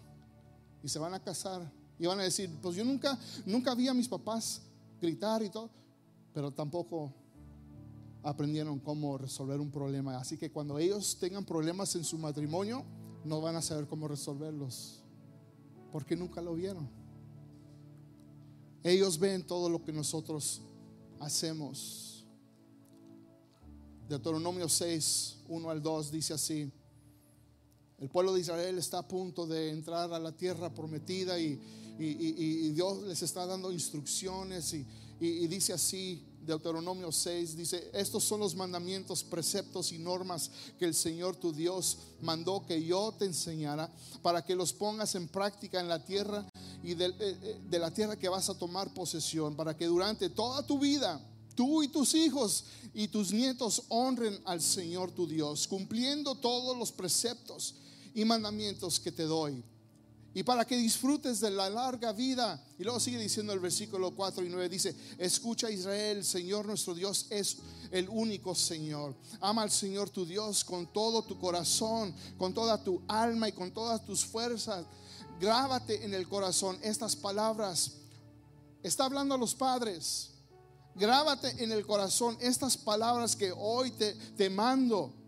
y 0.82 0.88
se 0.88 1.00
van 1.00 1.14
a 1.14 1.20
casar 1.20 1.70
y 2.00 2.06
van 2.06 2.20
a 2.20 2.24
decir, 2.24 2.50
pues 2.62 2.76
yo 2.76 2.86
nunca, 2.86 3.18
nunca 3.46 3.76
vi 3.76 3.88
a 3.88 3.94
mis 3.94 4.08
papás 4.08 4.62
gritar 5.02 5.44
y 5.44 5.50
todo, 5.50 5.70
pero 6.34 6.52
tampoco 6.52 7.14
aprendieron 8.24 8.80
cómo 8.80 9.18
resolver 9.18 9.60
un 9.60 9.70
problema. 9.70 10.18
Así 10.18 10.38
que 10.38 10.50
cuando 10.50 10.80
ellos 10.80 11.18
tengan 11.20 11.44
problemas 11.44 11.94
en 11.96 12.06
su 12.06 12.18
matrimonio, 12.18 12.84
no 13.26 13.42
van 13.42 13.56
a 13.56 13.62
saber 13.62 13.88
cómo 13.88 14.08
resolverlos 14.08 15.01
porque 15.92 16.16
nunca 16.16 16.42
lo 16.42 16.56
vieron. 16.56 16.90
Ellos 18.84 19.20
ven 19.20 19.46
todo 19.46 19.70
lo 19.70 19.84
que 19.84 19.92
nosotros 19.92 20.62
hacemos. 21.20 22.26
Deuteronomio 24.10 24.68
6, 24.68 25.38
1 25.48 25.70
al 25.70 25.82
2 25.82 26.12
dice 26.12 26.34
así. 26.34 26.72
El 28.00 28.10
pueblo 28.10 28.34
de 28.34 28.42
Israel 28.42 28.78
está 28.80 29.00
a 29.00 29.08
punto 29.08 29.46
de 29.46 29.70
entrar 29.70 30.12
a 30.12 30.20
la 30.20 30.32
tierra 30.32 30.74
prometida 30.74 31.40
y, 31.40 31.60
Dios 32.74 33.04
les 33.04 33.22
está 33.22 33.46
dando 33.46 33.72
instrucciones 33.72 34.74
y 34.74 35.48
dice 35.48 35.74
así, 35.74 36.31
Deuteronomio 36.46 37.12
6 37.12 37.56
dice, 37.56 37.92
estos 37.94 38.24
son 38.24 38.40
los 38.40 38.56
mandamientos, 38.56 39.24
preceptos 39.24 39.92
y 39.92 40.00
normas 40.00 40.50
que 40.80 40.86
el 40.86 40.96
Señor 40.96 41.36
tu 41.36 41.54
Dios 41.54 41.98
mandó 42.22 42.66
que 42.66 42.84
yo 42.84 43.14
te 43.18 43.26
enseñara 43.26 43.92
para 44.22 44.44
que 44.44 44.56
los 44.56 44.74
pongas 44.74 45.16
en 45.16 45.28
práctica 45.28 45.80
en 45.80 45.88
la 45.88 46.04
tierra 46.04 46.48
y 46.84 46.96
de, 46.96 47.06
eh, 47.06 47.14
eh, 47.20 47.62
de 47.70 47.80
la 47.80 47.94
tierra 47.94 48.18
que 48.18 48.30
vas 48.30 48.50
a 48.50 48.58
tomar 48.58 48.94
posesión, 48.94 49.56
para 49.56 49.78
que 49.78 49.86
durante 49.86 50.30
toda 50.30 50.66
tu 50.66 50.80
vida 50.80 51.22
tú 51.56 51.84
y 51.84 51.88
tus 51.88 52.16
hijos 52.16 52.66
y 52.94 53.08
tus 53.08 53.32
nietos 53.32 53.84
honren 53.90 54.40
al 54.46 54.62
Señor 54.62 55.12
tu 55.12 55.28
Dios, 55.28 55.68
cumpliendo 55.68 56.36
todos 56.36 56.76
los 56.78 56.92
preceptos 56.92 57.76
y 58.14 58.26
mandamientos 58.26 59.00
que 59.00 59.12
te 59.12 59.24
doy 59.24 59.64
y 60.34 60.44
para 60.44 60.66
que 60.66 60.78
disfrutes 60.78 61.42
de 61.42 61.52
la 61.52 61.70
larga 61.70 62.14
vida. 62.14 62.64
Y 62.80 62.84
luego 62.84 63.00
sigue 63.00 63.18
diciendo 63.18 63.52
el 63.52 63.60
versículo 63.60 64.16
4 64.16 64.46
y 64.46 64.50
9, 64.50 64.70
dice, 64.70 64.96
escucha 65.18 65.70
Israel, 65.70 66.24
Señor 66.24 66.66
nuestro 66.66 66.94
Dios 66.94 67.28
es 67.30 67.58
el 67.92 68.08
único 68.08 68.56
Señor. 68.56 69.16
Ama 69.42 69.64
al 69.64 69.72
Señor 69.72 70.10
tu 70.10 70.26
Dios 70.26 70.64
con 70.64 70.92
todo 70.94 71.24
tu 71.24 71.38
corazón, 71.38 72.16
con 72.38 72.54
toda 72.54 72.82
tu 72.82 73.02
alma 73.08 73.50
y 73.50 73.52
con 73.52 73.72
todas 73.72 74.06
tus 74.06 74.24
fuerzas. 74.26 74.86
Grábate 75.40 76.06
en 76.06 76.14
el 76.14 76.28
corazón 76.30 76.78
estas 76.82 77.16
palabras. 77.16 77.98
Está 78.84 79.06
hablando 79.06 79.36
a 79.36 79.38
los 79.38 79.54
padres. 79.54 80.30
Grábate 80.96 81.62
en 81.62 81.72
el 81.74 81.86
corazón 81.86 82.38
estas 82.40 82.78
palabras 82.78 83.36
que 83.36 83.52
hoy 83.52 83.92
te, 83.92 84.14
te 84.14 84.50
mando 84.50 85.21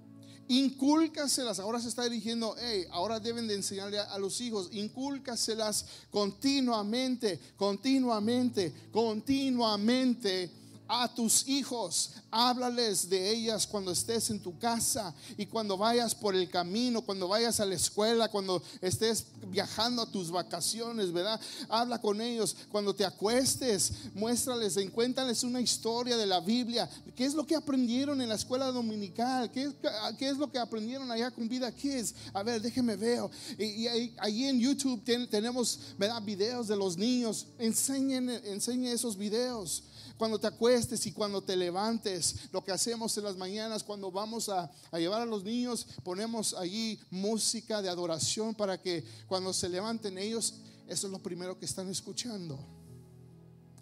Incúlcaselas, 0.48 1.60
ahora 1.60 1.80
se 1.80 1.90
está 1.90 2.04
dirigiendo, 2.04 2.56
hey, 2.60 2.86
ahora 2.92 3.20
deben 3.20 3.48
de 3.48 3.56
enseñarle 3.56 4.00
a, 4.00 4.18
los 4.18 4.42
hijos, 4.42 4.70
incúlcaselas 4.72 5.86
continuamente, 6.12 7.40
continuamente, 7.58 8.74
continuamente 8.92 10.63
a 11.02 11.14
tus 11.14 11.48
hijos. 11.48 12.12
Háblales 12.30 13.10
de 13.10 13.32
ellas 13.32 13.66
cuando 13.68 13.92
estés 13.92 14.30
en 14.30 14.40
tu 14.40 14.58
casa 14.58 15.14
y 15.38 15.46
cuando 15.46 15.78
vayas 15.78 16.14
por 16.14 16.36
el 16.36 16.50
camino, 16.50 17.02
cuando 17.02 17.28
vayas 17.28 17.60
a 17.60 17.66
la 17.66 17.76
escuela, 17.76 18.30
cuando 18.30 18.62
estés 18.82 19.26
viajando 19.48 20.02
a 20.02 20.12
tus 20.12 20.30
vacaciones, 20.30 21.12
¿verdad? 21.12 21.40
Habla 21.70 22.00
con 22.00 22.22
ellos. 22.22 22.56
Cuando 22.72 22.94
te 22.94 23.06
acuestes, 23.06 23.92
muéstrales, 24.14 24.78
encuéntrales 24.78 25.44
una 25.44 25.62
historia 25.62 26.18
de 26.18 26.26
la 26.26 26.40
Biblia. 26.40 26.90
¿Qué 27.16 27.26
es 27.26 27.34
lo 27.34 27.46
que 27.46 27.56
aprendieron 27.56 28.22
en 28.22 28.30
la 28.30 28.36
escuela 28.36 28.72
dominical? 28.72 29.52
¿Qué 29.52 29.72
qué 30.18 30.30
es 30.30 30.38
lo 30.38 30.52
que 30.52 30.60
aprendieron 30.60 31.10
allá 31.12 31.32
con 31.32 31.48
Vida 31.48 31.72
Kids? 31.72 32.14
A 32.34 32.44
ver, 32.44 32.62
déjeme 32.62 32.96
ver. 32.96 33.22
Y, 33.58 33.88
ahí, 34.18 34.46
en 34.46 34.60
YouTube 34.60 35.04
tenemos, 35.30 35.80
¿verdad? 35.98 36.22
Videos 36.22 36.68
de 36.68 36.76
los 36.76 36.98
niños. 36.98 37.48
Enseñen, 37.58 38.30
enseñen 38.30 38.94
esos 38.94 39.18
videos 39.18 39.84
cuando 40.18 40.40
te 40.40 40.48
acuestes 40.48 41.06
y 41.06 41.12
cuando 41.12 41.42
te 41.42 41.56
levantes. 41.56 42.50
Lo 42.52 42.64
que 42.64 42.72
hacemos 42.72 43.18
en 43.18 43.24
las 43.24 43.38
mañanas 43.38 43.84
cuando 43.84 44.12
vamos 44.12 44.50
a, 44.50 44.72
llevar 44.94 45.22
a 45.22 45.26
los 45.26 45.44
niños, 45.44 45.86
ponemos 46.04 46.54
allí 46.54 47.00
música 47.10 47.82
de 47.82 47.90
adoración 47.90 48.54
para 48.54 48.82
que 48.82 49.04
cuando 49.28 49.54
se 49.54 49.70
levanten 49.70 50.18
ellos, 50.18 50.56
eso 50.88 51.08
es 51.08 51.14
lo 51.14 51.20
primero 51.20 51.58
que 51.58 51.66
están 51.66 51.90
escuchando. 51.90 52.60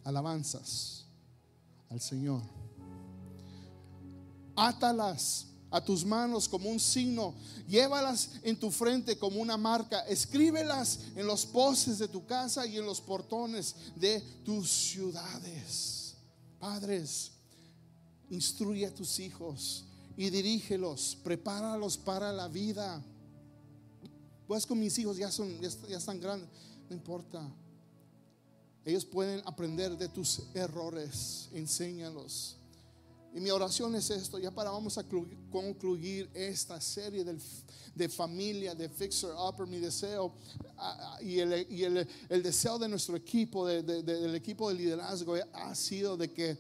Alabanzas 0.04 1.06
al 1.90 2.02
Señor. 2.02 2.42
Átalas 4.56 5.48
a 5.70 5.84
tus 5.84 6.04
manos 6.04 6.50
como 6.50 6.70
un 6.70 6.80
signo, 6.80 7.34
llévalas 7.68 8.32
en 8.44 8.60
tu 8.60 8.70
frente 8.70 9.18
como 9.18 9.40
una 9.40 9.56
marca, 9.56 10.02
escríbelas 10.02 11.00
en 11.16 11.26
los 11.26 11.46
postes 11.46 11.98
de 11.98 12.10
tu 12.10 12.26
casa 12.26 12.66
y 12.66 12.78
en 12.78 12.86
los 12.86 13.00
portones 13.00 13.76
de 13.96 14.20
tus 14.44 14.70
ciudades. 14.70 16.01
Padres, 16.62 17.32
instruye 18.30 18.86
a 18.86 18.94
tus 18.94 19.20
hijos 19.20 19.84
y 20.16 20.30
dirígelos, 20.30 21.18
prepáralos 21.24 21.98
para 21.98 22.32
la 22.32 22.48
vida. 22.48 23.04
Pues 24.48 24.68
con 24.68 24.80
mis 24.80 24.98
hijos 25.00 25.18
ya 25.18 25.32
son 25.32 25.60
ya 25.60 25.98
están 25.98 26.22
grandes, 26.22 26.48
no 26.88 26.96
importa. 26.96 27.42
Ellos 28.86 29.06
pueden 29.06 29.42
aprender 29.46 29.98
de 29.98 30.08
tus 30.08 30.44
errores, 30.54 31.50
enséñalos. 31.52 32.58
Y 33.34 33.40
mi 33.40 33.50
oración 33.50 33.96
es 33.96 34.10
esto, 34.10 34.40
ya 34.40 34.52
para 34.52 34.72
vamos 34.72 34.98
a 34.98 35.06
concluir 35.50 36.30
esta 36.34 36.82
serie 36.82 37.24
de 37.96 38.10
familia, 38.10 38.76
de 38.76 38.90
Fixer 38.90 39.32
Upper, 39.32 39.66
mi 39.66 39.80
deseo 39.80 40.34
y, 41.22 41.40
el, 41.40 42.08
deseo 42.44 42.78
de 42.78 42.90
nuestro 42.90 43.16
equipo, 43.16 43.68
del 43.68 44.36
equipo 44.36 44.70
de 44.70 44.76
liderazgo 44.76 45.36
ha 45.54 45.74
sido 45.76 46.18
de 46.18 46.30
que 46.32 46.58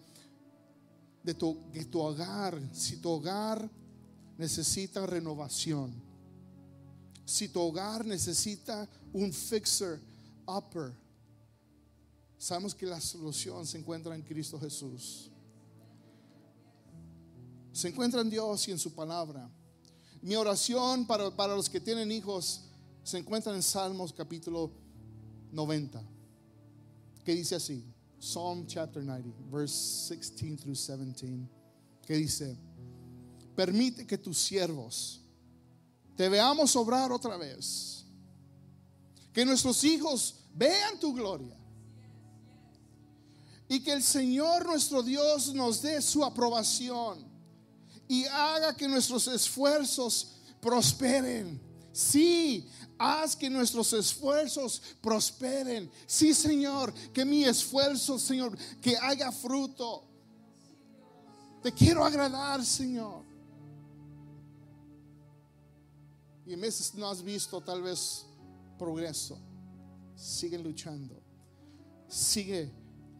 de 1.23 1.33
tu, 1.33 1.57
de 1.73 1.85
tu 1.85 1.99
hogar, 1.99 2.59
si 2.73 2.97
tu 2.97 3.09
hogar 3.09 3.69
necesita 4.37 5.05
renovación, 5.05 5.93
si 7.25 7.49
tu 7.49 7.59
hogar 7.59 8.05
necesita 8.05 8.87
un 9.11 9.31
Fixer 9.33 9.99
Upper, 10.47 10.93
sabemos 12.37 12.73
que 12.73 12.85
la 12.85 12.99
solución 12.99 13.67
se 13.67 13.77
encuentra 13.77 14.15
en 14.15 14.21
Cristo 14.21 14.59
Jesús. 14.59 15.29
Se 17.73 17.87
encuentra 17.87 18.21
en 18.21 18.29
Dios 18.29 18.67
y 18.67 18.71
en 18.71 18.79
su 18.79 18.93
palabra. 18.93 19.49
Mi 20.21 20.35
oración 20.35 21.05
para, 21.07 21.35
para 21.35 21.55
los 21.55 21.69
que 21.69 21.79
tienen 21.79 22.11
hijos 22.11 22.61
se 23.03 23.17
encuentra 23.17 23.55
en 23.55 23.63
Salmos 23.63 24.13
capítulo 24.13 24.71
90, 25.51 26.03
que 27.25 27.33
dice 27.33 27.55
así, 27.55 27.83
Psalm 28.19 28.67
chapter 28.67 29.03
90, 29.03 29.29
verse 29.51 30.13
16 30.13 30.59
through 30.61 30.75
17, 30.75 31.49
que 32.05 32.13
dice, 32.15 32.55
permite 33.55 34.05
que 34.05 34.17
tus 34.17 34.37
siervos 34.37 35.21
te 36.15 36.29
veamos 36.29 36.75
obrar 36.75 37.11
otra 37.11 37.37
vez, 37.37 38.05
que 39.33 39.43
nuestros 39.45 39.83
hijos 39.83 40.35
vean 40.53 40.99
tu 40.99 41.13
gloria. 41.13 41.57
Y 43.67 43.79
que 43.79 43.93
el 43.93 44.03
Señor 44.03 44.65
nuestro 44.65 45.01
Dios 45.01 45.53
nos 45.53 45.81
dé 45.81 46.01
su 46.01 46.25
aprobación 46.25 47.30
y 48.11 48.25
haga 48.25 48.75
que 48.75 48.89
nuestros 48.89 49.25
esfuerzos 49.27 50.33
prosperen. 50.59 51.61
Sí, 51.93 52.67
haz 52.97 53.37
que 53.37 53.49
nuestros 53.49 53.93
esfuerzos 53.93 54.81
prosperen. 55.01 55.89
Sí, 56.05 56.33
Señor, 56.33 56.93
que 57.13 57.23
mi 57.23 57.45
esfuerzo, 57.45 58.19
Señor, 58.19 58.57
que 58.81 58.97
haya 58.97 59.31
fruto. 59.31 60.03
Te 61.63 61.71
quiero 61.71 62.03
agradar, 62.03 62.65
Señor. 62.65 63.23
Y 66.45 66.51
en 66.51 66.59
veces 66.59 66.93
no 66.95 67.09
has 67.09 67.23
visto 67.23 67.61
tal 67.61 67.81
vez 67.81 68.25
progreso. 68.77 69.39
Sigue 70.17 70.57
luchando. 70.57 71.23
Sigue 72.09 72.69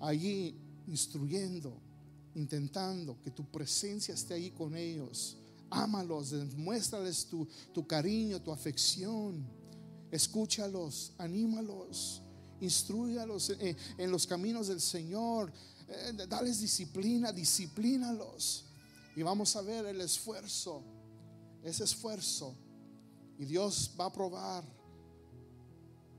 allí 0.01 0.53
instruyendo, 0.85 1.81
intentando 2.35 3.19
que 3.21 3.31
tu 3.31 3.45
presencia 3.45 4.13
esté 4.13 4.35
ahí 4.35 4.51
con 4.51 4.75
ellos. 4.75 5.37
Ámalos, 5.69 6.31
demuéstrales 6.31 7.25
tu, 7.25 7.47
tu 7.73 7.85
cariño, 7.85 8.41
tu 8.41 8.51
afección. 8.51 9.45
Escúchalos, 10.11 11.13
anímalos, 11.17 12.21
instruyalos 12.59 13.51
en, 13.59 14.11
los 14.11 14.27
caminos 14.27 14.67
del 14.67 14.81
Señor. 14.81 15.51
Eh, 15.87 16.13
dales 16.27 16.59
disciplina, 16.59 17.31
disciplínalos. 17.31 18.65
Y 19.15 19.23
vamos 19.23 19.55
a 19.55 19.61
ver 19.61 19.85
el 19.85 20.01
esfuerzo, 20.01 20.83
ese 21.63 21.83
esfuerzo. 21.83 22.55
Y 23.37 23.45
Dios 23.45 23.91
va 23.99 24.05
a 24.05 24.07
aprobar. 24.07 24.63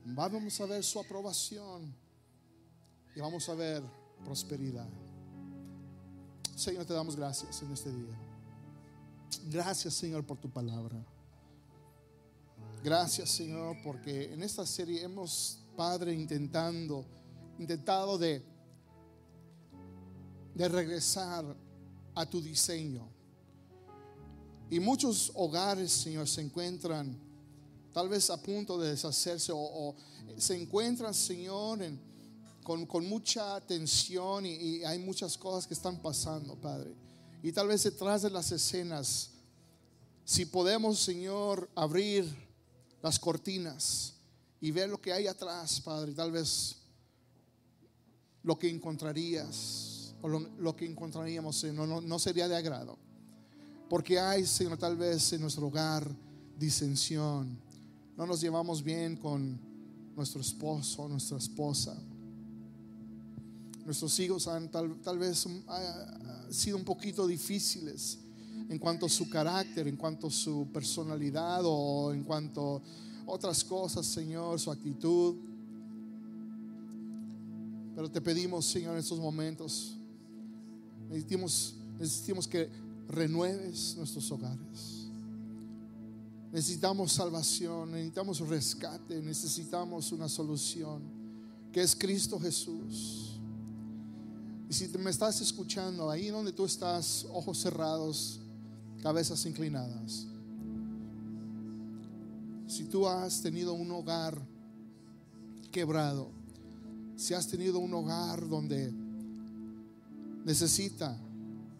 Vamos 0.04 0.60
a 0.60 0.66
ver 0.66 0.82
su 0.82 0.98
aprobación. 0.98 1.94
Y 3.14 3.20
vamos 3.20 3.48
a 3.48 3.54
ver 3.54 3.82
prosperidad. 4.24 4.88
Señor, 6.56 6.84
te 6.84 6.92
damos 6.92 7.16
gracias 7.16 7.62
en 7.62 7.72
este 7.72 7.90
día. 7.90 8.18
Gracias, 9.50 9.94
Señor, 9.94 10.24
por 10.24 10.38
tu 10.38 10.50
palabra. 10.50 10.96
Gracias, 12.84 13.30
Señor, 13.30 13.76
porque 13.82 14.32
en 14.32 14.42
esta 14.42 14.66
serie 14.66 15.02
hemos, 15.02 15.58
Padre, 15.76 16.12
intentando, 16.12 17.04
intentado 17.58 18.18
de, 18.18 18.42
de 20.54 20.68
regresar 20.68 21.44
a 22.14 22.26
tu 22.26 22.42
diseño. 22.42 23.08
Y 24.68 24.80
muchos 24.80 25.32
hogares, 25.34 25.92
Señor, 25.92 26.28
se 26.28 26.42
encuentran 26.42 27.18
tal 27.92 28.08
vez 28.08 28.30
a 28.30 28.40
punto 28.40 28.78
de 28.78 28.90
deshacerse 28.90 29.52
o, 29.52 29.58
o 29.58 29.96
se 30.36 30.60
encuentran, 30.60 31.14
Señor, 31.14 31.82
en, 31.82 32.11
con, 32.62 32.86
con, 32.86 33.06
mucha 33.06 33.60
tensión 33.60 34.46
y, 34.46 34.84
hay 34.84 34.98
muchas 34.98 35.36
cosas 35.36 35.66
que 35.66 35.74
están 35.74 36.00
pasando, 36.00 36.54
Padre. 36.56 36.94
Y 37.42 37.52
tal 37.52 37.68
vez 37.68 37.82
detrás 37.82 38.22
de 38.22 38.30
las 38.30 38.52
escenas, 38.52 39.30
si 40.24 40.46
podemos, 40.46 40.98
Señor, 40.98 41.68
abrir 41.74 42.24
las 43.02 43.18
cortinas 43.18 44.14
y 44.60 44.70
ver 44.70 44.88
lo 44.88 45.00
que 45.00 45.12
hay 45.12 45.26
atrás, 45.26 45.80
Padre, 45.80 46.12
tal 46.12 46.30
vez 46.30 46.76
lo 48.44 48.58
que 48.58 48.68
encontrarías 48.68 50.14
o 50.22 50.28
lo, 50.28 50.38
lo 50.58 50.76
que 50.76 50.86
encontraríamos, 50.86 51.56
Señor, 51.56 51.88
no, 51.88 52.00
no 52.00 52.18
sería 52.18 52.48
de 52.48 52.56
agrado. 52.56 52.96
Porque 53.88 54.18
hay, 54.18 54.46
Señor, 54.46 54.78
tal 54.78 54.96
vez 54.96 55.32
en 55.32 55.40
nuestro 55.40 55.66
hogar 55.66 56.08
disensión. 56.58 57.58
No 58.16 58.26
nos 58.26 58.40
llevamos 58.40 58.82
bien 58.82 59.16
con 59.16 59.60
nuestro 60.14 60.40
esposo, 60.40 61.08
nuestra 61.08 61.38
esposa. 61.38 62.00
Nuestros 63.84 64.18
hijos 64.20 64.46
han 64.48 64.70
tal, 64.70 64.96
tal 65.00 65.18
vez 65.18 65.44
um, 65.46 65.62
ha, 65.66 65.76
ha 65.76 66.52
sido 66.52 66.76
un 66.76 66.84
poquito 66.84 67.26
difíciles 67.26 68.18
en 68.68 68.78
cuanto 68.78 69.06
a 69.06 69.08
su 69.08 69.28
carácter, 69.28 69.88
en 69.88 69.96
cuanto 69.96 70.28
a 70.28 70.30
su 70.30 70.66
personalidad 70.72 71.62
o 71.64 72.12
en 72.12 72.24
cuanto 72.24 72.76
a 73.26 73.30
otras 73.30 73.62
cosas, 73.64 74.06
Señor, 74.06 74.58
su 74.58 74.70
actitud. 74.70 75.36
Pero 77.94 78.10
te 78.10 78.20
pedimos, 78.20 78.64
Señor, 78.64 78.94
en 78.94 79.00
estos 79.00 79.18
momentos, 79.18 79.96
necesitamos, 81.08 81.74
necesitamos 81.98 82.48
que 82.48 82.70
renueves 83.08 83.94
nuestros 83.96 84.30
hogares. 84.32 85.08
Necesitamos 86.50 87.12
salvación, 87.12 87.92
necesitamos 87.92 88.40
rescate, 88.40 89.20
necesitamos 89.22 90.12
una 90.12 90.28
solución, 90.28 91.02
que 91.72 91.82
es 91.82 91.94
Cristo 91.96 92.38
Jesús. 92.38 93.31
Si 94.72 94.88
me 94.96 95.10
estás 95.10 95.38
escuchando, 95.42 96.10
ahí 96.10 96.28
donde 96.28 96.50
tú 96.50 96.64
estás, 96.64 97.26
ojos 97.30 97.58
cerrados, 97.58 98.40
cabezas 99.02 99.44
inclinadas. 99.44 100.26
Si 102.66 102.84
tú 102.84 103.06
has 103.06 103.42
tenido 103.42 103.74
un 103.74 103.90
hogar 103.90 104.40
quebrado, 105.70 106.30
si 107.16 107.34
has 107.34 107.46
tenido 107.48 107.80
un 107.80 107.92
hogar 107.92 108.48
donde 108.48 108.90
necesita 110.46 111.18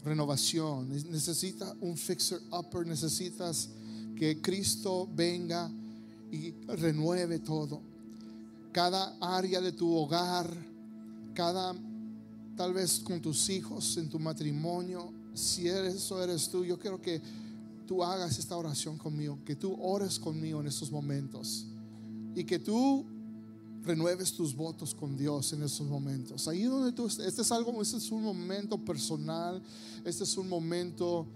renovación, 0.04 0.90
necesita 0.90 1.74
un 1.80 1.96
fixer 1.96 2.42
upper, 2.50 2.86
necesitas 2.86 3.70
que 4.18 4.42
Cristo 4.42 5.08
venga 5.14 5.70
y 6.30 6.50
renueve 6.66 7.38
todo. 7.38 7.80
Cada 8.70 9.16
área 9.18 9.62
de 9.62 9.72
tu 9.72 9.94
hogar, 9.94 10.54
cada 11.32 11.74
tal 12.56 12.72
vez 12.72 13.00
con 13.00 13.20
tus 13.20 13.48
hijos, 13.48 13.96
en 13.96 14.08
tu 14.08 14.18
matrimonio, 14.18 15.12
si 15.34 15.68
eso 15.68 16.22
eres 16.22 16.48
tú, 16.48 16.64
yo 16.64 16.78
quiero 16.78 17.00
que 17.00 17.20
tú 17.86 18.02
hagas 18.02 18.38
esta 18.38 18.56
oración 18.56 18.98
conmigo, 18.98 19.38
que 19.44 19.56
tú 19.56 19.76
ores 19.80 20.18
conmigo 20.18 20.60
en 20.60 20.66
estos 20.66 20.90
momentos 20.90 21.66
y 22.34 22.44
que 22.44 22.58
tú 22.58 23.04
renueves 23.82 24.32
tus 24.32 24.54
votos 24.54 24.94
con 24.94 25.16
Dios 25.16 25.52
en 25.52 25.62
estos 25.62 25.86
momentos. 25.86 26.46
Ahí 26.48 26.62
donde 26.62 26.92
tú, 26.92 27.06
este 27.06 27.42
es 27.42 27.52
algo, 27.52 27.80
este 27.82 27.96
es 27.96 28.10
un 28.10 28.22
momento 28.22 28.78
personal, 28.78 29.62
este 30.04 30.24
es 30.24 30.36
un 30.36 30.48
momento 30.48 31.26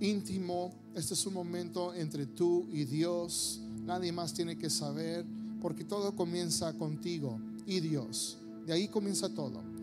íntimo, 0.00 0.72
este 0.94 1.14
es 1.14 1.26
un 1.26 1.34
momento 1.34 1.94
entre 1.94 2.26
tú 2.26 2.66
y 2.70 2.84
Dios. 2.84 3.60
Nadie 3.84 4.12
más 4.12 4.32
tiene 4.32 4.56
que 4.56 4.70
saber, 4.70 5.26
porque 5.60 5.84
todo 5.84 6.14
comienza 6.14 6.72
contigo 6.74 7.40
y 7.66 7.80
Dios. 7.80 8.38
De 8.66 8.72
ahí 8.72 8.88
comienza 8.88 9.28
todo. 9.28 9.75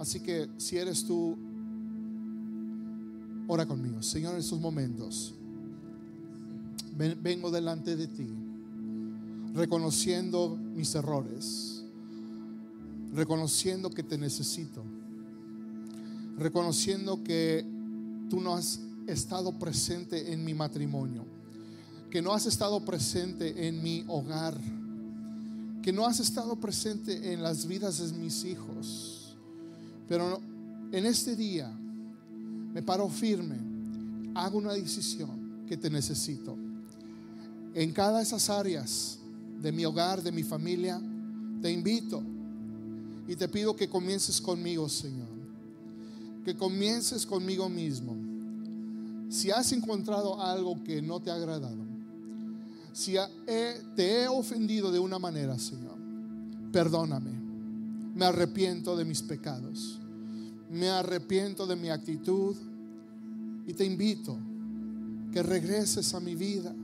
Así 0.00 0.18
que 0.18 0.48
si 0.56 0.78
eres 0.78 1.04
tú, 1.04 1.36
ora 3.46 3.66
conmigo. 3.66 4.02
Señor, 4.02 4.32
en 4.32 4.40
estos 4.40 4.58
momentos, 4.58 5.34
vengo 6.96 7.50
delante 7.50 7.96
de 7.96 8.06
ti, 8.06 8.26
reconociendo 9.52 10.56
mis 10.56 10.94
errores, 10.94 11.84
reconociendo 13.12 13.90
que 13.90 14.02
te 14.02 14.16
necesito, 14.16 14.82
reconociendo 16.38 17.22
que 17.22 17.66
tú 18.30 18.40
no 18.40 18.54
has 18.54 18.80
estado 19.06 19.58
presente 19.58 20.32
en 20.32 20.42
mi 20.46 20.54
matrimonio, 20.54 21.26
que 22.08 22.22
no 22.22 22.32
has 22.32 22.46
estado 22.46 22.82
presente 22.86 23.68
en 23.68 23.82
mi 23.82 24.02
hogar, 24.08 24.58
que 25.82 25.92
no 25.92 26.06
has 26.06 26.20
estado 26.20 26.56
presente 26.56 27.34
en 27.34 27.42
las 27.42 27.66
vidas 27.66 27.98
de 27.98 28.16
mis 28.16 28.44
hijos. 28.44 29.19
Pero 30.10 30.40
en 30.90 31.06
este 31.06 31.36
día 31.36 31.70
me 31.70 32.82
paro 32.82 33.08
firme, 33.08 33.56
hago 34.34 34.58
una 34.58 34.72
decisión 34.72 35.64
que 35.68 35.76
te 35.76 35.88
necesito. 35.88 36.56
En 37.74 37.92
cada 37.92 38.16
de 38.18 38.24
esas 38.24 38.50
áreas 38.50 39.20
de 39.62 39.70
mi 39.70 39.84
hogar, 39.84 40.20
de 40.20 40.32
mi 40.32 40.42
familia, 40.42 41.00
te 41.62 41.70
invito 41.70 42.24
y 43.28 43.36
te 43.36 43.48
pido 43.48 43.76
que 43.76 43.88
comiences 43.88 44.40
conmigo, 44.40 44.88
Señor. 44.88 45.28
Que 46.44 46.56
comiences 46.56 47.24
conmigo 47.24 47.68
mismo. 47.68 48.16
Si 49.28 49.52
has 49.52 49.70
encontrado 49.70 50.42
algo 50.42 50.82
que 50.82 51.00
no 51.00 51.20
te 51.20 51.30
ha 51.30 51.34
agradado, 51.34 51.84
si 52.92 53.14
te 53.94 54.22
he 54.24 54.26
ofendido 54.26 54.90
de 54.90 54.98
una 54.98 55.20
manera, 55.20 55.56
Señor, 55.56 55.96
perdóname. 56.72 57.39
Me 58.14 58.24
arrepiento 58.24 58.96
de 58.96 59.04
mis 59.04 59.22
pecados. 59.22 59.98
Me 60.70 60.88
arrepiento 60.88 61.66
de 61.66 61.76
mi 61.76 61.90
actitud. 61.90 62.56
Y 63.66 63.72
te 63.72 63.84
invito 63.84 64.36
que 65.32 65.42
regreses 65.42 66.12
a 66.14 66.20
mi 66.20 66.34
vida, 66.34 66.74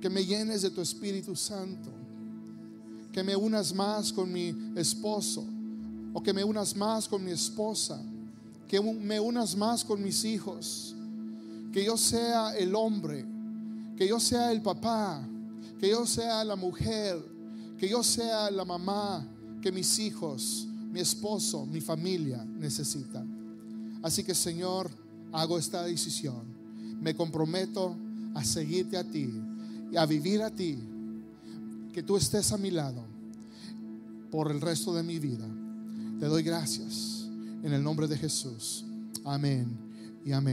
que 0.00 0.10
me 0.10 0.24
llenes 0.24 0.62
de 0.62 0.70
tu 0.70 0.80
Espíritu 0.80 1.36
Santo, 1.36 1.90
que 3.12 3.22
me 3.22 3.36
unas 3.36 3.72
más 3.74 4.12
con 4.12 4.32
mi 4.32 4.54
esposo 4.76 5.44
o 6.12 6.22
que 6.22 6.32
me 6.32 6.42
unas 6.42 6.74
más 6.76 7.08
con 7.08 7.24
mi 7.24 7.30
esposa, 7.30 8.02
que 8.66 8.80
me 8.80 9.20
unas 9.20 9.56
más 9.56 9.84
con 9.84 10.02
mis 10.02 10.24
hijos, 10.24 10.94
que 11.72 11.84
yo 11.84 11.96
sea 11.96 12.56
el 12.56 12.74
hombre, 12.74 13.24
que 13.96 14.08
yo 14.08 14.18
sea 14.18 14.50
el 14.50 14.60
papá, 14.60 15.22
que 15.78 15.90
yo 15.90 16.06
sea 16.06 16.44
la 16.44 16.56
mujer, 16.56 17.16
que 17.78 17.88
yo 17.88 18.02
sea 18.02 18.50
la 18.50 18.64
mamá 18.64 19.26
que 19.60 19.72
mis 19.72 19.98
hijos, 19.98 20.66
mi 20.92 21.00
esposo, 21.00 21.66
mi 21.66 21.80
familia 21.80 22.44
necesitan. 22.44 24.00
Así 24.02 24.24
que 24.24 24.34
Señor, 24.34 24.90
hago 25.32 25.58
esta 25.58 25.84
decisión. 25.84 26.42
Me 27.00 27.14
comprometo 27.14 27.96
a 28.34 28.44
seguirte 28.44 28.96
a 28.96 29.04
ti 29.04 29.30
y 29.92 29.96
a 29.96 30.06
vivir 30.06 30.42
a 30.42 30.50
ti. 30.50 30.78
Que 31.92 32.02
tú 32.02 32.16
estés 32.16 32.52
a 32.52 32.58
mi 32.58 32.70
lado 32.70 33.04
por 34.30 34.50
el 34.50 34.60
resto 34.60 34.94
de 34.94 35.02
mi 35.02 35.18
vida. 35.18 35.46
Te 36.18 36.26
doy 36.26 36.42
gracias 36.42 37.26
en 37.62 37.72
el 37.72 37.82
nombre 37.82 38.06
de 38.06 38.16
Jesús. 38.16 38.84
Amén 39.24 39.66
y 40.24 40.32
amén. 40.32 40.48